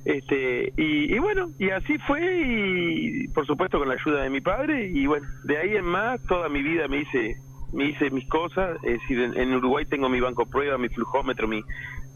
Este, 0.06 0.72
y, 0.78 1.14
y 1.14 1.18
bueno, 1.18 1.50
y 1.58 1.68
así 1.68 1.98
fue, 1.98 2.20
y 2.22 3.28
por 3.28 3.46
supuesto 3.46 3.78
con 3.78 3.88
la 3.88 3.94
ayuda 3.94 4.22
de 4.22 4.30
mi 4.30 4.40
padre, 4.40 4.86
y 4.86 5.06
bueno, 5.06 5.26
de 5.44 5.58
ahí 5.58 5.76
en 5.76 5.84
más, 5.84 6.22
toda 6.22 6.48
mi 6.48 6.62
vida 6.62 6.88
me 6.88 7.00
hice 7.02 7.36
me 7.72 7.84
hice 7.86 8.10
mis 8.10 8.26
cosas, 8.28 8.76
es 8.82 9.00
decir, 9.00 9.20
en, 9.20 9.36
en 9.38 9.54
Uruguay 9.54 9.84
tengo 9.84 10.08
mi 10.08 10.20
banco 10.20 10.46
prueba, 10.46 10.78
mi 10.78 10.88
flujómetro, 10.88 11.46
mi, 11.46 11.62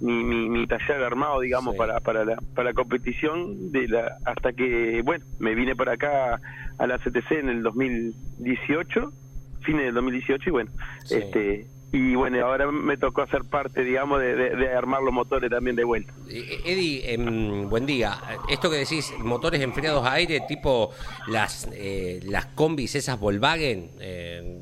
mi, 0.01 0.25
mi, 0.25 0.49
mi 0.49 0.67
taller 0.67 1.03
armado, 1.03 1.41
digamos, 1.41 1.75
Sí. 1.75 1.79
para, 1.79 2.01
para, 2.01 2.25
la, 2.25 2.37
para 2.55 2.71
la 2.71 2.75
competición, 2.75 3.71
de 3.71 3.89
la 3.89 4.17
hasta 4.25 4.53
que, 4.53 5.03
bueno, 5.05 5.25
me 5.39 5.55
vine 5.55 5.77
para 5.77 5.93
acá 5.93 6.41
a 6.79 6.87
la 6.87 6.99
CTC 6.99 7.33
en 7.33 7.49
el 7.51 7.63
2018, 7.63 9.13
fines 9.61 9.85
del 9.85 9.95
2018, 9.95 10.49
y 10.49 10.53
bueno, 10.53 10.71
Sí. 11.05 11.17
este 11.17 11.67
y 11.93 12.15
bueno, 12.15 12.45
ahora 12.47 12.71
me 12.73 12.97
tocó 12.97 13.21
hacer 13.23 13.43
parte, 13.45 13.85
digamos, 13.85 14.19
de, 14.21 14.35
de- 14.35 14.57
de 14.57 14.73
armar 14.75 15.03
los 15.03 15.13
motores 15.13 15.51
también 15.51 15.77
de 15.77 15.85
vuelta. 15.85 16.13
Eh, 16.29 16.61
Eddie, 16.65 17.13
em, 17.13 17.69
buen 17.69 17.85
día. 17.85 18.15
Esto 18.49 18.71
que 18.71 18.77
decís, 18.77 19.13
motores 19.19 19.61
enfriados 19.61 20.05
a 20.07 20.13
aire, 20.15 20.41
tipo 20.49 20.91
las 21.29 21.69
eh, 21.75 22.21
las 22.25 22.47
combis, 22.47 22.95
esas 22.95 23.21
Volkswagen, 23.21 23.91
eh, 24.01 24.59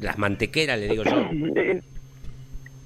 las 0.00 0.16
mantequeras, 0.18 0.78
le 0.78 0.88
digo 0.88 1.04
yo. 1.04 1.28
Eh, 1.56 1.82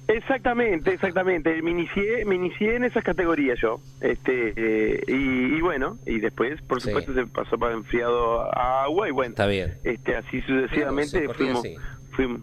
Exactamente, 0.09 0.93
exactamente. 0.93 1.61
Me 1.61 1.71
inicié, 1.71 2.23
me 2.23 2.35
inicié 2.35 2.77
en 2.77 2.85
esas 2.85 3.03
categorías 3.03 3.59
yo. 3.61 3.81
Este, 3.99 4.53
eh, 4.55 5.03
y, 5.05 5.57
y 5.57 5.61
bueno, 5.61 5.97
y 6.05 6.19
después, 6.19 6.61
por 6.61 6.79
Sí. 6.81 6.87
supuesto, 6.87 7.13
se 7.13 7.25
pasó 7.25 7.57
para 7.57 7.73
enfriado 7.73 8.41
a 8.57 8.83
agua 8.83 9.09
y 9.09 9.11
bueno. 9.11 9.31
Está 9.31 9.47
bien. 9.47 9.73
Este, 9.83 10.15
así 10.15 10.39
sucesivamente 10.43 11.23
Claro, 11.25 11.33
fuimos. 11.33 12.41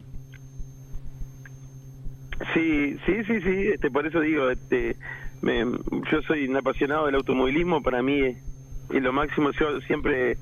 Sí, 2.52 2.96
sí, 3.06 3.24
sí, 3.24 3.40
sí. 3.40 3.68
Este, 3.74 3.90
por 3.90 4.06
eso 4.06 4.20
digo, 4.20 4.50
este, 4.50 4.96
me- 5.40 5.64
yo 6.10 6.22
soy 6.26 6.46
un 6.48 6.56
apasionado 6.56 7.06
del 7.06 7.14
automovilismo. 7.16 7.82
Para 7.82 8.02
mí 8.02 8.20
es, 8.20 8.36
es 8.90 9.02
lo 9.02 9.12
máximo. 9.12 9.50
Yo 9.58 9.80
siempre 9.82 10.36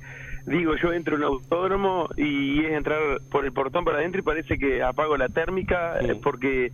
digo, 0.46 0.74
yo 0.82 0.92
entro 0.92 1.14
en 1.16 1.22
un 1.22 1.28
autódromo 1.28 2.08
y 2.16 2.64
es 2.64 2.72
entrar 2.72 2.98
por 3.30 3.44
el 3.44 3.52
portón 3.52 3.84
para 3.84 3.98
adentro 3.98 4.20
y 4.20 4.24
parece 4.24 4.58
que 4.58 4.82
apago 4.82 5.16
la 5.16 5.28
térmica 5.28 5.98
eh, 6.00 6.18
porque 6.22 6.70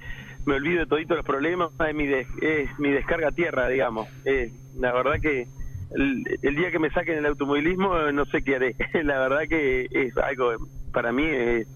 me 0.47 0.55
olvido 0.55 0.81
de 0.81 0.87
todito 0.87 1.14
los 1.14 1.24
problemas. 1.24 1.70
Es 1.87 1.95
mi, 1.95 2.07
des- 2.07 2.26
es 2.41 2.70
mi 2.79 2.91
descarga 2.91 3.29
a 3.29 3.33
tierra, 3.33 3.68
digamos. 3.68 4.09
Eh, 4.24 4.51
la 4.79 4.93
verdad 4.93 5.16
que 5.20 5.47
el, 5.91 6.22
el 6.43 6.55
día 6.55 6.70
que 6.70 6.79
me 6.79 6.91
saquen 6.91 7.18
el 7.18 7.26
automovilismo 7.26 7.97
no 8.12 8.24
sé 8.26 8.43
qué 8.43 8.57
haré. 8.57 8.74
la 9.05 9.18
verdad 9.20 9.43
que 9.49 9.87
es 9.91 10.16
algo, 10.18 10.53
para 10.93 11.12
mí 11.12 11.24
es, 11.26 11.66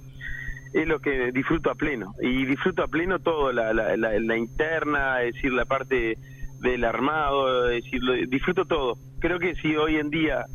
es 0.72 0.88
lo 0.88 1.00
que 1.00 1.32
disfruto 1.32 1.70
a 1.70 1.74
pleno. 1.74 2.14
Y 2.20 2.44
disfruto 2.46 2.82
a 2.82 2.88
pleno 2.88 3.18
todo, 3.18 3.52
la, 3.52 3.72
la, 3.72 3.96
la, 3.96 4.36
interna, 4.36 5.22
es 5.22 5.34
decir, 5.34 5.52
la 5.52 5.64
parte 5.64 6.16
del 6.60 6.84
armado, 6.84 7.70
es 7.70 7.84
decir, 7.84 8.00
disfruto 8.28 8.64
todo. 8.64 8.96
Creo 9.20 9.38
que 9.38 9.54
si 9.56 9.76
hoy 9.76 9.96
en 9.96 10.10
día 10.10 10.46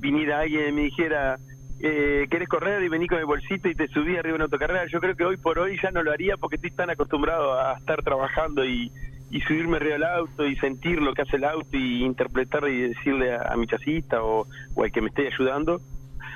viniera 0.00 0.40
alguien 0.40 0.70
y 0.70 0.72
me 0.72 0.82
dijera, 0.82 1.36
eh, 1.80 2.26
¿querés 2.30 2.48
correr? 2.48 2.82
Y 2.82 2.88
vení 2.88 3.06
con 3.06 3.18
el 3.18 3.26
bolsito 3.26 3.68
y 3.68 3.74
te 3.74 3.88
subí 3.88 4.16
arriba 4.16 4.36
una 4.36 4.44
autocarrera, 4.44 4.86
yo 4.86 5.00
creo 5.00 5.14
que 5.14 5.24
hoy 5.24 5.36
por 5.36 5.58
hoy 5.58 5.78
ya 5.82 5.90
no 5.90 6.02
lo 6.02 6.12
haría 6.12 6.36
porque 6.36 6.56
estoy 6.56 6.70
tan 6.72 6.90
acostumbrado 6.90 7.58
a 7.58 7.74
estar 7.78 8.02
trabajando 8.02 8.64
y, 8.64 8.90
y 9.30 9.40
subirme 9.42 9.76
arriba 9.76 9.94
del 9.94 10.04
auto 10.04 10.46
y 10.46 10.56
sentir 10.56 11.00
lo 11.00 11.14
que 11.14 11.22
hace 11.22 11.36
el 11.36 11.44
auto 11.44 11.76
y 11.76 12.04
interpretar 12.04 12.68
y 12.68 12.88
decirle 12.88 13.34
a, 13.34 13.52
a 13.52 13.56
mi 13.56 13.66
chasista 13.66 14.22
o, 14.22 14.46
o 14.74 14.82
al 14.82 14.90
que 14.90 15.00
me 15.00 15.08
esté 15.08 15.28
ayudando, 15.28 15.80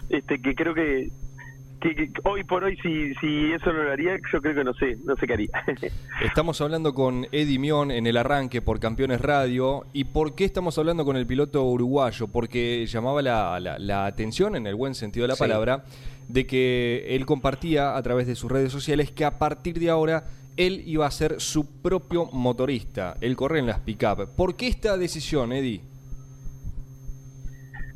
este 0.09 0.41
que 0.41 0.55
creo 0.55 0.75
que, 0.75 1.09
que, 1.95 2.13
que 2.13 2.21
hoy 2.25 2.45
por 2.45 2.65
hoy 2.65 2.77
si, 2.83 3.13
si 3.21 3.53
eso 3.53 3.73
no 3.73 3.83
lo 3.83 3.93
haría, 3.93 4.17
yo 4.33 4.41
creo 4.41 4.55
que 4.55 4.65
no 4.65 4.73
sé, 4.75 4.97
no 5.05 5.17
sé 5.17 5.27
qué 5.27 5.33
haría. 5.35 5.49
Estamos 6.25 6.61
hablando 6.61 6.95
con 6.95 7.27
Eddie 7.33 7.59
Mion 7.59 7.91
en 7.91 8.07
el 8.07 8.17
arranque 8.17 8.63
por 8.63 8.81
Campeones 8.81 9.21
Radio. 9.21 9.85
¿Y 9.93 10.05
por 10.05 10.35
qué 10.35 10.45
estamos 10.45 10.79
hablando 10.79 11.05
con 11.05 11.17
el 11.17 11.27
piloto 11.27 11.65
uruguayo? 11.65 12.29
Porque 12.29 12.87
llamaba 12.87 13.21
la, 13.23 13.59
la- 13.61 13.79
la 13.79 14.07
atención, 14.07 14.57
en 14.57 14.67
el 14.67 14.75
buen 14.75 14.95
sentido 14.95 15.25
de 15.25 15.29
la 15.29 15.35
Sí. 15.35 15.41
palabra, 15.41 15.85
de 16.29 16.47
que 16.47 17.05
él 17.11 17.27
compartía 17.27 17.97
a 17.97 18.03
través 18.03 18.27
de 18.27 18.35
sus 18.35 18.51
redes 18.51 18.73
sociales 18.73 19.11
que 19.11 19.25
a 19.25 19.39
partir 19.39 19.79
de 19.79 19.91
ahora 19.91 20.25
él 20.57 20.83
iba 20.87 21.05
a 21.07 21.11
ser 21.11 21.41
su 21.41 21.83
propio 21.83 22.27
motorista. 22.27 23.17
Él 23.21 23.35
corre 23.37 23.59
en 23.59 23.67
las 23.67 23.81
pick-up. 23.81 24.29
¿Por 24.37 24.55
qué 24.57 24.69
esta 24.69 24.97
decisión, 24.97 25.53
Eddie? 25.53 25.81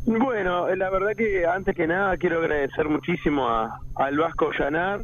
Bueno, 0.09 0.75
la 0.75 0.89
verdad 0.89 1.15
que 1.15 1.45
antes 1.45 1.77
que 1.77 1.87
nada 1.87 2.17
quiero 2.17 2.39
agradecer 2.39 2.89
muchísimo 2.89 3.47
a, 3.47 3.79
al 3.95 4.17
Vasco 4.17 4.51
Llanar 4.59 5.03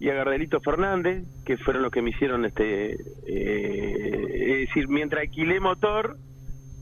y 0.00 0.08
a 0.08 0.14
Gardelito 0.14 0.58
Fernández, 0.62 1.22
que 1.44 1.58
fueron 1.58 1.82
los 1.82 1.92
que 1.92 2.00
me 2.00 2.10
hicieron 2.10 2.46
este, 2.46 2.92
eh, 3.26 4.62
es 4.62 4.68
decir, 4.68 4.88
mientras 4.88 5.20
alquilé 5.20 5.60
motor, 5.60 6.16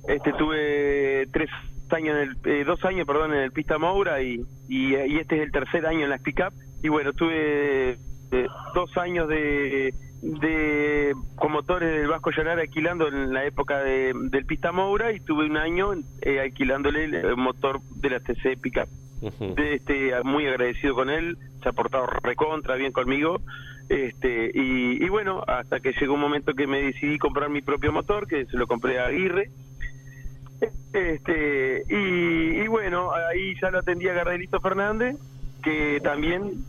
este 0.06 0.32
tuve 0.34 1.26
tres 1.32 1.50
años, 1.90 2.16
en 2.16 2.22
el, 2.22 2.36
eh, 2.44 2.64
dos 2.64 2.84
años, 2.84 3.04
perdón, 3.04 3.34
en 3.34 3.40
el 3.40 3.50
Pista 3.50 3.78
Moura 3.78 4.22
y, 4.22 4.42
y, 4.68 4.94
y 4.94 5.18
este 5.18 5.34
es 5.34 5.42
el 5.42 5.50
tercer 5.50 5.86
año 5.86 6.04
en 6.04 6.10
las 6.10 6.22
pick-up. 6.22 6.52
Y 6.84 6.88
bueno, 6.88 7.14
tuve 7.14 7.96
eh, 8.30 8.46
dos 8.76 8.96
años 8.96 9.26
de, 9.26 9.92
de 10.22 11.14
con 11.36 11.52
motores 11.52 11.90
del 11.92 12.08
Vasco 12.08 12.30
Llanar 12.30 12.58
alquilando 12.58 13.08
en 13.08 13.32
la 13.32 13.44
época 13.44 13.78
de- 13.82 14.12
del 14.14 14.44
Pista 14.46 14.72
Moura 14.72 15.12
y 15.12 15.20
tuve 15.20 15.46
un 15.46 15.56
año 15.56 15.92
eh, 16.22 16.40
alquilándole 16.40 17.04
el, 17.04 17.36
motor 17.36 17.80
de 17.96 18.10
la 18.10 18.20
TC 18.20 18.56
Pickup. 18.60 18.88
De, 19.56 19.74
este, 19.74 20.12
muy 20.24 20.46
agradecido 20.46 20.94
con 20.94 21.08
él, 21.10 21.36
se 21.62 21.68
ha 21.68 21.72
portado 21.72 22.06
recontra 22.22 22.74
bien 22.76 22.92
conmigo. 22.92 23.40
Este, 23.88 24.50
y, 24.52 25.02
y 25.04 25.08
bueno, 25.08 25.42
hasta 25.46 25.80
que 25.80 25.92
llegó 25.92 26.14
un 26.14 26.20
momento 26.20 26.54
que 26.54 26.66
me 26.66 26.82
decidí 26.82 27.18
comprar 27.18 27.48
mi 27.50 27.62
propio 27.62 27.92
motor, 27.92 28.26
que 28.26 28.44
se 28.46 28.56
lo 28.56 28.66
compré 28.66 28.98
a 28.98 29.06
Aguirre. 29.06 29.50
Este, 30.92 31.82
y, 31.88 32.62
y 32.62 32.66
bueno, 32.68 33.10
ahí 33.12 33.54
ya 33.60 33.70
lo 33.70 33.78
atendía 33.78 34.12
Gardelito 34.14 34.60
Fernández, 34.60 35.16
que 35.66 36.00
también 36.00 36.64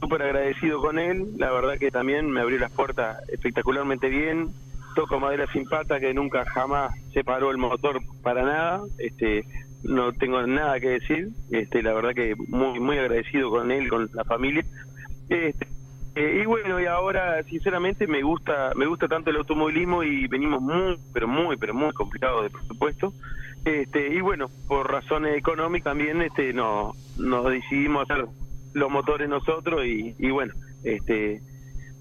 súper 0.00 0.22
agradecido 0.22 0.80
con 0.80 0.98
él, 0.98 1.34
la 1.38 1.52
verdad 1.52 1.78
que 1.78 1.92
también 1.92 2.28
me 2.28 2.40
abrió 2.40 2.58
las 2.58 2.72
puertas 2.72 3.16
espectacularmente 3.28 4.08
bien, 4.08 4.48
toco 4.96 5.20
madera 5.20 5.46
sin 5.52 5.66
pata 5.66 6.00
que 6.00 6.12
nunca 6.12 6.44
jamás 6.46 6.92
se 7.12 7.22
paró 7.22 7.52
el 7.52 7.58
motor 7.58 8.00
para 8.24 8.42
nada, 8.42 8.80
este 8.98 9.44
no 9.84 10.12
tengo 10.12 10.44
nada 10.48 10.80
que 10.80 10.88
decir, 10.88 11.28
este 11.52 11.80
la 11.80 11.92
verdad 11.92 12.10
que 12.12 12.34
muy 12.48 12.80
muy 12.80 12.98
agradecido 12.98 13.50
con 13.50 13.70
él, 13.70 13.88
con 13.88 14.10
la 14.14 14.24
familia. 14.24 14.64
Este, 15.28 15.68
eh, 16.14 16.40
y 16.42 16.46
bueno, 16.46 16.80
y 16.80 16.86
ahora 16.86 17.42
sinceramente 17.44 18.06
me 18.06 18.22
gusta 18.22 18.72
me 18.74 18.86
gusta 18.86 19.06
tanto 19.06 19.30
el 19.30 19.36
automovilismo 19.36 20.02
y 20.02 20.26
venimos 20.26 20.60
muy 20.60 20.98
pero 21.12 21.28
muy 21.28 21.56
pero 21.56 21.74
muy 21.74 21.92
complicados 21.92 22.44
de 22.44 22.50
presupuesto. 22.50 23.12
Este, 23.64 24.14
y 24.14 24.20
bueno, 24.20 24.48
por 24.66 24.90
razones 24.90 25.36
económicas 25.36 25.84
también 25.84 26.22
este 26.22 26.52
no 26.52 26.92
nos 27.18 27.50
decidimos 27.50 28.10
hacer 28.10 28.26
los 28.72 28.90
motores 28.90 29.28
nosotros 29.28 29.84
y, 29.84 30.14
y 30.18 30.30
bueno, 30.30 30.54
este 30.82 31.40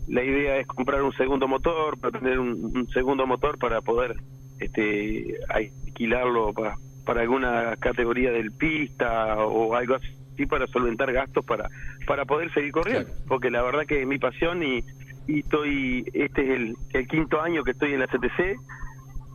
la 0.07 0.24
idea 0.24 0.57
es 0.57 0.66
comprar 0.66 1.03
un 1.03 1.14
segundo 1.14 1.47
motor, 1.47 1.99
para 1.99 2.18
tener 2.18 2.39
un, 2.39 2.72
un 2.76 2.88
segundo 2.89 3.28
motor 3.28 3.60
para 3.60 3.82
poder 3.82 4.16
este 4.60 5.38
alquilarlo 5.49 6.51
para, 6.53 6.78
para 7.05 7.22
alguna 7.22 7.76
categoría 7.78 8.32
del 8.32 8.51
pista 8.51 9.38
o 9.45 9.76
algo 9.76 9.95
así 9.95 10.18
para 10.46 10.68
solventar 10.68 11.12
gastos 11.12 11.44
para 11.46 11.70
para 12.08 12.26
poder 12.26 12.52
seguir 12.54 12.72
corriendo, 12.72 13.10
porque 13.28 13.50
la 13.52 13.62
verdad 13.62 13.86
que 13.88 14.02
es 14.02 14.08
mi 14.08 14.18
pasión 14.18 14.64
y, 14.64 14.84
y 15.28 15.40
estoy 15.40 16.06
este 16.14 16.42
es 16.44 16.50
el, 16.50 16.76
el 16.94 17.08
quinto 17.08 17.42
año 17.42 17.64
que 17.64 17.72
estoy 17.72 17.94
en 17.94 18.00
la 18.00 18.08
CTC 18.08 18.56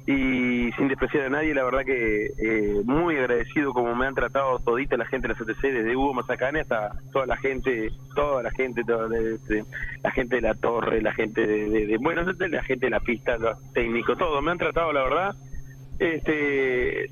y 0.07 0.71
sin 0.77 0.89
despreciar 0.89 1.25
a 1.25 1.29
nadie, 1.31 1.55
la 1.55 1.65
verdad 1.65 1.81
que 1.87 2.27
eh, 2.37 2.75
muy 2.85 3.17
agradecido 3.17 3.73
como 3.73 3.95
me 3.95 4.07
han 4.07 4.15
tratado 4.15 4.59
todita 4.59 4.99
la 4.99 5.07
gente 5.07 5.29
de 5.29 5.33
la 5.35 5.41
CTC, 5.41 5.63
desde 5.63 5.97
Hugo 5.97 6.13
Mazacane 6.13 6.61
hasta 6.61 6.93
toda 7.11 7.25
la 7.25 7.39
gente, 7.39 7.89
toda 8.15 8.43
la 8.43 8.51
gente, 8.51 8.83
toda 8.85 9.09
de- 9.09 9.39
de- 9.49 9.65
la 10.03 10.11
gente 10.11 10.37
de 10.37 10.43
la 10.43 10.55
torre, 10.57 11.01
la 11.01 11.15
gente 11.15 11.47
de, 11.47 11.87
de- 11.87 11.97
bueno, 11.97 12.21
la 12.23 12.63
gente 12.65 12.85
de 12.87 12.91
la 12.91 13.01
pista, 13.01 13.39
los 13.39 13.57
técnicos, 13.73 14.19
todo, 14.19 14.43
me 14.43 14.51
han 14.51 14.59
tratado 14.59 14.93
la 14.93 15.05
verdad, 15.05 15.37
este 15.99 17.07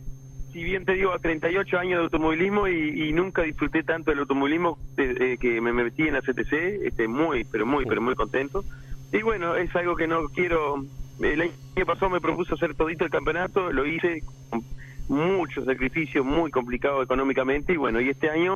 si 0.53 0.63
bien 0.63 0.85
te 0.85 0.93
digo, 0.93 1.13
a 1.13 1.19
38 1.19 1.79
años 1.79 1.99
de 1.99 2.05
automovilismo 2.05 2.69
y, 2.69 3.13
nunca 3.13 3.43
disfruté 3.43 3.83
tanto 3.83 4.11
del 4.11 4.21
automovilismo 4.21 4.79
desde 4.97 5.39
que 5.39 5.61
me 5.61 5.73
metí 5.73 6.03
en 6.03 6.15
la 6.15 6.21
CTC, 6.21 6.85
este, 6.85 7.09
muy, 7.09 7.45
pero 7.45 7.65
muy, 7.65 7.87
pero 7.87 8.03
muy 8.03 8.15
contento. 8.15 8.65
Y 9.13 9.23
bueno, 9.23 9.57
es 9.57 9.75
algo 9.77 9.97
que 9.97 10.07
no 10.07 10.29
quiero. 10.29 10.85
El 11.21 11.41
año 11.41 11.87
pasado 11.87 12.11
me 12.11 12.21
propuso 12.21 12.55
hacer 12.55 12.75
todito 12.75 13.05
el 13.05 13.11
campeonato, 13.11 13.73
lo 13.73 13.87
hice 13.87 14.23
con 14.51 14.63
mucho 15.09 15.65
sacrificio, 15.65 16.25
muy 16.25 16.51
complicado 16.51 17.03
económicamente. 17.03 17.73
Y 17.73 17.77
bueno, 17.77 18.01
y 18.01 18.09
este 18.09 18.29
año 18.29 18.55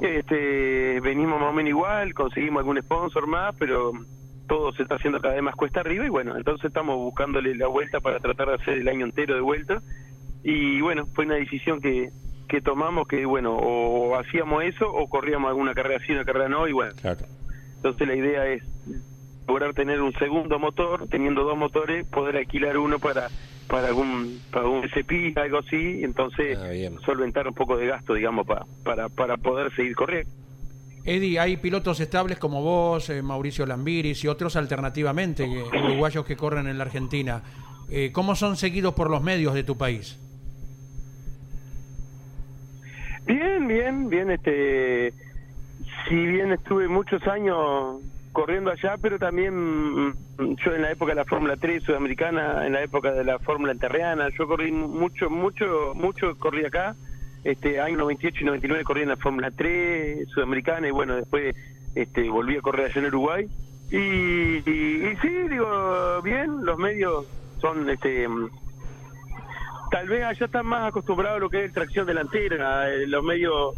este 0.00 1.00
venimos 1.00 1.40
más 1.40 1.50
o 1.50 1.52
menos 1.52 1.70
igual, 1.70 2.14
conseguimos 2.14 2.60
algún 2.60 2.80
sponsor 2.80 3.26
más, 3.26 3.54
pero 3.58 3.92
todo 4.48 4.72
se 4.72 4.82
está 4.82 4.96
haciendo 4.96 5.20
cada 5.20 5.34
vez 5.34 5.42
más 5.42 5.54
cuesta 5.54 5.80
arriba. 5.80 6.06
Y 6.06 6.10
bueno, 6.10 6.36
entonces 6.36 6.66
estamos 6.66 6.96
buscándole 6.96 7.54
la 7.54 7.66
vuelta 7.66 8.00
para 8.00 8.18
tratar 8.18 8.48
de 8.48 8.54
hacer 8.54 8.78
el 8.78 8.88
año 8.88 9.04
entero 9.04 9.34
de 9.34 9.40
vuelta. 9.40 9.82
Y 10.44 10.80
bueno, 10.80 11.06
fue 11.14 11.24
una 11.26 11.36
decisión 11.36 11.80
que, 11.80 12.10
que 12.48 12.60
tomamos 12.60 13.06
que, 13.08 13.24
bueno, 13.26 13.56
o 13.56 14.16
hacíamos 14.16 14.64
eso 14.64 14.90
o 14.92 15.08
corríamos 15.08 15.48
alguna 15.48 15.74
carrera 15.74 16.02
sí, 16.06 16.12
una 16.12 16.24
carrera 16.24 16.48
no. 16.48 16.66
Y 16.68 16.72
bueno, 16.72 16.92
entonces 17.76 18.06
la 18.08 18.14
idea 18.16 18.46
es 18.48 18.62
lograr 19.46 19.74
tener 19.74 20.00
un 20.00 20.12
segundo 20.14 20.58
motor, 20.58 21.06
teniendo 21.08 21.44
dos 21.44 21.56
motores, 21.56 22.06
poder 22.06 22.36
alquilar 22.36 22.78
uno 22.78 22.98
para 22.98 23.28
para 23.68 23.88
algún 23.88 24.38
para 24.50 24.66
un 24.68 24.84
SP, 24.84 25.32
algo 25.36 25.58
así, 25.58 25.76
y 26.00 26.04
entonces 26.04 26.58
solventar 27.06 27.48
un 27.48 27.54
poco 27.54 27.76
de 27.76 27.86
gasto, 27.86 28.14
digamos, 28.14 28.46
para 28.46 28.66
para 28.84 29.08
para 29.08 29.36
poder 29.36 29.74
seguir 29.74 29.94
corriendo. 29.94 30.30
Eddie, 31.04 31.38
hay 31.40 31.56
pilotos 31.56 31.98
estables 31.98 32.38
como 32.38 32.62
vos, 32.62 33.08
eh, 33.10 33.22
Mauricio 33.22 33.66
Lambiris 33.66 34.22
y 34.24 34.28
otros 34.28 34.54
alternativamente, 34.56 35.44
que- 35.48 35.78
uruguayos 35.78 36.24
que 36.24 36.36
corren 36.36 36.68
en 36.68 36.78
la 36.78 36.84
Argentina. 36.84 37.42
Eh, 37.88 38.10
¿Cómo 38.12 38.36
son 38.36 38.56
seguidos 38.56 38.94
por 38.94 39.10
los 39.10 39.22
medios 39.22 39.52
de 39.54 39.64
tu 39.64 39.76
país? 39.76 40.18
Bien, 43.26 43.66
bien, 43.66 44.08
bien, 44.08 44.30
este 44.30 45.12
si 46.08 46.14
bien 46.14 46.52
estuve 46.52 46.88
muchos 46.88 47.26
años 47.26 48.00
corriendo 48.32 48.70
allá, 48.70 48.96
pero 49.00 49.18
también 49.18 49.54
mm, 49.54 50.14
yo 50.64 50.74
en 50.74 50.82
la 50.82 50.90
época 50.90 51.12
de 51.12 51.16
la 51.16 51.24
Fórmula 51.24 51.56
3 51.56 51.82
sudamericana, 51.82 52.66
en 52.66 52.72
la 52.72 52.82
época 52.82 53.12
de 53.12 53.24
la 53.24 53.38
Fórmula 53.38 53.72
enterreana, 53.72 54.28
yo 54.36 54.46
corrí 54.46 54.72
mucho, 54.72 55.30
mucho, 55.30 55.92
mucho 55.94 56.36
corrí 56.38 56.64
acá, 56.64 56.96
este 57.44 57.80
año 57.80 57.98
98 57.98 58.38
y 58.40 58.44
99 58.44 58.84
corrí 58.84 59.02
en 59.02 59.10
la 59.10 59.16
Fórmula 59.16 59.50
3 59.50 60.28
sudamericana 60.28 60.88
y 60.88 60.90
bueno, 60.90 61.16
después 61.16 61.54
este 61.94 62.28
volví 62.30 62.56
a 62.56 62.62
correr 62.62 62.86
allá 62.86 63.00
en 63.00 63.06
Uruguay. 63.06 63.46
Y, 63.90 63.96
y, 63.96 65.06
y 65.12 65.16
sí, 65.20 65.28
digo, 65.50 66.22
bien, 66.22 66.64
los 66.64 66.78
medios 66.78 67.26
son, 67.60 67.88
este, 67.90 68.26
mm, 68.26 68.48
tal 69.92 70.08
vez 70.08 70.24
allá 70.24 70.46
están 70.46 70.66
más 70.66 70.88
acostumbrados 70.88 71.36
a 71.36 71.40
lo 71.40 71.48
que 71.50 71.64
es 71.66 71.72
tracción 71.72 72.06
delantera, 72.06 72.90
eh, 72.90 73.06
los 73.06 73.22
medios 73.22 73.76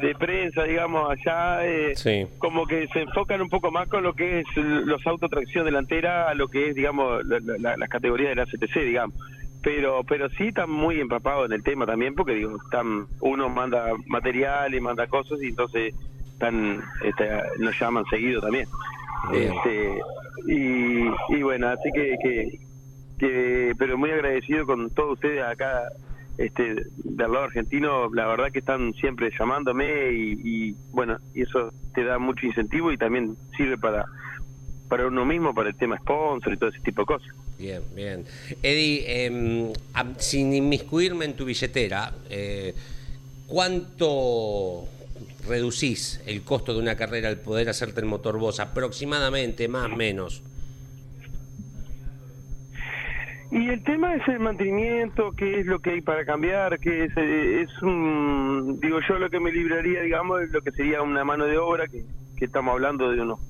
de 0.00 0.14
prensa, 0.14 0.62
digamos, 0.64 1.10
allá 1.10 1.66
eh, 1.66 1.94
Sí. 1.96 2.26
como 2.38 2.66
que 2.66 2.86
se 2.88 3.00
enfocan 3.02 3.40
un 3.42 3.48
poco 3.48 3.70
más 3.70 3.88
con 3.88 4.02
lo 4.02 4.14
que 4.14 4.40
es 4.40 4.46
los 4.56 5.04
autos 5.06 5.28
tracción 5.30 5.64
delantera, 5.64 6.28
a 6.28 6.34
lo 6.34 6.48
que 6.48 6.68
es, 6.68 6.74
digamos, 6.74 7.24
la- 7.26 7.40
la- 7.58 7.76
las 7.76 7.88
categorías 7.88 8.30
de 8.30 8.36
la 8.36 8.46
CTC, 8.46 8.84
digamos. 8.84 9.14
Pero 9.62 10.04
pero 10.04 10.28
sí 10.30 10.48
están 10.48 10.70
muy 10.70 11.00
empapados 11.00 11.46
en 11.46 11.52
el 11.54 11.62
tema 11.64 11.84
también, 11.86 12.14
porque 12.14 12.34
digo, 12.34 12.56
están 12.64 13.06
uno 13.20 13.48
manda 13.48 13.92
material 14.06 14.72
y 14.74 14.80
manda 14.80 15.06
cosas 15.08 15.42
y 15.42 15.48
entonces 15.48 15.92
están 16.32 16.80
este, 17.02 17.28
nos 17.58 17.76
llaman 17.80 18.04
seguido 18.10 18.40
también. 18.40 18.66
Este, 19.32 19.98
y, 20.46 21.08
y 21.36 21.42
bueno, 21.42 21.68
así 21.70 21.90
que, 21.92 22.14
que, 22.22 22.58
que, 23.18 23.74
pero 23.78 23.98
muy 23.98 24.10
agradecido 24.10 24.66
con 24.66 24.90
todos 24.90 25.14
ustedes 25.14 25.42
acá 25.42 25.88
este 26.38 26.86
del 26.94 27.32
lado 27.32 27.44
argentino, 27.44 28.08
la 28.14 28.26
verdad 28.26 28.52
que 28.52 28.60
están 28.60 28.94
siempre 28.94 29.30
llamándome 29.36 30.12
y, 30.12 30.74
bueno, 30.92 31.18
y 31.34 31.42
eso 31.42 31.72
te 31.94 32.04
da 32.04 32.18
mucho 32.18 32.46
incentivo 32.46 32.92
y 32.92 32.96
también 32.96 33.36
sirve 33.56 33.76
para 33.76 34.06
para 34.88 35.06
uno 35.06 35.26
mismo, 35.26 35.54
para 35.54 35.68
el 35.68 35.76
tema 35.76 35.98
sponsor 35.98 36.54
y 36.54 36.56
todo 36.56 36.70
ese 36.70 36.80
tipo 36.80 37.02
de 37.02 37.06
cosas. 37.06 37.28
Bien, 37.58 37.82
bien. 37.94 38.24
Eddie, 38.62 39.04
eh, 39.06 39.72
sin 40.16 40.54
inmiscuirme 40.54 41.26
en 41.26 41.34
tu 41.34 41.44
billetera, 41.44 42.10
eh, 42.30 42.74
¿cuánto 43.46 44.88
reducís 45.46 46.22
el 46.24 46.42
costo 46.42 46.72
de 46.72 46.80
una 46.80 46.96
carrera 46.96 47.28
al 47.28 47.36
poder 47.36 47.68
hacerte 47.68 48.00
el 48.00 48.06
motor 48.06 48.38
vos? 48.38 48.60
Aproximadamente, 48.60 49.68
más 49.68 49.92
o 49.92 49.96
menos. 49.96 50.42
Y 53.50 53.68
el 53.70 53.82
tema 53.82 54.14
es 54.14 54.28
el 54.28 54.40
mantenimiento, 54.40 55.32
qué 55.32 55.60
es 55.60 55.66
lo 55.66 55.78
que 55.78 55.90
hay 55.90 56.00
para 56.02 56.24
cambiar, 56.26 56.78
que 56.78 57.04
es, 57.04 57.12
eh, 57.16 57.62
es 57.62 57.82
un, 57.82 58.78
digo 58.80 58.98
yo 59.08 59.18
lo 59.18 59.30
que 59.30 59.40
me 59.40 59.50
libraría, 59.50 60.02
digamos, 60.02 60.42
es 60.42 60.50
lo 60.50 60.60
que 60.60 60.70
sería 60.72 61.00
una 61.00 61.24
mano 61.24 61.46
de 61.46 61.56
obra, 61.56 61.86
que, 61.88 62.02
que 62.36 62.44
estamos 62.44 62.72
hablando 62.72 63.10
de 63.10 63.22
unos, 63.22 63.40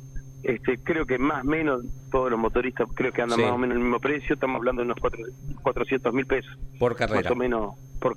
este, 0.45 0.79
creo 0.79 1.05
que 1.05 1.19
más 1.19 1.43
o 1.45 1.49
menos 1.49 1.83
todos 2.13 2.31
los 2.31 2.39
motoristas 2.39 2.87
creo 2.95 3.11
que 3.11 3.23
andan 3.23 3.39
Sí. 3.39 3.43
más 3.45 3.53
o 3.53 3.59
menos 3.59 3.77
el 3.77 3.83
mismo 3.83 3.99
precio, 3.99 4.35
estamos 4.35 4.57
hablando 4.59 4.83
de 4.83 4.87
unos 4.87 4.99
cuatro, 5.01 5.19
400 5.63 6.15
mil 6.15 6.27
pesos, 6.27 6.57
Por 6.79 6.95
carrera. 6.95 7.23
más 7.23 7.31
o 7.33 7.35
menos 7.35 7.75
por, 8.01 8.15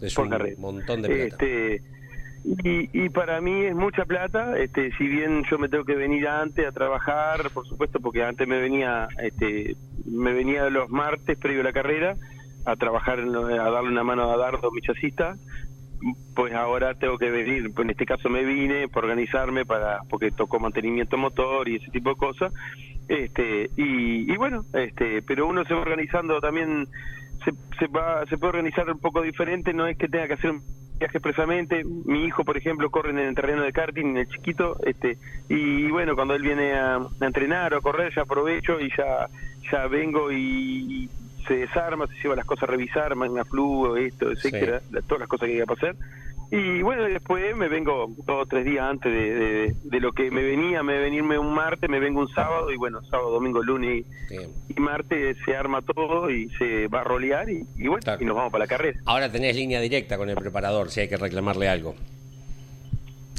Es 0.00 0.14
por 0.14 0.24
un 0.24 0.30
carrera. 0.32 0.56
montón 0.58 1.00
de 1.02 1.08
plata. 1.08 1.44
Este, 1.46 1.82
y, 2.44 3.04
y 3.04 3.08
para 3.10 3.40
mí 3.40 3.64
es 3.64 3.74
mucha 3.74 4.04
plata, 4.04 4.58
este, 4.58 4.92
si 4.96 5.06
bien 5.06 5.44
yo 5.50 5.58
me 5.58 5.68
tengo 5.68 5.84
que 5.84 5.94
venir 5.94 6.26
antes 6.26 6.66
a 6.66 6.72
trabajar, 6.72 7.50
por 7.52 7.66
supuesto, 7.66 8.00
porque 8.00 8.24
antes 8.24 8.48
me 8.48 8.58
venía, 8.58 9.08
este, 9.22 9.76
me 10.06 10.32
venía 10.32 10.70
los 10.70 10.88
martes 10.88 11.38
previo 11.38 11.60
a 11.60 11.64
la 11.64 11.72
carrera 11.72 12.16
a 12.64 12.76
trabajar, 12.76 13.20
a 13.20 13.70
darle 13.70 13.90
una 13.90 14.04
mano 14.04 14.30
a 14.30 14.36
Dardo, 14.36 14.70
mi 14.70 14.80
chasista, 14.80 15.36
pues 16.34 16.54
ahora 16.54 16.94
tengo 16.94 17.18
que 17.18 17.30
venir, 17.30 17.72
pues 17.74 17.84
en 17.84 17.90
este 17.90 18.06
caso 18.06 18.28
me 18.28 18.44
vine 18.44 18.88
por 18.88 19.04
organizarme 19.04 19.66
para, 19.66 20.00
porque 20.08 20.30
tocó 20.30 20.58
mantenimiento 20.58 21.18
motor 21.18 21.68
y 21.68 21.76
ese 21.76 21.90
tipo 21.90 22.10
de 22.10 22.16
cosas, 22.16 22.52
este, 23.08 23.68
y, 23.76 24.32
y 24.32 24.36
bueno, 24.36 24.64
este, 24.72 25.22
pero 25.22 25.46
uno 25.46 25.64
se 25.64 25.74
va 25.74 25.80
organizando 25.80 26.40
también, 26.40 26.86
se, 27.44 27.52
se 27.78 27.86
va, 27.88 28.24
se 28.26 28.38
puede 28.38 28.50
organizar 28.50 28.90
un 28.90 28.98
poco 28.98 29.20
diferente, 29.22 29.74
no 29.74 29.86
es 29.86 29.98
que 29.98 30.08
tenga 30.08 30.26
que 30.26 30.34
hacer 30.34 30.50
un 30.50 30.62
viaje 31.00 31.16
expresamente, 31.16 31.82
mi 31.82 32.26
hijo 32.26 32.44
por 32.44 32.56
ejemplo 32.58 32.90
corre 32.90 33.10
en 33.10 33.18
el 33.18 33.34
terreno 33.34 33.62
de 33.62 33.72
karting, 33.72 34.04
en 34.04 34.16
el 34.18 34.28
chiquito, 34.28 34.76
este, 34.84 35.16
y 35.48 35.90
bueno, 35.90 36.14
cuando 36.14 36.34
él 36.34 36.42
viene 36.42 36.74
a, 36.74 36.96
a 36.96 37.26
entrenar 37.26 37.72
o 37.72 37.78
a 37.78 37.80
correr 37.80 38.14
ya 38.14 38.22
aprovecho 38.22 38.78
y 38.78 38.90
ya, 38.96 39.26
ya 39.72 39.86
vengo 39.86 40.30
y, 40.30 41.08
se 41.46 41.54
desarma, 41.56 42.06
se 42.06 42.14
lleva 42.22 42.36
las 42.36 42.44
cosas 42.46 42.64
a 42.64 42.72
revisar, 42.72 43.14
magna 43.16 43.44
flu, 43.44 43.96
esto, 43.96 44.30
etcétera, 44.30 44.80
todas 45.06 45.20
las 45.20 45.28
cosas 45.28 45.46
que 45.46 45.54
hay 45.54 45.60
que 45.60 45.66
pasar. 45.66 45.96
Y 46.52 46.82
bueno, 46.82 47.04
después 47.04 47.56
me 47.56 47.68
vengo 47.68 48.08
dos 48.26 48.42
o 48.42 48.46
tres 48.46 48.64
días 48.64 48.84
antes 48.84 49.12
de, 49.12 49.34
de- 49.34 49.74
de 49.84 50.00
lo 50.00 50.10
que 50.10 50.32
me 50.32 50.42
venía, 50.42 50.82
me 50.82 50.98
venirme 50.98 51.38
un 51.38 51.54
martes, 51.54 51.88
me 51.88 52.00
vengo 52.00 52.20
un 52.22 52.28
sábado, 52.28 52.72
y 52.72 52.76
bueno, 52.76 53.00
sábado, 53.04 53.30
domingo, 53.30 53.62
lunes 53.62 54.04
y, 54.68 54.80
martes 54.80 55.36
se 55.44 55.54
arma 55.54 55.80
todo 55.82 56.28
y 56.30 56.48
se 56.58 56.88
va 56.88 57.02
a 57.02 57.04
rolear 57.04 57.48
y, 57.50 57.64
y 57.76 57.86
bueno, 57.86 58.02
y 58.18 58.24
nos 58.24 58.34
vamos 58.34 58.50
para 58.50 58.64
la 58.64 58.68
carrera. 58.68 58.98
Ahora 59.04 59.30
tenés 59.30 59.54
línea 59.54 59.80
directa 59.80 60.16
con 60.18 60.28
el 60.28 60.34
preparador, 60.36 60.90
si 60.90 61.00
hay 61.00 61.08
que 61.08 61.16
reclamarle 61.18 61.68
algo 61.68 61.94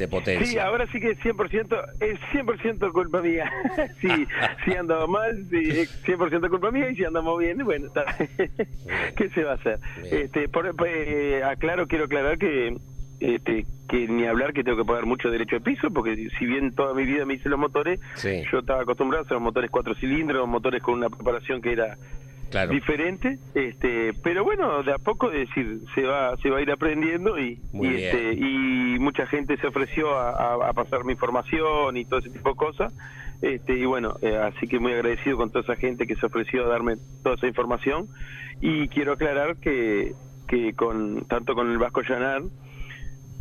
potencia. 0.07 0.45
Sí, 0.45 0.57
ahora 0.57 0.87
sí 0.91 0.99
que 0.99 1.11
es 1.11 1.19
100%, 1.19 1.93
es 1.99 2.19
100% 2.33 2.91
culpa 2.91 3.21
mía. 3.21 3.51
sí, 4.01 4.27
si 4.65 4.73
ando 4.73 5.07
mal, 5.07 5.45
sí, 5.49 5.57
es 5.69 6.03
100% 6.05 6.49
culpa 6.49 6.71
mía 6.71 6.89
y 6.89 6.95
si 6.95 7.03
andamos 7.05 7.39
bien, 7.39 7.57
bueno, 7.63 7.87
está. 7.87 8.05
¿qué 9.17 9.29
se 9.33 9.43
va 9.43 9.51
a 9.51 9.55
hacer? 9.55 9.79
Bien. 10.01 10.23
Este, 10.23 10.47
por, 10.49 10.73
eh, 10.87 11.43
aclaro, 11.43 11.87
quiero 11.87 12.05
aclarar 12.05 12.37
que 12.37 12.75
este, 13.19 13.65
que 13.87 14.07
ni 14.07 14.25
hablar 14.25 14.51
que 14.51 14.63
tengo 14.63 14.77
que 14.77 14.85
pagar 14.85 15.05
mucho 15.05 15.29
derecho 15.29 15.57
de 15.57 15.61
piso, 15.61 15.91
porque 15.91 16.29
si 16.39 16.45
bien 16.45 16.73
toda 16.73 16.93
mi 16.95 17.05
vida 17.05 17.23
me 17.25 17.35
hice 17.35 17.49
los 17.49 17.59
motores, 17.59 17.99
Sí. 18.15 18.41
yo 18.51 18.59
estaba 18.59 18.81
acostumbrado 18.81 19.23
a 19.23 19.25
hacer 19.25 19.39
motores 19.39 19.69
cuatro 19.69 19.93
cilindros, 19.95 20.47
motores 20.47 20.81
con 20.81 20.95
una 20.95 21.09
preparación 21.09 21.61
que 21.61 21.73
era 21.73 21.97
Claro. 22.51 22.71
diferente, 22.71 23.39
este, 23.55 24.13
pero 24.21 24.43
bueno, 24.43 24.83
de 24.83 24.93
a 24.93 24.97
poco 24.97 25.31
es 25.31 25.47
decir, 25.47 25.79
se 25.95 26.01
va, 26.03 26.35
se 26.37 26.49
va 26.49 26.57
a 26.59 26.61
ir 26.61 26.69
aprendiendo 26.69 27.39
y, 27.39 27.57
Muy 27.71 27.87
y, 27.87 27.91
bien. 27.91 28.03
este, 28.03 28.33
y 28.33 28.99
mucha 28.99 29.25
gente 29.27 29.57
se 29.57 29.67
ofreció 29.67 30.13
a, 30.19 30.29
a- 30.31 30.69
a 30.69 30.73
pasar 30.73 31.03
mi 31.05 31.13
información 31.13 31.95
y 31.97 32.05
todo 32.05 32.19
ese 32.19 32.29
tipo 32.29 32.49
de 32.49 32.55
cosas, 32.55 32.93
este, 33.41 33.73
y 33.73 33.85
bueno, 33.85 34.15
eh, 34.21 34.35
así 34.37 34.67
que 34.67 34.79
muy 34.79 34.91
agradecido 34.91 35.37
con 35.37 35.49
toda 35.49 35.63
esa 35.63 35.75
gente 35.77 36.05
que 36.05 36.15
se 36.15 36.25
ofreció 36.25 36.65
a 36.65 36.69
darme 36.69 36.97
toda 37.23 37.35
esa 37.35 37.47
información 37.47 38.07
y 38.59 38.87
quiero 38.89 39.13
aclarar 39.13 39.55
que, 39.55 40.13
que 40.47 40.73
con 40.73 41.25
tanto 41.25 41.55
con 41.55 41.71
el 41.71 41.77
Vasco 41.77 42.01
Llanar 42.01 42.41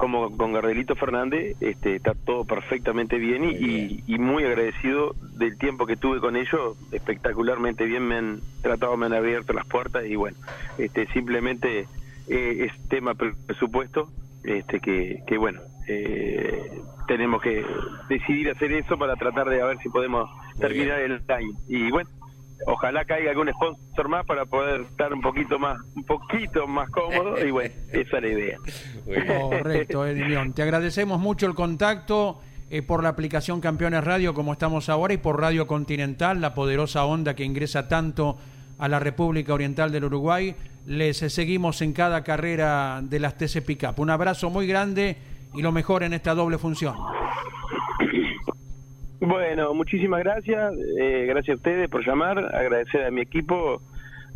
como 0.01 0.37
con 0.37 0.53
Gardelito 0.55 0.97
Fernández 0.97 1.57
este, 1.61 1.97
está 1.97 2.15
todo 2.27 2.45
perfectamente 2.47 3.19
bien 3.19 3.45
y, 3.45 3.55
bien. 3.55 4.05
y- 4.07 4.19
muy 4.19 4.45
agradecido 4.45 5.15
del 5.39 5.59
tiempo 5.59 5.87
que 5.87 5.99
tuve 5.99 6.21
con 6.21 6.37
ellos, 6.37 6.79
espectacularmente 6.93 7.85
bien 7.85 8.09
me 8.09 8.17
han 8.17 8.43
tratado, 8.63 8.97
me 8.97 9.07
han 9.07 9.15
abierto 9.15 9.53
las 9.55 9.67
puertas 9.67 10.05
y 10.07 10.17
bueno, 10.17 10.39
este 10.79 11.07
simplemente 11.15 11.89
eh, 12.29 12.59
es 12.67 12.73
tema 12.89 13.15
pre- 13.15 13.35
presupuesto, 13.47 14.11
este 14.45 14.81
que, 14.81 15.21
que 15.29 15.39
bueno, 15.39 15.61
eh, 15.89 16.83
tenemos 17.09 17.43
que 17.43 17.65
decidir 18.09 18.51
hacer 18.51 18.73
eso 18.73 18.99
para 18.99 19.17
tratar 19.17 19.51
de 19.51 19.63
a 19.63 19.67
ver 19.67 19.79
si 19.83 19.91
podemos 19.91 20.29
terminar 20.61 21.01
el 21.01 21.23
año 21.29 21.53
y 21.69 21.91
bueno. 21.93 22.11
Ojalá 22.67 23.05
caiga 23.05 23.31
algún 23.31 23.49
sponsor 23.49 24.09
más 24.09 24.27
para 24.27 24.45
poder 24.45 24.83
estar 24.83 25.13
un 25.13 25.21
poquito 25.21 25.59
más, 25.59 25.79
un 25.95 26.05
poquito 26.05 26.67
más 26.67 26.91
cómodo 26.91 27.45
y 27.45 27.51
bueno, 27.51 27.75
esa 27.93 28.17
es 28.19 28.23
la 28.23 28.29
idea. 28.29 28.59
Correcto, 29.51 30.07
Eddie 30.07 30.29
León. 30.29 30.53
Te 30.53 30.63
agradecemos 30.63 31.19
mucho 31.19 31.47
el 31.47 31.55
contacto 31.55 32.41
eh, 32.69 32.83
por 32.83 33.03
la 33.03 33.09
aplicación 33.09 33.61
Campeones 33.61 34.05
Radio 34.05 34.35
como 34.35 34.53
estamos 34.53 34.89
ahora 34.89 35.15
y 35.15 35.17
por 35.17 35.41
Radio 35.41 35.67
Continental, 35.67 36.41
la 36.41 36.55
poderosa 36.55 37.05
onda 37.05 37.35
que 37.35 37.45
ingresa 37.45 37.89
tanto 37.89 38.37
a 38.79 38.89
la 38.89 38.99
República 38.99 39.55
Oriental 39.55 39.91
del 39.91 40.05
Uruguay. 40.05 40.55
Les 40.87 41.23
eh, 41.23 41.31
seguimos 41.31 41.83
en 41.83 41.93
cada 41.93 42.23
carrera 42.23 43.01
de 43.03 43.21
las 43.21 43.37
TC 43.37 43.63
Pickup. 43.65 43.99
Un 43.99 44.11
abrazo 44.11 44.51
muy 44.51 44.67
grande 44.67 45.17
y 45.55 45.63
lo 45.63 45.73
mejor 45.73 46.03
en 46.03 46.13
esta 46.13 46.35
doble 46.35 46.59
función. 46.59 46.95
Bueno, 49.21 49.75
muchísimas 49.75 50.21
gracias. 50.25 50.73
eh, 50.99 51.27
gracias 51.29 51.55
a 51.55 51.59
ustedes 51.59 51.89
por 51.91 52.05
llamar. 52.07 52.39
Agradecer 52.55 53.05
a 53.05 53.11
mi 53.11 53.21
equipo, 53.21 53.83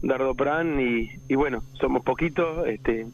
Dardo 0.02 0.34
Pran, 0.34 0.78
y, 0.80 1.10
y 1.28 1.34
bueno, 1.34 1.62
somos 1.80 2.02
poquitos. 2.02 2.66
este 2.68 3.06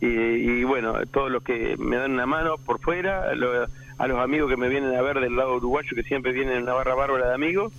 y, 0.00 0.06
y 0.06 0.64
bueno, 0.64 0.92
todos 1.10 1.30
los 1.30 1.42
que 1.42 1.74
me 1.78 1.96
dan 1.96 2.12
una 2.12 2.26
mano 2.26 2.56
por 2.58 2.80
fuera, 2.80 3.34
lo- 3.34 3.66
a 3.98 4.06
los 4.06 4.18
amigos 4.18 4.50
que 4.50 4.58
me 4.58 4.68
vienen 4.68 4.94
a 4.94 5.00
ver 5.00 5.18
del 5.20 5.34
lado 5.36 5.56
uruguayo, 5.56 5.88
que 5.96 6.02
siempre 6.02 6.32
vienen 6.32 6.56
en 6.58 6.62
una 6.64 6.74
barra 6.74 6.94
bárbara 6.94 7.28
de 7.28 7.34
amigos, 7.34 7.72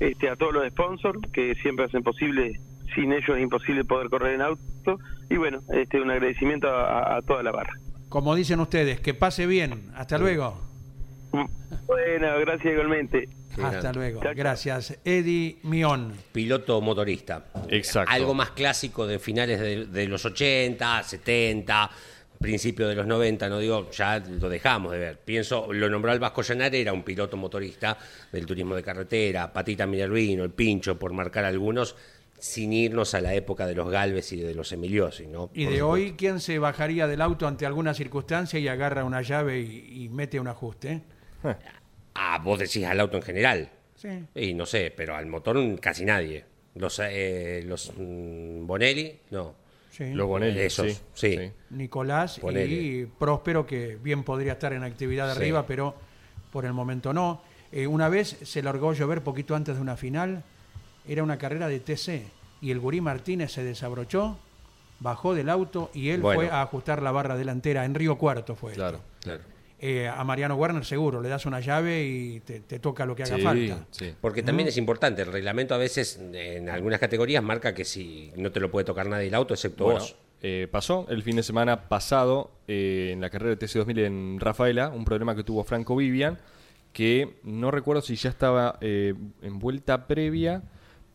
este 0.00 0.30
a 0.30 0.36
todos 0.36 0.54
los 0.54 0.66
sponsors 0.68 1.20
que 1.30 1.54
siempre 1.56 1.84
hacen 1.84 2.02
posible. 2.02 2.58
Sin 2.94 3.12
ellos 3.12 3.36
es 3.36 3.42
imposible 3.42 3.84
poder 3.84 4.08
correr 4.08 4.34
en 4.36 4.40
auto. 4.40 4.98
Y 5.28 5.36
bueno, 5.36 5.60
este 5.74 6.00
un 6.00 6.10
agradecimiento 6.10 6.68
a- 6.68 7.16
a 7.18 7.22
toda 7.22 7.42
la 7.42 7.52
barra. 7.52 7.74
Como 8.08 8.34
dicen 8.34 8.60
ustedes, 8.60 8.98
que 9.00 9.12
pase 9.12 9.46
bien. 9.46 9.90
Hasta 9.94 10.16
luego. 10.16 10.58
Bueno, 11.86 12.38
gracias 12.40 12.72
igualmente. 12.72 13.28
Hasta 13.62 13.92
luego. 13.92 14.20
Gracias. 14.34 14.98
Eddie 15.04 15.58
Mion. 15.62 16.12
Piloto 16.32 16.80
motorista. 16.80 17.46
Exacto. 17.68 18.12
Algo 18.12 18.34
más 18.34 18.50
clásico 18.50 19.06
de 19.06 19.18
finales 19.18 19.58
de, 19.60 19.86
de 19.86 20.06
los 20.06 20.24
80, 20.24 21.02
70, 21.02 21.90
principio 22.40 22.86
de 22.86 22.94
los 22.94 23.06
90, 23.06 23.48
no 23.48 23.58
digo, 23.58 23.90
ya 23.90 24.18
lo 24.20 24.48
dejamos 24.48 24.92
de 24.92 24.98
ver. 24.98 25.18
Pienso, 25.18 25.72
lo 25.72 25.88
nombró 25.90 26.12
el 26.12 26.20
Vasco 26.20 26.42
Llanar, 26.42 26.74
era 26.74 26.92
un 26.92 27.02
piloto 27.02 27.36
motorista 27.36 27.98
del 28.30 28.46
turismo 28.46 28.76
de 28.76 28.82
carretera, 28.82 29.52
Patita 29.52 29.86
Minervino, 29.86 30.44
el 30.44 30.50
Pincho, 30.50 30.98
por 30.98 31.12
marcar 31.12 31.44
algunos, 31.44 31.96
sin 32.38 32.72
irnos 32.72 33.14
a 33.14 33.20
la 33.20 33.34
época 33.34 33.66
de 33.66 33.74
los 33.74 33.90
Galvez 33.90 34.32
y 34.32 34.36
de 34.36 34.54
los 34.54 34.70
Emiliosi, 34.70 35.26
¿no? 35.26 35.50
Y 35.52 35.64
Por 35.64 35.72
de 35.72 35.78
supuesto. 35.80 35.88
hoy, 35.88 36.14
¿quién 36.16 36.38
se 36.38 36.60
bajaría 36.60 37.08
del 37.08 37.20
auto 37.22 37.48
ante 37.48 37.66
alguna 37.66 37.92
circunstancia 37.92 38.60
y 38.60 38.68
agarra 38.68 39.02
una 39.02 39.22
llave 39.22 39.58
y, 39.60 40.04
y 40.04 40.08
mete 40.08 40.38
un 40.38 40.46
ajuste? 40.46 41.02
Ah, 42.14 42.38
vos 42.42 42.58
decís 42.58 42.84
al 42.84 42.98
auto 43.00 43.16
en 43.16 43.22
general. 43.22 43.70
Sí. 43.94 44.08
Y 44.34 44.54
no 44.54 44.66
sé, 44.66 44.92
pero 44.96 45.16
al 45.16 45.26
motor 45.26 45.58
casi 45.80 46.04
nadie. 46.04 46.44
Los, 46.74 47.00
eh, 47.02 47.62
los 47.66 47.92
mm, 47.96 48.66
Bonelli, 48.66 49.18
no. 49.30 49.54
Sí. 49.90 50.12
Los 50.12 50.28
Bonelli, 50.28 50.60
Esos, 50.60 50.86
sí, 50.92 50.98
sí. 51.14 51.36
sí. 51.36 51.50
Nicolás 51.70 52.38
y 52.38 52.40
Ponele. 52.40 53.08
Próspero, 53.18 53.66
que 53.66 53.96
bien 53.96 54.22
podría 54.22 54.52
estar 54.52 54.72
en 54.72 54.84
actividad 54.84 55.30
arriba, 55.30 55.66
pero 55.66 55.94
por 56.52 56.64
el 56.64 56.72
momento 56.72 57.12
no. 57.12 57.42
Eh, 57.72 57.86
una 57.86 58.08
vez 58.08 58.36
se 58.42 58.62
largó 58.62 58.90
a 58.90 58.94
llover 58.94 59.22
poquito 59.22 59.54
antes 59.56 59.74
de 59.76 59.82
una 59.82 59.96
final, 59.96 60.44
era 61.06 61.22
una 61.22 61.36
carrera 61.38 61.66
de 61.68 61.80
TC, 61.80 62.22
y 62.60 62.70
el 62.70 62.78
Gurí 62.78 63.00
Martínez 63.00 63.52
se 63.52 63.64
desabrochó, 63.64 64.38
bajó 65.00 65.34
del 65.34 65.48
auto 65.48 65.90
y 65.92 66.10
él 66.10 66.20
Bueno. 66.20 66.40
fue 66.42 66.50
a 66.50 66.62
ajustar 66.62 67.02
la 67.02 67.10
barra 67.10 67.36
delantera, 67.36 67.84
en 67.84 67.94
Río 67.94 68.16
Cuarto 68.18 68.54
fue. 68.54 68.72
esto. 68.72 69.02
Claro. 69.22 69.42
Eh, 69.80 70.08
a 70.08 70.24
Mariano 70.24 70.56
Werner 70.56 70.84
seguro, 70.84 71.20
le 71.22 71.28
das 71.28 71.46
una 71.46 71.60
llave 71.60 72.04
y 72.04 72.40
te, 72.40 72.60
te 72.60 72.80
toca 72.80 73.06
lo 73.06 73.14
que 73.14 73.22
haga 73.22 73.36
Sí, 73.36 73.42
falta. 73.42 73.86
sí. 73.92 74.12
Porque 74.20 74.42
también 74.42 74.68
es 74.68 74.76
importante, 74.76 75.22
el 75.22 75.30
reglamento 75.32 75.72
a 75.74 75.78
veces 75.78 76.18
en 76.32 76.68
algunas 76.68 76.98
categorías 76.98 77.44
marca 77.44 77.72
que 77.74 77.84
si 77.84 78.32
no 78.36 78.50
te 78.50 78.58
lo 78.58 78.70
puede 78.72 78.84
tocar 78.84 79.08
nadie 79.08 79.28
el 79.28 79.34
auto, 79.34 79.54
excepto 79.54 79.84
Bueno, 79.84 80.00
vos. 80.00 80.16
eh, 80.42 80.66
pasó 80.68 81.06
el 81.10 81.22
fin 81.22 81.36
de 81.36 81.44
semana 81.44 81.88
pasado 81.88 82.50
eh, 82.66 83.10
en 83.12 83.20
la 83.20 83.30
carrera 83.30 83.54
de 83.54 83.66
TC2000 83.66 84.04
en 84.04 84.40
Rafaela, 84.40 84.88
un 84.88 85.04
problema 85.04 85.36
que 85.36 85.44
tuvo 85.44 85.62
Franco 85.62 85.94
Vivian, 85.94 86.38
que 86.92 87.36
no 87.44 87.70
recuerdo 87.70 88.02
si 88.02 88.16
ya 88.16 88.30
estaba 88.30 88.78
eh, 88.80 89.14
en 89.42 89.58
vuelta 89.60 90.08
previa, 90.08 90.60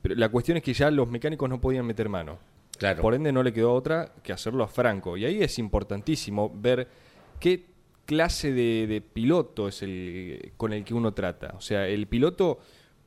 pero 0.02 0.16
la 0.16 0.30
cuestión 0.30 0.56
es 0.56 0.64
que 0.64 0.74
ya 0.74 0.90
los 0.90 1.10
mecánicos 1.10 1.50
no 1.50 1.60
podían 1.60 1.86
meter 1.86 2.08
mano. 2.08 2.38
Claro. 2.78 3.02
Por 3.02 3.14
ende 3.14 3.34
no 3.34 3.44
le 3.44 3.52
quedó 3.52 3.74
otra 3.74 4.14
que 4.24 4.32
hacerlo 4.32 4.64
a 4.64 4.68
Franco. 4.68 5.18
Y 5.18 5.26
ahí 5.26 5.44
es 5.44 5.60
importantísimo 5.60 6.50
ver 6.56 6.88
qué 7.40 7.73
clase 8.06 8.52
de, 8.52 8.88
de 8.88 9.02
piloto 9.02 9.68
es 9.68 9.82
el 9.84 10.52
con 10.58 10.74
el 10.74 10.84
que 10.84 10.94
uno 10.94 11.14
trata. 11.14 11.54
O 11.58 11.62
sea, 11.62 11.88
el 11.88 12.08
piloto 12.08 12.60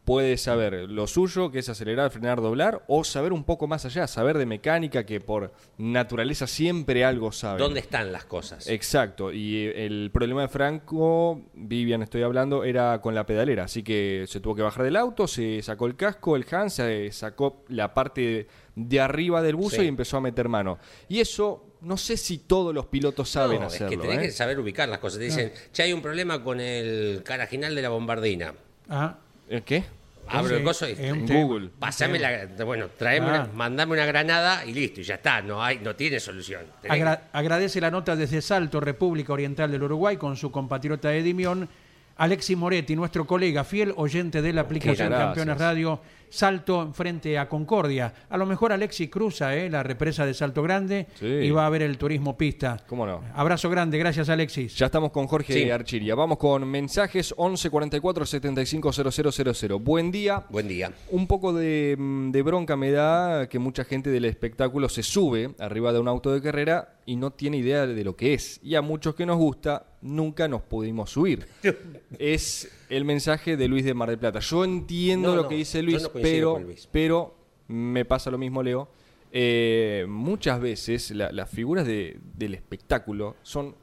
puede 0.04 0.36
saber 0.36 0.88
lo 0.88 1.08
suyo, 1.08 1.50
que 1.50 1.58
es 1.58 1.68
acelerar, 1.68 2.12
frenar, 2.12 2.40
doblar, 2.40 2.84
o 2.86 3.02
saber 3.02 3.32
un 3.32 3.42
poco 3.42 3.66
más 3.66 3.84
allá, 3.86 4.06
saber 4.06 4.38
de 4.38 4.46
mecánica, 4.46 5.04
que 5.04 5.20
por 5.20 5.52
naturaleza 5.78 6.46
siempre 6.46 7.04
algo 7.04 7.32
sabe. 7.32 7.58
¿Dónde 7.58 7.80
están 7.80 8.12
las 8.12 8.24
cosas? 8.24 8.68
Exacto, 8.68 9.32
y 9.32 9.56
eh, 9.66 9.84
el 9.84 10.12
problema 10.12 10.42
de 10.42 10.48
Franco, 10.48 11.40
Vivian 11.54 12.02
estoy 12.02 12.22
hablando, 12.22 12.62
era 12.62 13.00
con 13.00 13.16
la 13.16 13.26
pedalera, 13.26 13.64
así 13.64 13.82
que 13.82 14.26
se 14.28 14.38
tuvo 14.38 14.54
que 14.54 14.62
bajar 14.62 14.84
del 14.84 14.94
auto, 14.94 15.26
se 15.26 15.60
sacó 15.62 15.86
el 15.86 15.96
casco, 15.96 16.36
el 16.36 16.46
Hans 16.52 16.74
se 16.74 17.10
sacó 17.10 17.64
la 17.66 17.92
parte 17.92 18.20
de, 18.20 18.46
de 18.76 19.00
arriba 19.00 19.42
del 19.42 19.56
buzo 19.56 19.76
Sí. 19.76 19.82
y 19.82 19.88
empezó 19.88 20.18
a 20.18 20.20
meter 20.20 20.48
mano. 20.48 20.78
Y 21.08 21.18
eso, 21.18 21.64
no 21.82 21.96
sé 21.96 22.16
si 22.16 22.38
todos 22.38 22.74
los 22.74 22.86
pilotos 22.86 23.28
saben 23.30 23.60
No, 23.60 23.66
hacerlo. 23.66 23.88
Es 23.88 23.96
que 23.96 24.02
tenés 24.02 24.18
¿eh? 24.18 24.22
que 24.22 24.30
saber 24.32 24.58
ubicar 24.58 24.88
las 24.88 24.98
cosas. 24.98 25.18
Te 25.18 25.24
dicen, 25.26 25.52
che, 25.72 25.82
hay 25.82 25.92
un 25.92 26.02
problema 26.02 26.42
con 26.42 26.60
el 26.60 27.22
carajinal 27.24 27.74
de 27.74 27.82
la 27.82 27.88
bombardina. 27.90 28.54
Ah, 28.88 29.16
¿Eh, 29.48 29.62
¿Qué? 29.64 29.84
Abro 30.28 30.48
Sí, 30.48 30.54
el 30.56 30.64
coso 30.64 30.88
y 30.88 30.92
En. 30.98 31.24
Google. 31.26 31.70
pasame 31.78 32.18
la, 32.18 32.46
bueno, 32.64 32.88
traeme 32.98 33.26
Ah. 33.28 33.30
una- 33.30 33.46
mandame 33.54 33.92
una 33.92 34.06
granada 34.06 34.64
y 34.64 34.72
listo, 34.72 35.00
y 35.00 35.04
ya 35.04 35.14
está, 35.14 35.40
no 35.40 35.62
hay, 35.62 35.78
no 35.78 35.94
tiene 35.94 36.18
solución. 36.18 36.62
Agra- 36.88 37.28
agradece 37.32 37.80
la 37.80 37.92
nota 37.92 38.16
desde 38.16 38.42
Salto, 38.42 38.80
República 38.80 39.32
Oriental 39.32 39.70
del 39.70 39.84
Uruguay, 39.84 40.16
con 40.16 40.36
su 40.36 40.50
compatriota 40.50 41.14
Edimión, 41.14 41.68
Alexi 42.16 42.56
Moretti, 42.56 42.96
nuestro 42.96 43.24
colega, 43.26 43.62
fiel 43.62 43.92
oyente 43.96 44.42
de 44.42 44.52
la 44.52 44.62
aplicación 44.62 45.10
Campeones. 45.10 45.58
Radio, 45.58 46.00
Salto 46.28 46.92
frente 46.92 47.38
a 47.38 47.48
Concordia. 47.48 48.12
A 48.28 48.36
lo 48.36 48.46
mejor 48.46 48.72
Alexi 48.72 49.08
cruza 49.08 49.56
eh, 49.56 49.70
la 49.70 49.82
represa 49.82 50.26
de 50.26 50.34
Salto 50.34 50.62
Grande 50.62 51.06
Sí. 51.18 51.26
y 51.26 51.50
va 51.50 51.66
a 51.66 51.70
ver 51.70 51.82
el 51.82 51.98
turismo 51.98 52.36
pista. 52.36 52.82
¿Cómo 52.86 53.06
no? 53.06 53.22
Abrazo 53.34 53.70
grande, 53.70 53.98
gracias 53.98 54.28
Alexis. 54.28 54.74
Ya 54.76 54.86
estamos 54.86 55.10
con 55.10 55.26
Jorge 55.26 55.52
Sí. 55.52 55.70
Archiria. 55.70 56.14
Vamos 56.14 56.38
con 56.38 56.68
mensajes 56.68 57.34
11 57.36 57.70
44 57.70 58.26
75 58.26 58.92
000. 58.92 59.78
Buen 59.80 60.10
día. 60.10 60.44
Buen 60.50 60.68
día. 60.68 60.92
Un 61.10 61.26
poco 61.26 61.52
de, 61.52 61.96
mm, 61.98 62.30
de 62.30 62.42
bronca 62.42 62.76
me 62.76 62.90
da 62.90 63.48
que 63.48 63.58
mucha 63.58 63.84
gente 63.84 64.10
del 64.10 64.24
espectáculo 64.24 64.88
se 64.88 65.02
sube 65.02 65.54
arriba 65.58 65.92
de 65.92 65.98
un 66.00 66.08
auto 66.08 66.32
de 66.32 66.42
carrera 66.42 66.96
y 67.06 67.16
no 67.16 67.30
tiene 67.30 67.58
idea 67.58 67.86
de 67.86 68.04
lo 68.04 68.16
que 68.16 68.34
es. 68.34 68.60
Y 68.62 68.74
a 68.74 68.82
muchos 68.82 69.14
que 69.14 69.26
nos 69.26 69.36
gusta, 69.38 69.86
nunca 70.02 70.48
nos 70.48 70.62
pudimos 70.62 71.10
subir. 71.10 71.46
es 72.18 72.70
el 72.88 73.04
mensaje 73.04 73.56
de 73.56 73.68
Luis 73.68 73.84
de 73.84 73.94
Mar 73.94 74.08
del 74.10 74.18
Plata. 74.18 74.40
Yo 74.40 74.64
entiendo 74.64 75.30
No, 75.30 75.36
lo 75.36 75.42
no, 75.44 75.48
que 75.48 75.56
dice 75.56 75.82
Luis, 75.82 76.08
pero, 76.12 76.58
Luis. 76.58 76.88
pero 76.90 77.36
me 77.68 78.04
pasa 78.04 78.30
lo 78.30 78.38
mismo, 78.38 78.62
Leo. 78.62 78.88
Eh, 79.32 80.06
muchas 80.08 80.60
veces 80.60 81.10
la- 81.10 81.30
las 81.32 81.50
figuras 81.50 81.86
de- 81.86 82.18
del 82.34 82.54
espectáculo 82.54 83.36
son 83.42 83.74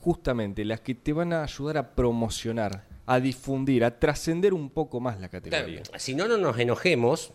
justamente 0.00 0.64
las 0.64 0.80
que 0.80 0.94
te 0.94 1.12
van 1.12 1.32
a 1.32 1.42
ayudar 1.42 1.78
a 1.78 1.94
promocionar, 1.94 2.86
a 3.06 3.20
difundir, 3.20 3.84
a 3.84 3.98
trascender 3.98 4.54
un 4.54 4.70
poco 4.70 5.00
más 5.00 5.20
la 5.20 5.28
Claro, 5.28 5.44
categoría. 5.44 5.82
si 5.98 6.14
no, 6.14 6.28
no 6.28 6.36
nos 6.38 6.58
enojemos. 6.58 7.32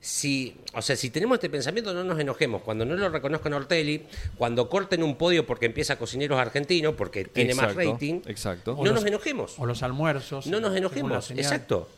Si, 0.00 0.56
o 0.74 0.82
sea, 0.82 0.94
si 0.94 1.10
tenemos 1.10 1.36
este 1.36 1.50
pensamiento, 1.50 1.92
no 1.92 2.04
nos 2.04 2.18
enojemos. 2.20 2.62
Cuando 2.62 2.84
no 2.84 2.94
lo 2.94 3.08
reconozcan 3.08 3.52
Ortelli, 3.52 4.04
cuando 4.36 4.68
corten 4.68 5.02
un 5.02 5.16
podio 5.16 5.44
porque 5.44 5.66
empieza 5.66 5.98
Cocineros 5.98 6.38
Argentinos, 6.38 6.94
porque 6.94 7.24
tiene 7.24 7.54
más 7.54 7.74
rating, 7.74 8.20
exacto. 8.26 8.78
no 8.82 8.92
nos 8.92 9.04
enojemos. 9.04 9.58
O 9.58 9.66
los 9.66 9.82
almuerzos. 9.82 10.46
No 10.46 10.60
nos 10.60 10.76
enojemos, 10.76 11.30
exacto. 11.32 11.88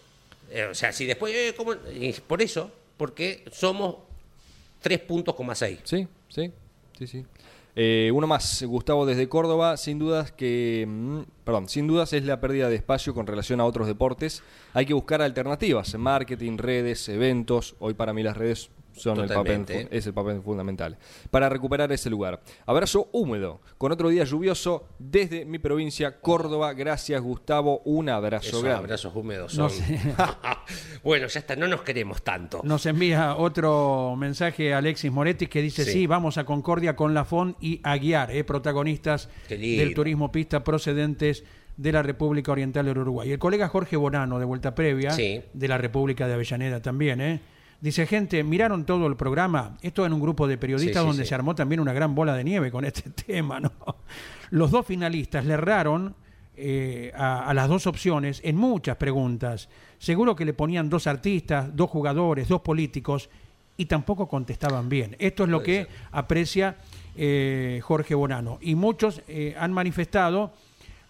Eh, 0.50 0.64
o 0.64 0.74
sea, 0.74 0.92
si 0.92 1.06
después, 1.06 1.34
eh, 1.34 1.54
¿cómo? 1.56 1.74
Y 1.74 2.12
por 2.12 2.42
eso, 2.42 2.70
porque 2.96 3.44
somos 3.52 3.96
tres 4.80 4.98
puntos, 5.00 5.34
coma 5.34 5.54
seis. 5.54 5.78
Sí, 5.84 6.08
sí, 6.28 6.50
sí, 6.98 7.06
sí. 7.06 7.26
Eh, 7.76 8.10
uno 8.12 8.26
más, 8.26 8.62
Gustavo 8.64 9.06
desde 9.06 9.28
Córdoba, 9.28 9.76
sin 9.76 9.98
dudas 9.98 10.32
que, 10.32 10.86
mm, 10.88 11.20
perdón, 11.44 11.68
sin 11.68 11.86
dudas 11.86 12.12
es 12.12 12.24
la 12.24 12.40
pérdida 12.40 12.68
de 12.68 12.76
espacio 12.76 13.14
con 13.14 13.26
relación 13.26 13.60
a 13.60 13.64
otros 13.64 13.86
deportes. 13.86 14.42
Hay 14.74 14.86
que 14.86 14.94
buscar 14.94 15.22
alternativas, 15.22 15.94
marketing, 15.96 16.58
redes, 16.58 17.08
eventos. 17.08 17.76
Hoy 17.78 17.94
para 17.94 18.12
mí 18.12 18.22
las 18.22 18.36
redes 18.36 18.70
son 18.92 19.20
el 19.20 19.28
papel, 19.28 19.64
es 19.90 20.06
el 20.06 20.12
papel 20.14 20.40
fundamental 20.42 20.98
para 21.30 21.48
recuperar 21.48 21.90
ese 21.92 22.10
lugar. 22.10 22.40
Abrazo 22.66 23.08
húmedo, 23.12 23.60
con 23.78 23.92
otro 23.92 24.08
día 24.08 24.24
lluvioso 24.24 24.88
desde 24.98 25.44
mi 25.44 25.58
provincia, 25.58 26.20
Córdoba. 26.20 26.72
Gracias, 26.74 27.20
Gustavo. 27.20 27.80
Un 27.84 28.08
abrazo 28.08 28.48
Esos 28.48 28.62
grande. 28.62 28.84
abrazos 28.84 29.14
húmedos 29.14 29.56
No 29.56 29.68
son. 29.68 29.78
sé. 29.78 30.00
bueno, 31.02 31.26
ya 31.26 31.40
está, 31.40 31.56
no 31.56 31.66
nos 31.68 31.82
queremos 31.82 32.22
tanto. 32.22 32.60
Nos 32.64 32.84
envía 32.86 33.36
otro 33.36 34.14
mensaje 34.16 34.74
Alexis 34.74 35.10
Moretti 35.10 35.46
que 35.46 35.62
dice, 35.62 35.84
sí, 35.84 35.90
Sí. 35.92 36.06
vamos 36.06 36.38
a 36.38 36.44
Concordia 36.44 36.96
con 36.96 37.14
Lafón 37.14 37.56
y 37.60 37.80
Aguiar, 37.82 38.30
eh, 38.30 38.44
protagonistas 38.44 39.28
del 39.48 39.94
turismo 39.94 40.30
pista 40.32 40.62
procedentes 40.64 41.44
de 41.76 41.92
la 41.92 42.02
República 42.02 42.52
Oriental 42.52 42.84
del 42.86 42.98
Uruguay. 42.98 43.30
El 43.32 43.38
colega 43.38 43.68
Jorge 43.68 43.96
Bonano, 43.96 44.38
de 44.38 44.44
vuelta 44.44 44.74
previa, 44.74 45.12
Sí. 45.12 45.40
de 45.52 45.68
la 45.68 45.78
República 45.78 46.26
de 46.28 46.34
Avellaneda 46.34 46.80
también, 46.82 47.20
¿eh? 47.20 47.40
Dice, 47.80 48.06
gente, 48.06 48.42
¿miraron 48.44 48.84
todo 48.84 49.06
el 49.06 49.16
programa? 49.16 49.76
Esto 49.82 50.06
en 50.06 50.12
un 50.12 50.20
grupo 50.20 50.46
de 50.46 50.58
periodistas 50.58 51.02
Sí, 51.02 51.06
donde 51.06 51.24
sí. 51.24 51.28
se 51.28 51.34
armó 51.34 51.54
también 51.54 51.80
una 51.80 51.92
gran 51.92 52.14
bola 52.14 52.34
de 52.34 52.44
nieve 52.44 52.70
con 52.70 52.84
este 52.84 53.10
tema, 53.26 53.60
¿no? 53.60 53.72
Los 54.50 54.70
dos 54.70 54.86
finalistas 54.86 55.44
le 55.44 55.54
erraron 55.54 56.14
eh, 56.56 57.12
a, 57.14 57.48
a 57.48 57.54
las 57.54 57.68
dos 57.68 57.86
opciones 57.86 58.40
en 58.44 58.56
muchas 58.56 58.96
preguntas. 58.96 59.68
Seguro 59.98 60.36
que 60.36 60.44
le 60.44 60.52
ponían 60.52 60.88
dos 60.90 61.06
artistas, 61.06 61.74
dos 61.74 61.90
jugadores, 61.90 62.48
dos 62.48 62.60
políticos 62.60 63.30
y 63.76 63.86
tampoco 63.86 64.28
contestaban 64.28 64.90
bien. 64.90 65.16
Esto 65.18 65.44
es 65.44 65.48
lo 65.48 65.62
que 65.62 65.86
aprecia 66.12 66.76
eh, 67.16 67.80
Jorge 67.82 68.14
Bonano. 68.14 68.58
Y 68.60 68.74
muchos 68.74 69.22
eh, 69.26 69.54
han 69.58 69.72
manifestado 69.72 70.52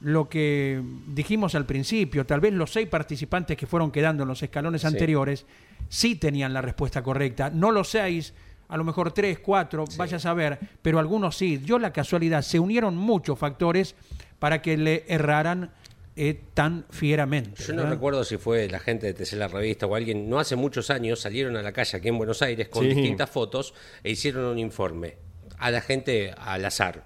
lo 0.01 0.29
que 0.29 0.81
dijimos 1.09 1.55
al 1.55 1.67
principio, 1.67 2.25
tal 2.25 2.41
vez 2.41 2.53
los 2.55 2.73
seis 2.73 2.89
participantes 2.89 3.57
que 3.57 3.67
fueron 3.67 3.91
quedando 3.91 4.23
en 4.23 4.29
los 4.29 4.43
escalones 4.43 4.81
Sí. 4.81 4.87
anteriores 4.87 5.45
sí 5.89 6.15
tenían 6.17 6.53
la 6.55 6.63
respuesta 6.63 7.03
correcta, 7.03 7.51
no 7.51 7.71
los 7.71 7.91
seis, 7.91 8.33
a 8.69 8.77
lo 8.77 8.85
mejor 8.85 9.13
tres, 9.13 9.41
cuatro, 9.41 9.85
vaya 9.97 10.17
a 10.17 10.21
saber, 10.21 10.59
pero 10.81 10.99
algunos 10.99 11.37
sí. 11.37 11.57
Dio 11.59 11.79
la 11.79 11.93
casualidad, 11.93 12.43
se 12.43 12.59
unieron 12.61 12.97
muchos 12.97 13.39
factores 13.39 13.95
para 14.39 14.63
que 14.63 14.77
le 14.77 15.05
erraran 15.09 15.71
eh, 16.17 16.41
tan 16.55 16.85
fieramente. 16.91 17.63
Yo 17.63 17.73
no 17.73 17.83
¿verdad? 17.83 17.93
recuerdo 17.95 18.25
si 18.25 18.37
fue 18.37 18.69
la 18.69 18.79
gente 18.79 19.07
de 19.07 19.15
TC 19.15 19.35
La 19.37 19.49
Revista 19.49 19.87
o 19.87 19.95
alguien, 19.95 20.29
no 20.29 20.39
hace 20.39 20.55
muchos 20.57 20.91
años 20.91 21.21
salieron 21.21 21.57
a 21.57 21.63
la 21.63 21.73
calle 21.73 21.97
aquí 21.99 22.09
en 22.09 22.19
Buenos 22.19 22.43
Aires 22.43 22.69
con 22.69 22.85
Sí. 22.85 22.95
distintas 22.95 23.31
fotos 23.31 23.75
e 24.03 24.11
hicieron 24.11 24.45
un 24.45 24.59
informe 24.59 25.17
a 25.59 25.71
la 25.71 25.81
gente 25.81 26.33
al 26.37 26.65
azar. 26.65 27.05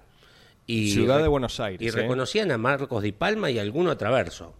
Y 0.67 0.91
Ciudad 0.91 1.21
de 1.21 1.27
Buenos 1.27 1.59
Aires, 1.59 1.81
Y 1.81 1.87
¿eh? 1.89 1.91
reconocían 1.91 2.51
a 2.51 2.57
Marcos 2.57 3.03
Di 3.03 3.11
Palma 3.11 3.51
y 3.51 3.59
a 3.59 3.61
alguno 3.61 3.91
a 3.91 3.97
Traverso. 3.97 4.55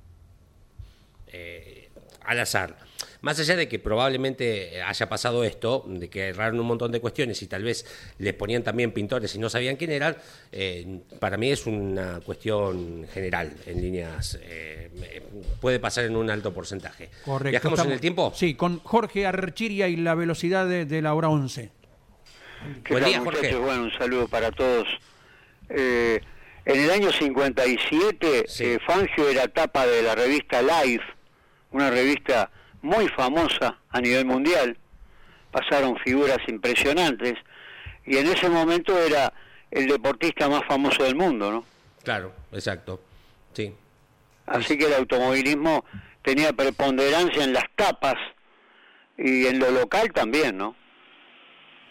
Eh, 1.27 1.89
al 2.23 2.39
azar. 2.39 2.77
Más 3.21 3.39
allá 3.39 3.55
de 3.55 3.67
que 3.67 3.79
probablemente 3.79 4.83
haya 4.83 5.09
pasado 5.09 5.43
esto, 5.43 5.83
de 5.87 6.09
que 6.11 6.27
erraron 6.29 6.59
un 6.59 6.67
montón 6.67 6.91
de 6.91 6.99
cuestiones 6.99 7.41
y 7.41 7.47
tal 7.47 7.63
vez 7.63 7.85
les 8.19 8.35
ponían 8.35 8.61
también 8.63 8.91
pintores 8.91 9.33
y 9.33 9.39
no 9.39 9.49
sabían 9.49 9.77
quién 9.77 9.91
eran, 9.91 10.15
eh, 10.51 10.99
para 11.19 11.35
mí 11.35 11.49
es 11.51 11.65
una 11.65 12.19
cuestión 12.23 13.07
general, 13.11 13.51
en 13.65 13.81
líneas. 13.81 14.37
eh, 14.43 14.91
puede 15.59 15.79
pasar 15.79 16.05
en 16.05 16.15
un 16.15 16.29
alto 16.29 16.53
porcentaje. 16.53 17.09
Correcto. 17.25 17.49
¿Viajamos 17.49 17.79
en 17.85 17.91
el 17.93 17.99
tiempo? 17.99 18.31
Sí, 18.35 18.53
con 18.53 18.79
Jorge 18.79 19.25
Archiria 19.25 19.87
y 19.87 19.95
la 19.95 20.13
velocidad 20.13 20.67
de, 20.67 20.85
de 20.85 21.01
la 21.01 21.15
hora 21.15 21.29
11. 21.29 21.71
¿Qué 22.83 22.93
Buen 22.93 23.03
tal, 23.03 23.11
día, 23.11 23.21
Jorge. 23.21 23.37
muchachos? 23.41 23.61
Bueno, 23.65 23.83
un 23.85 23.91
saludo 23.93 24.27
para 24.27 24.51
todos. 24.51 24.87
Eh, 25.69 26.21
en 26.65 26.79
el 26.83 26.89
año 26.91 27.11
57, 27.11 28.45
Sí. 28.47 28.63
eh, 28.65 28.79
Fangio 28.85 29.29
era 29.29 29.47
tapa 29.47 29.85
de 29.85 30.01
la 30.01 30.15
revista 30.15 30.61
Life, 30.61 31.03
una 31.71 31.89
revista 31.91 32.49
muy 32.81 33.07
famosa 33.09 33.79
a 33.89 34.01
nivel 34.01 34.25
mundial, 34.25 34.77
pasaron 35.51 35.97
figuras 35.97 36.37
impresionantes 36.47 37.33
y 38.05 38.17
en 38.17 38.27
ese 38.27 38.49
momento 38.49 38.97
era 38.99 39.31
el 39.71 39.87
deportista 39.87 40.47
más 40.49 40.63
famoso 40.67 41.03
del 41.03 41.15
mundo, 41.15 41.51
¿no? 41.51 41.65
Claro, 42.03 42.33
exacto. 42.51 43.01
Sí. 43.53 43.73
Así 44.45 44.77
que 44.77 44.85
el 44.85 44.93
automovilismo 44.93 45.85
tenía 46.21 46.53
preponderancia 46.53 47.43
en 47.43 47.53
las 47.53 47.63
tapas 47.75 48.15
y 49.17 49.47
en 49.47 49.59
lo 49.59 49.71
local 49.71 50.11
también, 50.13 50.57
¿no? 50.57 50.75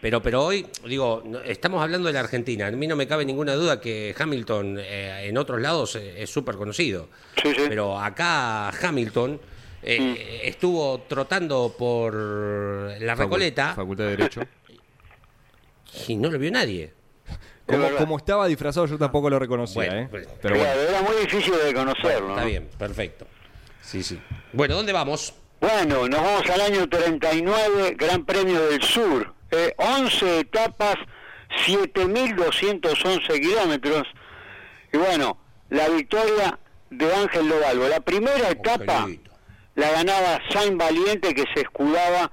Pero, 0.05 0.21
pero 0.21 0.43
hoy, 0.45 0.67
digo, 0.87 1.23
estamos 1.45 1.81
hablando 1.81 2.05
de 2.05 2.13
la 2.13 2.19
Argentina. 2.19 2.67
A 2.67 2.71
mí 2.71 2.85
no 2.85 2.95
me 2.95 3.07
cabe 3.07 3.25
ninguna 3.25 3.55
duda 3.55 3.81
que 3.81 4.13
Hamilton 4.15 4.77
eh, 4.79 5.25
en 5.27 5.35
otros 5.35 5.59
lados 5.59 5.95
eh, 5.95 6.21
es 6.21 6.29
súper 6.29 6.57
conocido. 6.57 7.09
Sí, 7.41 7.49
sí. 7.55 7.63
Pero 7.67 7.97
acá 7.99 8.69
Hamilton 8.69 9.41
eh, 9.81 10.41
estuvo 10.43 10.99
trotando 11.09 11.73
por 11.75 12.13
la 12.13 13.15
Facu- 13.15 13.17
Recoleta 13.17 13.73
Facultad 13.73 14.03
de 14.03 14.09
Derecho. 14.11 14.41
y 16.07 16.15
no 16.17 16.29
lo 16.29 16.37
vio 16.37 16.51
nadie. 16.51 16.93
Como, 17.65 17.89
como 17.97 18.17
estaba 18.17 18.45
disfrazado, 18.45 18.85
yo 18.85 18.99
tampoco 18.99 19.27
lo 19.27 19.39
reconocía, 19.39 19.85
Bueno, 19.87 20.01
¿eh? 20.01 20.07
pues, 20.11 20.27
Pero 20.39 20.53
bueno. 20.55 20.71
Claro, 20.71 20.87
era 20.87 21.01
muy 21.01 21.15
difícil 21.23 21.53
de 21.65 21.73
conocerlo. 21.73 22.29
Está 22.29 22.41
¿no? 22.41 22.47
bien, 22.47 22.69
perfecto. 22.77 23.25
Sí, 23.81 24.03
sí. 24.03 24.19
Bueno, 24.53 24.75
¿dónde 24.75 24.93
vamos? 24.93 25.33
Bueno, 25.59 26.07
nos 26.07 26.21
vamos 26.21 26.47
al 26.47 26.61
año 26.61 26.87
39, 26.87 27.95
Gran 27.97 28.23
Premio 28.23 28.67
del 28.67 28.83
Sur. 28.83 29.33
Eh, 29.55 29.73
11 29.77 30.39
etapas, 30.39 30.95
7.211 31.65 33.39
kilómetros. 33.39 34.03
Y 34.91 34.97
bueno, 34.97 35.37
la 35.69 35.87
victoria 35.89 36.59
de 36.89 37.13
Ángel 37.13 37.47
Lobalvo. 37.47 37.87
La 37.87 38.01
primera 38.01 38.49
etapa 38.49 38.97
Angelito. 38.99 39.31
la 39.75 39.91
ganaba 39.91 40.41
Saint 40.49 40.77
Valiente, 40.77 41.33
que 41.33 41.45
se 41.53 41.61
escudaba 41.61 42.31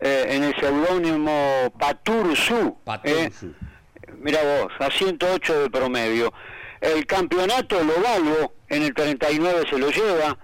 eh, 0.00 0.26
en 0.28 0.44
el 0.44 0.54
seudónimo 0.56 1.72
Patursu. 1.78 2.76
Patursu. 2.84 3.54
Mira 4.18 4.40
vos, 4.42 4.72
a 4.80 4.90
108 4.90 5.62
de 5.62 5.70
promedio. 5.70 6.32
El 6.80 7.06
campeonato 7.06 7.82
Lobalvo 7.82 8.54
en 8.68 8.82
el 8.82 8.94
39 8.94 9.64
se 9.70 9.78
lo 9.78 9.90
lleva 9.90 10.38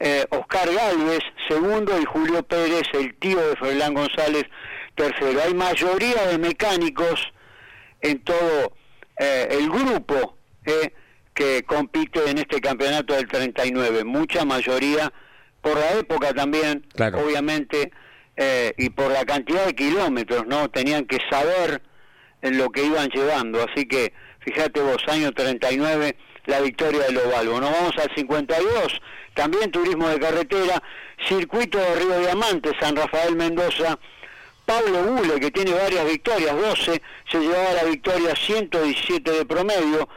eh, 0.00 0.26
Oscar 0.30 0.72
Galvez, 0.72 1.22
segundo, 1.48 1.98
y 2.00 2.04
Julio 2.04 2.42
Pérez, 2.42 2.82
el 2.92 3.14
tío 3.16 3.38
de 3.40 3.56
Ferdinand 3.56 3.96
González, 3.96 4.44
tercero. 4.94 5.40
Hay 5.42 5.54
mayoría 5.54 6.26
de 6.28 6.38
mecánicos 6.38 7.32
en 8.00 8.22
todo 8.22 8.72
eh, 9.18 9.48
el 9.50 9.68
grupo 9.70 10.36
eh, 10.66 10.92
que 11.34 11.62
compite 11.64 12.28
en 12.30 12.38
este 12.38 12.60
campeonato 12.60 13.14
del 13.14 13.26
39. 13.28 14.04
Mucha 14.04 14.44
mayoría 14.44 15.12
por 15.60 15.78
la 15.78 15.92
época 15.94 16.32
también, 16.34 16.86
Claro. 16.94 17.18
obviamente, 17.24 17.90
eh, 18.36 18.72
y 18.76 18.90
por 18.90 19.10
la 19.10 19.24
cantidad 19.24 19.64
de 19.66 19.74
kilómetros, 19.74 20.46
¿no? 20.46 20.68
Tenían 20.70 21.06
que 21.06 21.18
saber 21.30 21.82
en 22.42 22.58
lo 22.58 22.70
que 22.70 22.84
iban 22.84 23.08
llevando. 23.08 23.64
Así 23.64 23.86
que, 23.86 24.12
fíjate 24.40 24.80
vos, 24.80 24.98
año 25.08 25.32
39, 25.32 26.16
la 26.46 26.60
victoria 26.60 27.04
de 27.04 27.12
Lobalvo. 27.12 27.60
Nos 27.60 27.70
vamos 27.70 27.94
al 27.96 28.14
52, 28.14 29.00
también 29.34 29.70
turismo 29.70 30.08
de 30.08 30.20
carretera, 30.20 30.82
circuito 31.26 31.78
de 31.78 31.94
Río 31.94 32.18
Diamante, 32.20 32.72
San 32.78 32.94
Rafael 32.94 33.34
Mendoza. 33.34 33.98
Pablo 34.64 35.02
Bule, 35.02 35.40
que 35.40 35.50
tiene 35.50 35.72
varias 35.72 36.06
victorias, 36.06 36.56
12, 36.56 37.02
se 37.30 37.38
llevaba 37.38 37.72
la 37.72 37.84
victoria 37.84 38.34
117 38.34 39.30
de 39.30 39.44
promedio. 39.44 40.08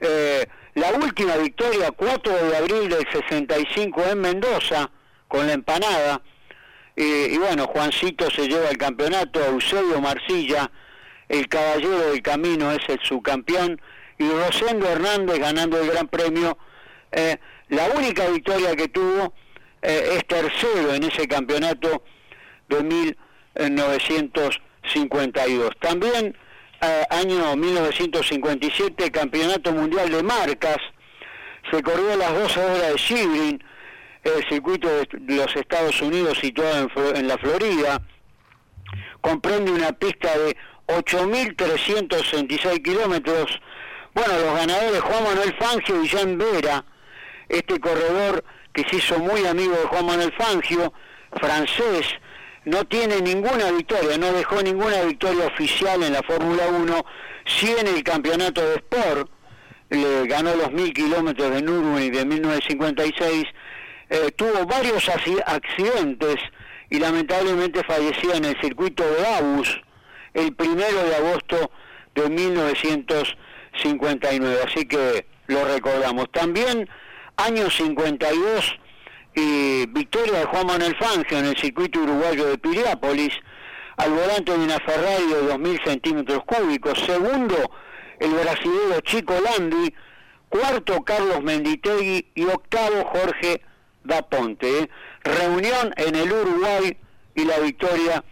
Eh, 0.00 0.46
la 0.74 0.90
última 0.92 1.36
victoria, 1.36 1.90
4 1.92 2.32
de 2.32 2.56
abril 2.56 2.88
del 2.88 3.06
65 3.10 4.02
en 4.10 4.20
Mendoza, 4.20 4.90
con 5.28 5.46
la 5.46 5.52
empanada. 5.52 6.20
Y 6.96 7.36
bueno, 7.38 7.66
Juancito 7.66 8.30
se 8.30 8.46
lleva 8.46 8.68
el 8.70 8.78
campeonato, 8.78 9.44
Eusebio 9.44 10.00
Marcilla, 10.00 10.70
el 11.28 11.48
caballero 11.48 12.10
del 12.10 12.22
camino 12.22 12.70
es 12.72 12.88
el 12.88 13.00
subcampeón, 13.02 13.80
y 14.18 14.28
Rosendo 14.28 14.88
Hernández 14.88 15.38
ganando 15.38 15.80
el 15.80 15.90
gran 15.90 16.08
premio. 16.08 16.56
Eh, 17.10 17.36
la 17.68 17.88
única 17.90 18.28
victoria 18.28 18.76
que 18.76 18.88
tuvo 18.88 19.34
eh, 19.82 20.16
es 20.16 20.26
tercero 20.26 20.94
en 20.94 21.04
ese 21.04 21.26
campeonato 21.26 22.04
de 22.68 23.16
1952. 23.54 25.70
También 25.80 26.36
eh, 26.80 27.04
año 27.10 27.56
1957, 27.56 29.10
Campeonato 29.10 29.72
Mundial 29.72 30.10
de 30.10 30.22
Marcas, 30.22 30.76
se 31.70 31.82
corrió 31.82 32.12
a 32.12 32.16
las 32.16 32.34
12 32.34 32.60
horas 32.60 32.92
de 32.92 32.98
Sebring, 32.98 33.64
el 34.22 34.46
circuito 34.48 34.88
de 34.88 35.06
los 35.36 35.56
Estados 35.56 36.02
Unidos 36.02 36.38
situado 36.38 36.88
en, 36.96 37.16
en 37.16 37.28
la 37.28 37.38
Florida, 37.38 38.02
comprende 39.20 39.70
una 39.70 39.92
pista 39.92 40.36
de 40.36 40.56
8.366 40.86 42.82
kilómetros. 42.82 43.60
Bueno, 44.14 44.38
los 44.38 44.54
ganadores 44.54 45.00
Juan 45.00 45.24
Manuel 45.24 45.54
Fangio 45.58 46.02
y 46.02 46.08
Jean 46.08 46.38
Vera, 46.38 46.84
este 47.48 47.80
corredor 47.80 48.44
que 48.72 48.84
se 48.88 48.96
hizo 48.96 49.18
muy 49.18 49.44
amigo 49.46 49.72
de 49.72 49.86
Juan 49.86 50.06
Manuel 50.06 50.32
Fangio, 50.36 50.92
francés, 51.40 52.06
no 52.64 52.84
tiene 52.84 53.20
ninguna 53.20 53.70
victoria, 53.72 54.16
no 54.18 54.32
dejó 54.32 54.62
ninguna 54.62 55.02
victoria 55.02 55.46
oficial 55.46 56.02
en 56.02 56.12
la 56.14 56.22
Fórmula 56.22 56.66
1, 56.68 57.04
sí 57.44 57.74
en 57.78 57.86
el 57.88 58.02
campeonato 58.02 58.62
de 58.66 58.76
Sport, 58.76 59.30
le 59.90 60.26
ganó 60.26 60.54
los 60.56 60.72
mil 60.72 60.92
kilómetros 60.94 61.50
de 61.50 61.60
Nürburgring 61.62 62.12
de 62.12 62.24
1956, 62.24 63.44
eh, 64.10 64.30
tuvo 64.36 64.64
varios 64.66 65.06
acci- 65.08 65.42
accidentes 65.46 66.36
y 66.90 66.98
lamentablemente 66.98 67.82
fallecía 67.84 68.34
en 68.36 68.44
el 68.46 68.60
circuito 68.60 69.02
de 69.04 69.26
Abus 69.26 69.80
el 70.34 70.54
primero 70.54 71.02
de 71.04 71.14
agosto 71.16 71.70
de 72.14 72.28
1959, 72.30 74.58
así 74.66 74.84
que 74.86 75.26
lo 75.46 75.64
recordamos. 75.64 76.30
También 76.32 76.88
año 77.36 77.70
52 77.70 78.78
y 79.34 79.86
victoria 79.86 80.40
de 80.40 80.44
Juan 80.44 80.66
Manuel 80.66 80.96
Fangio 80.96 81.38
en 81.38 81.46
el 81.46 81.56
circuito 81.56 82.00
uruguayo 82.00 82.46
de 82.46 82.58
Piriápolis, 82.58 83.32
al 83.96 84.10
volante 84.10 84.52
de 84.52 84.58
una 84.58 84.78
Ferrari 84.78 85.26
de 85.26 85.42
2.000 85.52 85.84
centímetros 85.84 86.44
cúbicos. 86.44 86.98
Segundo, 87.00 87.70
el 88.18 88.30
brasileño 88.30 89.00
Chico 89.02 89.34
Landi. 89.40 89.94
Cuarto, 90.48 91.02
Carlos 91.02 91.42
Menditegui. 91.42 92.30
Y 92.34 92.44
octavo, 92.44 93.04
Jorge 93.06 93.60
Daponte. 94.04 94.80
¿eh? 94.80 94.90
Reunión 95.22 95.92
en 95.96 96.14
el 96.14 96.32
Uruguay 96.32 96.96
y 97.34 97.44
la 97.44 97.58
victoria 97.58 98.24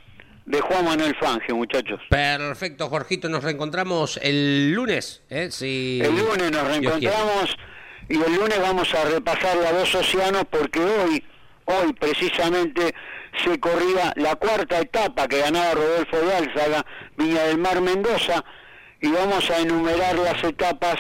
de 0.45 0.61
Juan 0.61 0.85
Manuel 0.85 1.17
Fangio, 1.21 1.57
muchachos. 1.57 2.01
Perfecto, 2.09 2.89
Jorgito. 2.89 3.29
Nos 3.29 3.45
reencontramos 3.45 4.19
el 4.23 4.73
lunes. 4.73 5.23
¿eh? 5.31 5.51
Si 5.51 6.01
El 6.03 6.17
lunes 6.17 6.51
nos 6.51 6.67
reencontramos 6.67 7.57
y 8.09 8.15
el 8.21 8.35
lunes 8.35 8.61
vamos 8.61 8.93
a 8.95 9.05
repasar 9.05 9.57
la 9.57 9.73
dos 9.73 9.95
océanos 9.95 10.45
porque 10.51 10.81
hoy, 10.81 11.25
hoy 11.67 11.93
precisamente 11.95 12.95
se 13.45 13.59
corría 13.61 14.13
la 14.17 14.37
cuarta 14.37 14.79
etapa 14.81 15.27
que 15.29 15.41
ganaba 15.41 15.73
Rodolfo 15.73 16.19
de 16.19 16.35
Álzaga, 16.35 16.85
Viña 17.17 17.45
del 17.45 17.59
Mar 17.59 17.81
Mendoza, 17.81 18.45
y 19.01 19.09
vamos 19.11 19.49
a 19.51 19.59
enumerar 19.59 20.17
las 20.19 20.43
etapas 20.45 20.97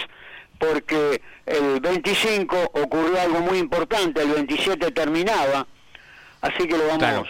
porque 0.59 1.21
el 1.47 1.81
25 1.81 2.57
ocurrió 2.75 3.21
algo 3.21 3.41
muy 3.41 3.59
importante, 3.59 4.23
el 4.23 4.31
27 4.33 4.91
terminaba, 4.93 5.67
así 6.41 6.67
que 6.69 6.77
lo 6.79 6.87
vamos, 6.87 6.99
Claro. 6.99 7.25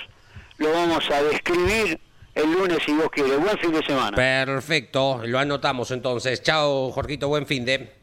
lo 0.58 0.72
vamos 0.72 1.10
a 1.10 1.22
describir 1.22 1.98
el 2.34 2.52
lunes 2.52 2.78
si 2.84 2.92
Dios 2.92 3.08
quiere. 3.10 3.36
Buen 3.36 3.58
fin 3.58 3.72
de 3.72 3.84
semana. 3.84 4.16
Perfecto, 4.16 5.20
lo 5.24 5.38
anotamos 5.38 5.90
entonces. 5.90 6.42
Chao, 6.42 6.90
Jorgito, 6.92 7.28
buen 7.28 7.46
fin 7.46 7.64
de. 7.64 8.01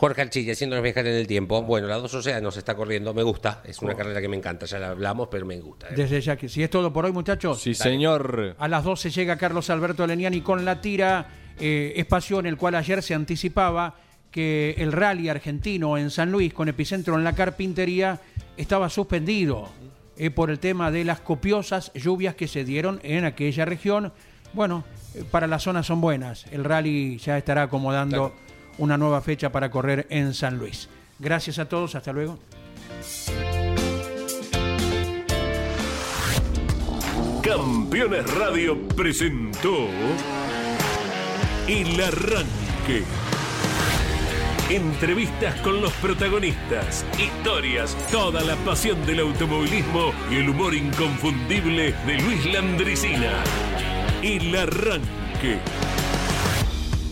Jorge 0.00 0.22
Archilla, 0.22 0.52
haciéndonos 0.52 0.82
viajar 0.82 1.06
en 1.06 1.14
el 1.14 1.26
tiempo. 1.26 1.60
Bueno, 1.60 1.86
la 1.86 1.96
dos 1.96 2.14
océanos 2.14 2.56
está 2.56 2.74
corriendo, 2.74 3.12
me 3.12 3.22
gusta. 3.22 3.60
Es 3.66 3.82
una 3.82 3.94
carrera 3.94 4.22
que 4.22 4.28
me 4.28 4.36
encanta, 4.38 4.64
ya 4.64 4.78
la 4.78 4.88
hablamos, 4.88 5.28
pero 5.30 5.44
me 5.44 5.60
gusta. 5.60 5.88
¿eh? 5.88 5.92
Desde 5.94 6.22
ya 6.22 6.36
que 6.36 6.48
si 6.48 6.62
es 6.62 6.70
todo 6.70 6.90
por 6.90 7.04
hoy, 7.04 7.12
muchachos. 7.12 7.60
Sí, 7.60 7.74
señor. 7.74 8.56
A 8.58 8.66
las 8.66 8.82
12 8.82 9.10
llega 9.10 9.36
Carlos 9.36 9.68
Alberto 9.68 10.06
Leniani 10.06 10.40
con 10.40 10.64
la 10.64 10.80
tira, 10.80 11.28
eh, 11.60 11.92
espacio 11.96 12.40
en 12.40 12.46
el 12.46 12.56
cual 12.56 12.76
ayer 12.76 13.02
se 13.02 13.12
anticipaba 13.12 13.94
que 14.30 14.74
el 14.78 14.92
rally 14.92 15.28
argentino 15.28 15.98
en 15.98 16.08
San 16.08 16.32
Luis, 16.32 16.54
con 16.54 16.70
epicentro 16.70 17.18
en 17.18 17.22
la 17.22 17.34
carpintería, 17.34 18.20
estaba 18.56 18.88
suspendido 18.88 19.68
eh, 20.16 20.30
por 20.30 20.48
el 20.48 20.60
tema 20.60 20.90
de 20.90 21.04
las 21.04 21.20
copiosas 21.20 21.92
lluvias 21.92 22.34
que 22.34 22.48
se 22.48 22.64
dieron 22.64 23.00
en 23.02 23.26
aquella 23.26 23.66
región. 23.66 24.14
Bueno, 24.54 24.82
eh, 25.14 25.24
para 25.30 25.46
la 25.46 25.58
zona 25.58 25.82
son 25.82 26.00
buenas. 26.00 26.46
El 26.52 26.64
rally 26.64 27.18
ya 27.18 27.36
estará 27.36 27.64
acomodando 27.64 28.34
una 28.80 28.98
nueva 28.98 29.20
fecha 29.20 29.52
para 29.52 29.70
correr 29.70 30.06
en 30.10 30.34
San 30.34 30.58
Luis. 30.58 30.88
Gracias 31.18 31.58
a 31.58 31.68
todos, 31.68 31.94
hasta 31.94 32.12
luego. 32.12 32.38
Campeones 37.42 38.34
Radio 38.34 38.88
presentó 38.88 39.86
El 41.68 42.00
Arranque. 42.00 43.04
Entrevistas 44.70 45.60
con 45.62 45.80
los 45.80 45.92
protagonistas, 45.94 47.04
historias, 47.18 47.96
toda 48.12 48.40
la 48.42 48.54
pasión 48.56 49.04
del 49.04 49.18
automovilismo 49.20 50.12
y 50.30 50.36
el 50.36 50.50
humor 50.50 50.74
inconfundible 50.74 51.92
de 52.06 52.18
Luis 52.20 52.46
Landricina. 52.52 53.42
El 54.22 54.54
arranque. 54.54 55.58